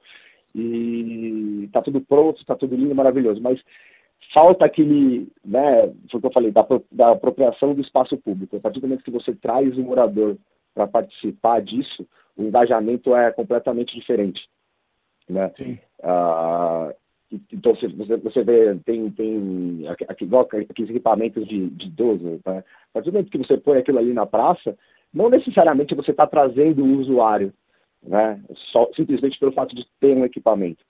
e 0.53 1.63
está 1.65 1.81
tudo 1.81 2.01
pronto, 2.01 2.41
está 2.41 2.55
tudo 2.55 2.75
lindo, 2.75 2.93
maravilhoso. 2.93 3.41
Mas 3.41 3.63
falta 4.33 4.65
aquele, 4.65 5.31
né, 5.43 5.87
foi 6.09 6.17
o 6.17 6.21
que 6.21 6.27
eu 6.27 6.33
falei, 6.33 6.51
da, 6.51 6.65
da 6.91 7.11
apropriação 7.11 7.73
do 7.73 7.81
espaço 7.81 8.17
público. 8.17 8.57
A 8.57 8.59
partir 8.59 8.79
do 8.79 8.87
momento 8.87 9.03
que 9.03 9.11
você 9.11 9.33
traz 9.33 9.77
o 9.77 9.83
morador 9.83 10.37
para 10.73 10.87
participar 10.87 11.61
disso, 11.61 12.07
o 12.35 12.43
engajamento 12.43 13.15
é 13.15 13.31
completamente 13.31 13.95
diferente. 13.95 14.49
Né? 15.27 15.51
Ah, 16.03 16.93
então 17.31 17.73
você, 17.73 17.87
você 17.87 18.43
vê, 18.43 18.75
tem, 18.83 19.09
tem 19.09 19.83
aqueles 19.87 20.89
equipamentos 20.89 21.47
de, 21.47 21.69
de 21.69 21.87
idoso, 21.87 22.41
né? 22.45 22.57
a 22.57 22.63
partir 22.93 23.09
do 23.09 23.13
momento 23.13 23.31
que 23.31 23.37
você 23.37 23.57
põe 23.57 23.77
aquilo 23.77 23.99
ali 23.99 24.13
na 24.13 24.25
praça, 24.25 24.77
não 25.13 25.29
necessariamente 25.29 25.95
você 25.95 26.11
está 26.11 26.27
trazendo 26.27 26.83
o 26.83 26.97
usuário, 26.99 27.53
né? 28.01 28.41
Só, 28.55 28.89
simplesmente 28.93 29.39
pelo 29.39 29.51
fato 29.51 29.75
de 29.75 29.85
ter 29.99 30.15
um 30.15 30.25
equipamento. 30.25 30.83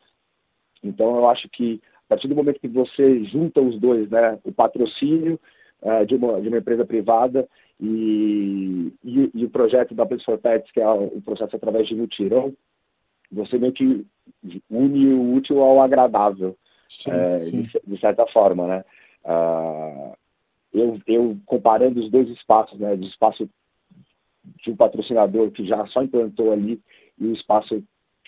Então 0.83 1.15
eu 1.17 1.29
acho 1.29 1.49
que 1.49 1.81
a 2.05 2.15
partir 2.15 2.27
do 2.27 2.35
momento 2.35 2.59
que 2.59 2.67
você 2.67 3.23
junta 3.23 3.61
os 3.61 3.79
dois, 3.79 4.09
né, 4.09 4.39
o 4.43 4.51
patrocínio 4.51 5.39
uh, 5.81 6.05
de, 6.05 6.15
uma, 6.15 6.41
de 6.41 6.49
uma 6.49 6.57
empresa 6.57 6.85
privada 6.85 7.47
e, 7.79 8.91
e, 9.03 9.31
e, 9.33 9.45
o 9.45 9.49
projeto 9.49 9.95
da 9.95 10.05
Place 10.05 10.25
for 10.25 10.37
Pets, 10.37 10.71
que 10.71 10.81
é 10.81 10.89
o 10.89 11.21
processo 11.21 11.55
através 11.55 11.87
de 11.87 11.95
mutirão, 11.95 12.53
você 13.31 13.57
meio 13.57 13.71
que 13.71 14.05
une 14.69 15.13
o 15.13 15.33
útil 15.33 15.61
ao 15.61 15.81
agradável, 15.81 16.57
sim, 16.89 17.11
é, 17.11 17.45
sim. 17.45 17.61
De, 17.61 17.81
de, 17.87 17.99
certa 17.99 18.27
forma, 18.27 18.67
né? 18.67 18.85
Uh, 19.23 20.15
eu, 20.73 20.99
eu, 21.05 21.37
comparando 21.45 21.99
os 21.99 22.09
dois 22.09 22.29
espaços, 22.29 22.79
né, 22.79 22.95
do 22.95 23.05
espaço 23.05 23.49
de 24.63 24.71
um 24.71 24.75
patrocinador 24.75 25.51
que 25.51 25.65
já 25.65 25.85
só 25.87 26.01
implantou 26.01 26.51
ali 26.51 26.81
e 27.17 27.27
o 27.27 27.33
espaço 27.33 27.83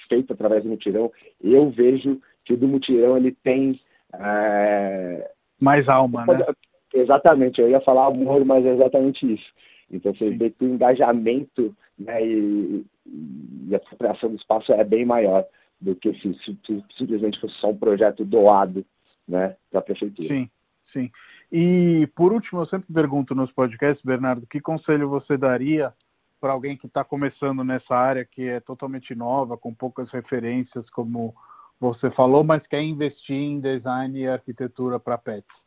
feito 0.07 0.33
através 0.33 0.63
do 0.63 0.69
mutirão, 0.69 1.11
eu 1.41 1.69
vejo 1.69 2.21
que 2.43 2.53
o 2.53 2.57
do 2.57 2.67
mutirão 2.67 3.17
ele 3.17 3.31
tem 3.31 3.79
é... 4.13 5.31
mais 5.59 5.87
alma, 5.87 6.25
né? 6.25 6.45
Exatamente, 6.93 7.59
eu 7.59 7.69
ia 7.69 7.81
falar 7.81 8.07
amor, 8.07 8.45
mas 8.45 8.63
é 8.63 8.73
exatamente 8.73 9.33
isso. 9.33 9.51
Então 9.95 10.13
você 10.13 10.31
Sim. 10.31 10.37
vê 10.37 10.49
que 10.49 10.65
o 10.65 10.69
engajamento 10.73 11.75
né, 11.97 12.25
e, 12.25 12.85
e, 13.05 13.73
a 13.73 13.77
apropriação 13.77 14.29
do 14.29 14.35
espaço 14.35 14.73
é 14.73 14.83
bem 14.83 15.05
maior 15.05 15.45
do 15.79 15.95
que 15.95 16.13
se, 16.13 16.33
se, 16.35 16.57
se 16.65 16.83
simplesmente 16.97 17.39
fosse 17.39 17.55
só 17.55 17.69
um 17.69 17.77
projeto 17.77 18.25
doado 18.25 18.85
né, 19.27 19.55
para 19.69 19.79
a 19.79 19.83
prefeitura. 19.83 20.27
Sim, 20.27 20.49
sim. 20.91 21.11
E 21.51 22.07
por 22.15 22.33
último, 22.33 22.61
eu 22.61 22.65
sempre 22.65 22.91
pergunto 22.91 23.35
nos 23.35 23.51
podcasts, 23.51 24.03
Bernardo, 24.03 24.47
que 24.47 24.59
conselho 24.59 25.09
você 25.09 25.37
daria 25.37 25.93
para 26.41 26.51
alguém 26.51 26.75
que 26.75 26.87
está 26.87 27.03
começando 27.03 27.63
nessa 27.63 27.95
área 27.95 28.25
que 28.25 28.49
é 28.49 28.59
totalmente 28.59 29.15
nova, 29.15 29.57
com 29.57 29.73
poucas 29.73 30.09
referências, 30.11 30.89
como 30.89 31.33
você 31.79 32.09
falou, 32.11 32.43
mas 32.43 32.65
quer 32.67 32.81
investir 32.81 33.35
em 33.35 33.59
design 33.59 34.19
e 34.19 34.27
arquitetura 34.27 34.99
para 34.99 35.17
pets? 35.17 35.62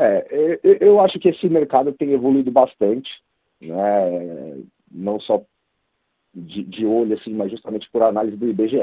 É, 0.00 0.60
eu 0.80 1.00
acho 1.00 1.18
que 1.18 1.28
esse 1.28 1.48
mercado 1.48 1.92
tem 1.92 2.12
evoluído 2.12 2.52
bastante, 2.52 3.20
né? 3.60 4.62
não 4.88 5.18
só 5.18 5.44
de, 6.32 6.62
de, 6.62 6.86
olho, 6.86 7.14
assim, 7.14 7.34
mas 7.34 7.50
justamente 7.50 7.90
por 7.90 8.02
análise 8.02 8.36
do 8.36 8.48
IBGE, 8.48 8.78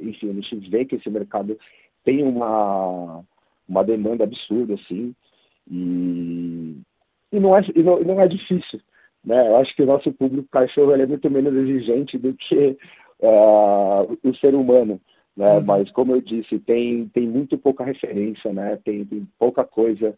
enfim, 0.00 0.30
a 0.30 0.32
gente 0.32 0.70
vê 0.70 0.86
que 0.86 0.96
esse 0.96 1.10
mercado 1.10 1.58
tem 2.02 2.22
uma, 2.22 3.22
uma 3.68 3.84
demanda 3.84 4.24
absurda, 4.24 4.74
assim, 4.74 5.14
e, 5.70 6.76
e, 7.30 7.38
não, 7.38 7.54
é, 7.54 7.60
e 7.74 7.82
não, 7.82 8.00
não 8.00 8.20
é 8.20 8.26
difícil. 8.26 8.80
Né? 9.22 9.48
Eu 9.48 9.56
acho 9.56 9.76
que 9.76 9.82
o 9.82 9.86
nosso 9.86 10.10
público 10.12 10.48
cachorro 10.50 10.92
é 10.92 11.06
muito 11.06 11.30
menos 11.30 11.52
exigente 11.52 12.16
do 12.16 12.32
que 12.32 12.78
uh, 13.20 14.18
o 14.22 14.34
ser 14.34 14.54
humano. 14.54 15.00
Né? 15.36 15.58
Uhum. 15.58 15.64
Mas 15.64 15.90
como 15.90 16.14
eu 16.14 16.22
disse, 16.22 16.58
tem, 16.60 17.08
tem 17.08 17.28
muito 17.28 17.58
pouca 17.58 17.84
referência, 17.84 18.52
né? 18.52 18.78
tem, 18.82 19.04
tem 19.04 19.28
pouca 19.38 19.64
coisa 19.64 20.16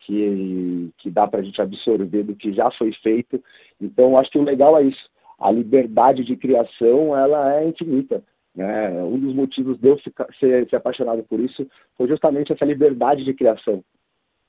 que, 0.00 0.90
que 0.96 1.10
dá 1.10 1.28
para 1.28 1.40
a 1.40 1.42
gente 1.42 1.60
absorver 1.60 2.22
do 2.22 2.34
que 2.34 2.52
já 2.52 2.70
foi 2.70 2.92
feito. 2.92 3.42
Então 3.80 4.18
acho 4.18 4.30
que 4.30 4.38
o 4.38 4.42
legal 4.42 4.76
é 4.78 4.82
isso. 4.82 5.08
A 5.38 5.50
liberdade 5.50 6.24
de 6.24 6.36
criação 6.36 7.16
ela 7.16 7.54
é 7.54 7.66
infinita. 7.66 8.22
Né? 8.54 8.90
Um 9.02 9.18
dos 9.18 9.34
motivos 9.34 9.78
de 9.78 9.88
eu 9.88 9.98
ficar, 9.98 10.26
ser, 10.38 10.68
ser 10.68 10.76
apaixonado 10.76 11.22
por 11.22 11.38
isso 11.38 11.68
foi 11.96 12.08
justamente 12.08 12.52
essa 12.52 12.64
liberdade 12.64 13.24
de 13.24 13.34
criação. 13.34 13.84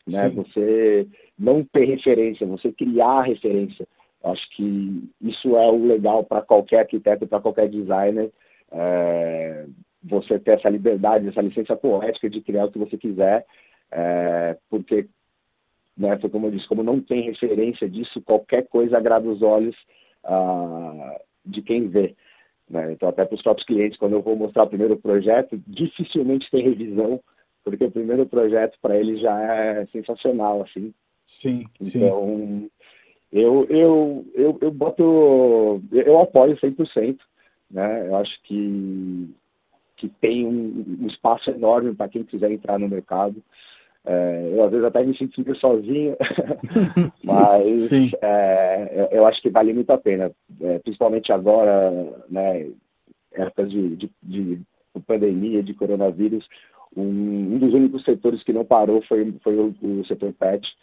Né? 0.07 0.29
Você 0.29 1.07
não 1.37 1.63
ter 1.63 1.85
referência, 1.85 2.47
você 2.47 2.71
criar 2.71 3.21
referência. 3.21 3.87
Acho 4.23 4.49
que 4.51 5.09
isso 5.21 5.55
é 5.55 5.67
o 5.67 5.85
legal 5.85 6.23
para 6.23 6.41
qualquer 6.41 6.79
arquiteto, 6.79 7.27
para 7.27 7.41
qualquer 7.41 7.67
designer. 7.67 8.31
É, 8.71 9.65
você 10.03 10.39
ter 10.39 10.57
essa 10.57 10.69
liberdade, 10.69 11.27
essa 11.27 11.41
licença 11.41 11.75
poética 11.75 12.29
de 12.29 12.41
criar 12.41 12.65
o 12.65 12.71
que 12.71 12.79
você 12.79 12.97
quiser, 12.97 13.45
é, 13.91 14.57
porque, 14.69 15.07
né, 15.97 16.17
foi 16.19 16.29
como 16.29 16.47
eu 16.47 16.51
disse, 16.51 16.67
como 16.67 16.83
não 16.83 16.99
tem 16.99 17.23
referência 17.23 17.89
disso, 17.89 18.21
qualquer 18.21 18.67
coisa 18.67 18.97
agrada 18.97 19.27
os 19.27 19.41
olhos 19.41 19.75
ah, 20.23 21.19
de 21.45 21.61
quem 21.61 21.87
vê. 21.87 22.15
Né? 22.69 22.93
Então, 22.93 23.09
até 23.09 23.25
para 23.25 23.35
os 23.35 23.41
próprios 23.41 23.65
clientes, 23.65 23.97
quando 23.97 24.13
eu 24.13 24.21
vou 24.21 24.35
mostrar 24.35 24.63
o 24.63 24.69
primeiro 24.69 24.97
projeto, 24.97 25.61
dificilmente 25.67 26.49
tem 26.49 26.63
revisão, 26.63 27.21
porque 27.63 27.85
o 27.85 27.91
primeiro 27.91 28.25
projeto 28.25 28.77
para 28.81 28.97
eles 28.97 29.19
já 29.19 29.39
é 29.41 29.85
sensacional, 29.87 30.61
assim. 30.61 30.93
Sim, 31.41 31.65
então, 31.79 32.37
sim. 32.37 32.71
Eu, 33.31 33.65
eu, 33.69 34.25
eu, 34.33 34.57
eu 34.61 34.71
boto, 34.71 35.81
eu 35.91 36.19
apoio 36.19 36.57
100%, 36.57 37.17
né? 37.69 38.07
Eu 38.07 38.15
acho 38.17 38.41
que 38.43 39.33
que 40.01 40.09
tem 40.09 40.47
um, 40.47 40.97
um 41.01 41.05
espaço 41.05 41.51
enorme 41.51 41.93
para 41.93 42.09
quem 42.09 42.23
quiser 42.23 42.49
entrar 42.49 42.79
no 42.79 42.89
mercado. 42.89 43.43
É, 44.03 44.51
eu 44.53 44.63
às 44.63 44.71
vezes 44.71 44.85
até 44.85 45.03
me 45.03 45.15
sinto 45.15 45.55
sozinho, 45.55 46.17
mas 47.23 48.13
é, 48.21 49.09
eu, 49.11 49.27
acho 49.27 49.39
que 49.41 49.49
vale 49.49 49.73
muito 49.73 49.91
a 49.91 49.97
pena, 49.97 50.31
é, 50.59 50.79
principalmente 50.79 51.31
agora, 51.31 51.91
né, 52.27 52.67
épocas 53.31 53.69
de, 53.69 53.95
de, 53.95 54.11
de, 54.23 54.61
pandemia, 55.05 55.61
de 55.61 55.75
coronavírus, 55.75 56.49
um, 56.97 57.03
um, 57.03 57.57
dos 57.59 57.73
únicos 57.75 58.03
setores 58.03 58.43
que 58.43 58.51
não 58.51 58.65
parou 58.65 59.03
foi, 59.03 59.33
foi 59.43 59.55
o, 59.55 59.75
o 59.81 60.05
setor 60.05 60.33
PET. 60.33 60.75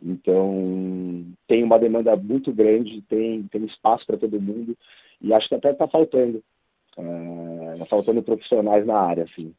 Então, 0.00 1.26
tem 1.48 1.64
uma 1.64 1.78
demanda 1.78 2.14
muito 2.16 2.52
grande, 2.52 3.02
tem, 3.02 3.42
tem 3.44 3.64
espaço 3.64 4.06
para 4.06 4.16
todo 4.16 4.40
mundo, 4.40 4.76
e 5.20 5.34
acho 5.34 5.48
que 5.48 5.56
até 5.56 5.72
está 5.72 5.88
faltando. 5.88 6.42
Está 7.72 7.86
faltando 7.86 8.22
profissionais 8.22 8.86
na 8.86 9.00
área, 9.00 9.24
assim. 9.24 9.52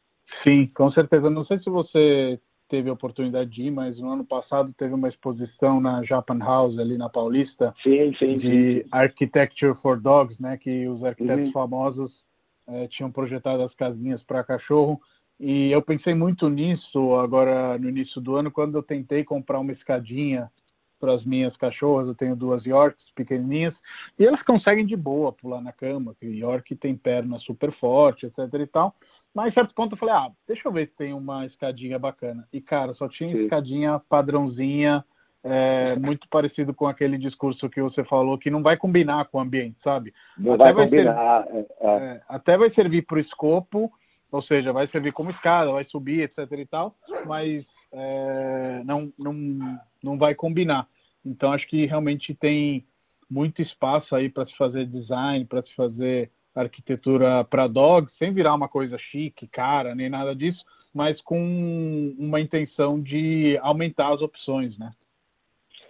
Sim, 0.43 0.67
com 0.67 0.89
certeza. 0.91 1.29
Não 1.29 1.43
sei 1.43 1.59
se 1.59 1.69
você 1.69 2.39
teve 2.69 2.89
a 2.89 2.93
oportunidade 2.93 3.49
de 3.49 3.63
ir, 3.63 3.71
mas 3.71 3.99
no 3.99 4.09
ano 4.09 4.23
passado 4.23 4.71
teve 4.71 4.93
uma 4.93 5.09
exposição 5.09 5.81
na 5.81 6.03
Japan 6.03 6.37
House, 6.37 6.77
ali 6.77 6.97
na 6.97 7.09
Paulista, 7.09 7.73
sim, 7.81 8.13
sim, 8.13 8.37
de 8.37 8.83
sim. 8.83 8.83
Architecture 8.91 9.75
for 9.81 9.99
Dogs, 9.99 10.39
né, 10.39 10.55
que 10.55 10.87
os 10.87 11.03
arquitetos 11.03 11.47
uhum. 11.47 11.51
famosos 11.51 12.23
é, 12.67 12.87
tinham 12.87 13.11
projetado 13.11 13.63
as 13.63 13.73
casinhas 13.73 14.23
para 14.23 14.43
cachorro. 14.43 15.01
E 15.39 15.71
eu 15.71 15.81
pensei 15.81 16.13
muito 16.13 16.49
nisso 16.49 17.15
agora 17.15 17.77
no 17.79 17.89
início 17.89 18.21
do 18.21 18.35
ano, 18.35 18.51
quando 18.51 18.77
eu 18.77 18.83
tentei 18.83 19.23
comprar 19.23 19.59
uma 19.59 19.71
escadinha 19.71 20.51
para 20.99 21.13
as 21.13 21.25
minhas 21.25 21.55
cachorras, 21.55 22.07
eu 22.07 22.15
tenho 22.15 22.35
duas 22.35 22.65
Yorks 22.65 23.05
pequenininhas, 23.15 23.73
e 24.17 24.25
elas 24.25 24.43
conseguem 24.43 24.85
de 24.85 24.97
boa 24.97 25.31
pular 25.31 25.61
na 25.61 25.71
cama, 25.71 26.13
que 26.19 26.27
York 26.27 26.75
tem 26.75 26.95
perna 26.95 27.39
super 27.39 27.71
forte, 27.71 28.25
etc 28.25 28.53
e 28.53 28.67
tal. 28.67 28.93
Mas, 29.33 29.49
em 29.49 29.53
certo 29.53 29.73
ponto, 29.73 29.93
eu 29.93 29.97
falei, 29.97 30.15
ah, 30.15 30.31
deixa 30.47 30.67
eu 30.67 30.71
ver 30.71 30.87
se 30.87 30.95
tem 30.95 31.13
uma 31.13 31.45
escadinha 31.45 31.99
bacana. 31.99 32.47
E, 32.51 32.59
cara, 32.59 32.93
só 32.93 33.07
tinha 33.07 33.31
Sim. 33.31 33.43
escadinha 33.43 34.01
padrãozinha, 34.09 35.05
é, 35.43 35.95
muito 35.95 36.27
parecido 36.27 36.73
com 36.73 36.87
aquele 36.87 37.17
discurso 37.17 37.69
que 37.69 37.81
você 37.81 38.03
falou, 38.03 38.37
que 38.37 38.49
não 38.49 38.61
vai 38.61 38.75
combinar 38.75 39.25
com 39.25 39.37
o 39.37 39.41
ambiente, 39.41 39.77
sabe? 39.83 40.13
Não 40.37 40.53
até 40.53 40.65
vai, 40.65 40.73
vai 40.73 40.85
combinar. 40.85 41.43
Servir, 41.43 41.67
é, 41.79 41.87
é. 41.87 41.89
é, 41.89 42.21
até 42.27 42.57
vai 42.57 42.73
servir 42.73 43.03
para 43.03 43.17
o 43.17 43.21
escopo, 43.21 43.91
ou 44.31 44.41
seja, 44.41 44.73
vai 44.73 44.87
servir 44.87 45.11
como 45.11 45.31
escada, 45.31 45.71
vai 45.71 45.85
subir, 45.85 46.21
etc 46.21 46.51
e 46.51 46.65
tal, 46.65 46.95
mas 47.25 47.65
é, 47.91 48.81
não, 48.85 49.11
não, 49.17 49.79
não 50.03 50.17
vai 50.17 50.35
combinar. 50.35 50.87
Então, 51.25 51.51
acho 51.51 51.67
que 51.67 51.85
realmente 51.85 52.33
tem 52.33 52.85
muito 53.29 53.61
espaço 53.61 54.15
aí 54.15 54.29
para 54.29 54.47
se 54.47 54.55
fazer 54.55 54.85
design, 54.85 55.45
para 55.45 55.61
se 55.61 55.73
fazer 55.75 56.31
arquitetura 56.61 57.43
para 57.43 57.67
dogs, 57.67 58.13
sem 58.17 58.33
virar 58.33 58.53
uma 58.53 58.67
coisa 58.67 58.97
chique, 58.97 59.47
cara, 59.47 59.95
nem 59.95 60.09
nada 60.09 60.35
disso, 60.35 60.63
mas 60.93 61.21
com 61.21 62.15
uma 62.17 62.39
intenção 62.39 62.99
de 62.99 63.57
aumentar 63.61 64.13
as 64.13 64.21
opções, 64.21 64.77
né? 64.77 64.91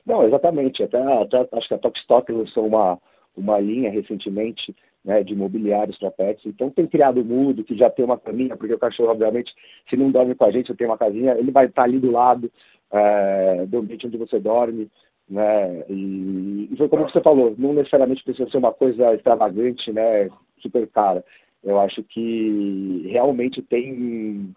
Não, 0.06 0.24
exatamente. 0.24 0.84
Até, 0.84 1.02
até 1.22 1.48
acho 1.54 1.68
que 1.68 1.74
a 1.74 1.78
Tokstok 1.78 2.32
lançou 2.32 2.66
uma, 2.66 3.00
uma 3.36 3.60
linha 3.60 3.92
recentemente 3.92 4.76
né, 5.04 5.24
de 5.24 5.36
mobiliários 5.36 5.98
para 5.98 6.12
pets. 6.12 6.46
Então 6.46 6.70
tem 6.70 6.86
criado 6.86 7.24
mudo, 7.24 7.64
que 7.64 7.78
já 7.78 7.90
tem 7.90 8.04
uma 8.04 8.18
caminha, 8.18 8.58
porque 8.58 8.74
o 8.74 8.80
cachorro, 8.80 9.12
obviamente, 9.12 9.56
se 9.88 9.96
não 9.96 10.12
dorme 10.12 10.36
com 10.36 10.46
a 10.46 10.52
gente, 10.52 10.70
eu 10.70 10.76
tenho 10.76 10.90
uma 10.90 10.98
casinha, 10.98 11.34
ele 11.38 11.52
vai 11.52 11.66
estar 11.66 11.84
ali 11.84 12.00
do 12.00 12.12
lado 12.12 12.52
é, 12.92 13.66
do 13.66 13.80
ambiente 13.80 14.08
onde 14.08 14.18
você 14.18 14.40
dorme. 14.40 14.90
Né? 15.30 15.86
E, 15.88 16.70
e 16.72 16.76
foi 16.76 16.90
como 16.90 17.08
você 17.08 17.22
falou, 17.22 17.54
não 17.58 17.74
necessariamente 17.74 18.24
precisa 18.24 18.50
ser 18.50 18.58
uma 18.58 18.74
coisa 18.74 19.14
extravagante, 19.14 19.92
né? 19.92 20.28
Super 20.62 20.88
cara. 20.88 21.24
Eu 21.64 21.80
acho 21.80 22.04
que 22.04 23.04
realmente 23.08 23.62
tem 23.62 23.94
um, 23.94 24.54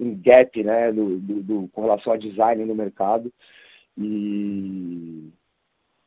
um 0.00 0.20
gap 0.20 0.62
né, 0.62 0.92
do, 0.92 1.18
do, 1.18 1.42
do, 1.42 1.68
com 1.68 1.82
relação 1.82 2.12
a 2.12 2.16
design 2.16 2.64
no 2.64 2.74
mercado. 2.74 3.32
E, 3.96 5.30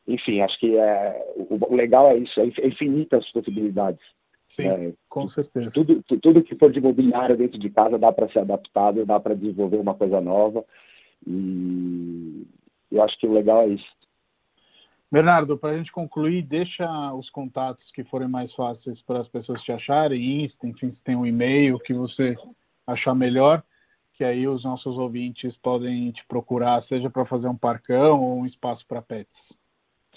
enfim, 0.06 0.40
acho 0.40 0.58
que 0.58 0.76
é, 0.76 1.32
o, 1.36 1.72
o 1.72 1.74
legal 1.74 2.08
é 2.08 2.18
isso, 2.18 2.40
é, 2.40 2.44
é 2.44 2.66
infinitas 2.66 3.30
possibilidades. 3.32 4.04
Sim, 4.54 4.68
é, 4.68 4.92
com 5.08 5.28
certeza. 5.28 5.70
Tudo, 5.70 6.02
tudo 6.02 6.42
que 6.42 6.56
for 6.56 6.70
de 6.70 6.80
mobiliário 6.80 7.36
dentro 7.36 7.58
de 7.58 7.70
casa 7.70 7.98
dá 7.98 8.12
para 8.12 8.28
ser 8.28 8.40
adaptado, 8.40 9.06
dá 9.06 9.20
para 9.20 9.34
desenvolver 9.34 9.78
uma 9.78 9.94
coisa 9.94 10.20
nova. 10.20 10.64
E 11.26 12.46
eu 12.90 13.02
acho 13.02 13.18
que 13.18 13.26
o 13.26 13.32
legal 13.32 13.62
é 13.62 13.68
isso. 13.68 13.97
Bernardo, 15.10 15.56
para 15.56 15.70
a 15.70 15.78
gente 15.78 15.90
concluir, 15.90 16.42
deixa 16.42 16.86
os 17.14 17.30
contatos 17.30 17.90
que 17.92 18.04
forem 18.04 18.28
mais 18.28 18.54
fáceis 18.54 19.00
para 19.00 19.20
as 19.20 19.28
pessoas 19.28 19.62
te 19.62 19.72
acharem, 19.72 20.44
Insta, 20.44 20.66
enfim, 20.66 20.90
se 20.90 21.00
tem 21.02 21.16
um 21.16 21.24
e-mail 21.24 21.78
que 21.78 21.94
você 21.94 22.36
achar 22.86 23.14
melhor, 23.14 23.62
que 24.12 24.22
aí 24.22 24.46
os 24.46 24.64
nossos 24.64 24.98
ouvintes 24.98 25.56
podem 25.56 26.10
te 26.10 26.26
procurar, 26.26 26.82
seja 26.82 27.08
para 27.08 27.24
fazer 27.24 27.48
um 27.48 27.56
parcão 27.56 28.20
ou 28.20 28.40
um 28.40 28.46
espaço 28.46 28.86
para 28.86 29.00
pets. 29.00 29.32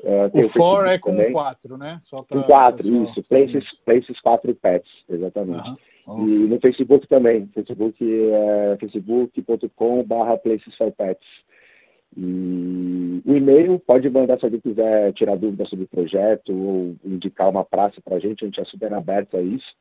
Uh, 0.00 0.30
o, 0.32 0.46
o 0.46 0.48
for 0.50 0.86
é 0.86 0.96
com 0.96 1.10
também. 1.10 1.32
quatro, 1.32 1.76
né? 1.76 2.00
Só 2.04 2.22
pra, 2.22 2.40
com 2.40 2.46
quatro, 2.46 2.88
isso. 2.88 3.22
Places, 3.24 3.72
places 3.84 4.20
4 4.20 4.54
Pets, 4.54 5.04
exatamente. 5.08 5.74
Uhum. 6.06 6.28
E 6.28 6.30
no 6.46 6.60
Facebook 6.60 7.06
também. 7.08 7.48
Facebook 7.52 8.04
é 8.32 8.76
facebook.com 8.78 10.04
barra 10.04 10.38
Places 10.38 10.76
for 10.76 10.92
Pets. 10.92 11.26
E 12.16 13.22
o 13.26 13.36
e-mail 13.36 13.78
pode 13.78 14.08
mandar 14.08 14.38
se 14.38 14.44
alguém 14.44 14.60
quiser 14.60 15.12
tirar 15.12 15.36
dúvida 15.36 15.64
sobre 15.64 15.84
o 15.84 15.88
projeto 15.88 16.52
ou 16.52 16.96
indicar 17.04 17.48
uma 17.50 17.64
praça 17.64 18.00
para 18.00 18.16
a 18.16 18.18
gente, 18.18 18.44
a 18.44 18.46
gente 18.46 18.60
é 18.60 18.64
super 18.64 18.92
aberto 18.94 19.36
a 19.36 19.42
isso. 19.42 19.74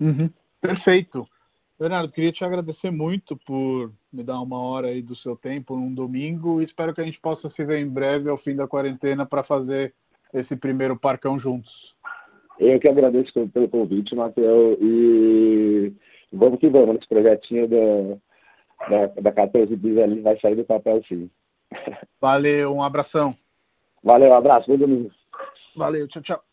Uhum. 0.00 0.30
Perfeito. 0.60 1.28
Bernardo, 1.78 2.12
queria 2.12 2.32
te 2.32 2.44
agradecer 2.44 2.90
muito 2.90 3.36
por 3.36 3.92
me 4.12 4.22
dar 4.22 4.38
uma 4.40 4.60
hora 4.60 4.88
aí 4.88 5.02
do 5.02 5.16
seu 5.16 5.36
tempo 5.36 5.76
num 5.76 5.92
domingo 5.92 6.60
e 6.60 6.64
espero 6.64 6.94
que 6.94 7.00
a 7.00 7.04
gente 7.04 7.20
possa 7.20 7.50
se 7.50 7.64
ver 7.64 7.80
em 7.80 7.88
breve 7.88 8.30
ao 8.30 8.38
fim 8.38 8.54
da 8.54 8.68
quarentena 8.68 9.26
para 9.26 9.42
fazer 9.42 9.92
esse 10.32 10.54
primeiro 10.54 10.96
parcão 10.96 11.36
juntos. 11.38 11.96
Eu 12.62 12.78
que 12.78 12.86
agradeço 12.86 13.32
pelo 13.48 13.68
convite, 13.68 14.14
Matheus, 14.14 14.78
e 14.80 15.92
vamos 16.32 16.60
que 16.60 16.68
vamos, 16.68 16.96
esse 16.96 17.08
projetinho 17.08 17.66
da, 17.66 18.18
da, 18.88 19.06
da 19.20 19.32
14 19.32 19.74
bis 19.74 19.98
ali 19.98 20.20
vai 20.20 20.38
sair 20.38 20.54
do 20.54 20.64
papel 20.64 21.02
sim. 21.02 21.28
Valeu, 22.20 22.72
um 22.72 22.82
abração. 22.82 23.36
Valeu, 24.00 24.30
um 24.30 24.34
abraço, 24.34 24.70
bom 24.70 24.76
domingo. 24.76 25.10
Valeu, 25.74 26.06
tchau, 26.06 26.22
tchau. 26.22 26.51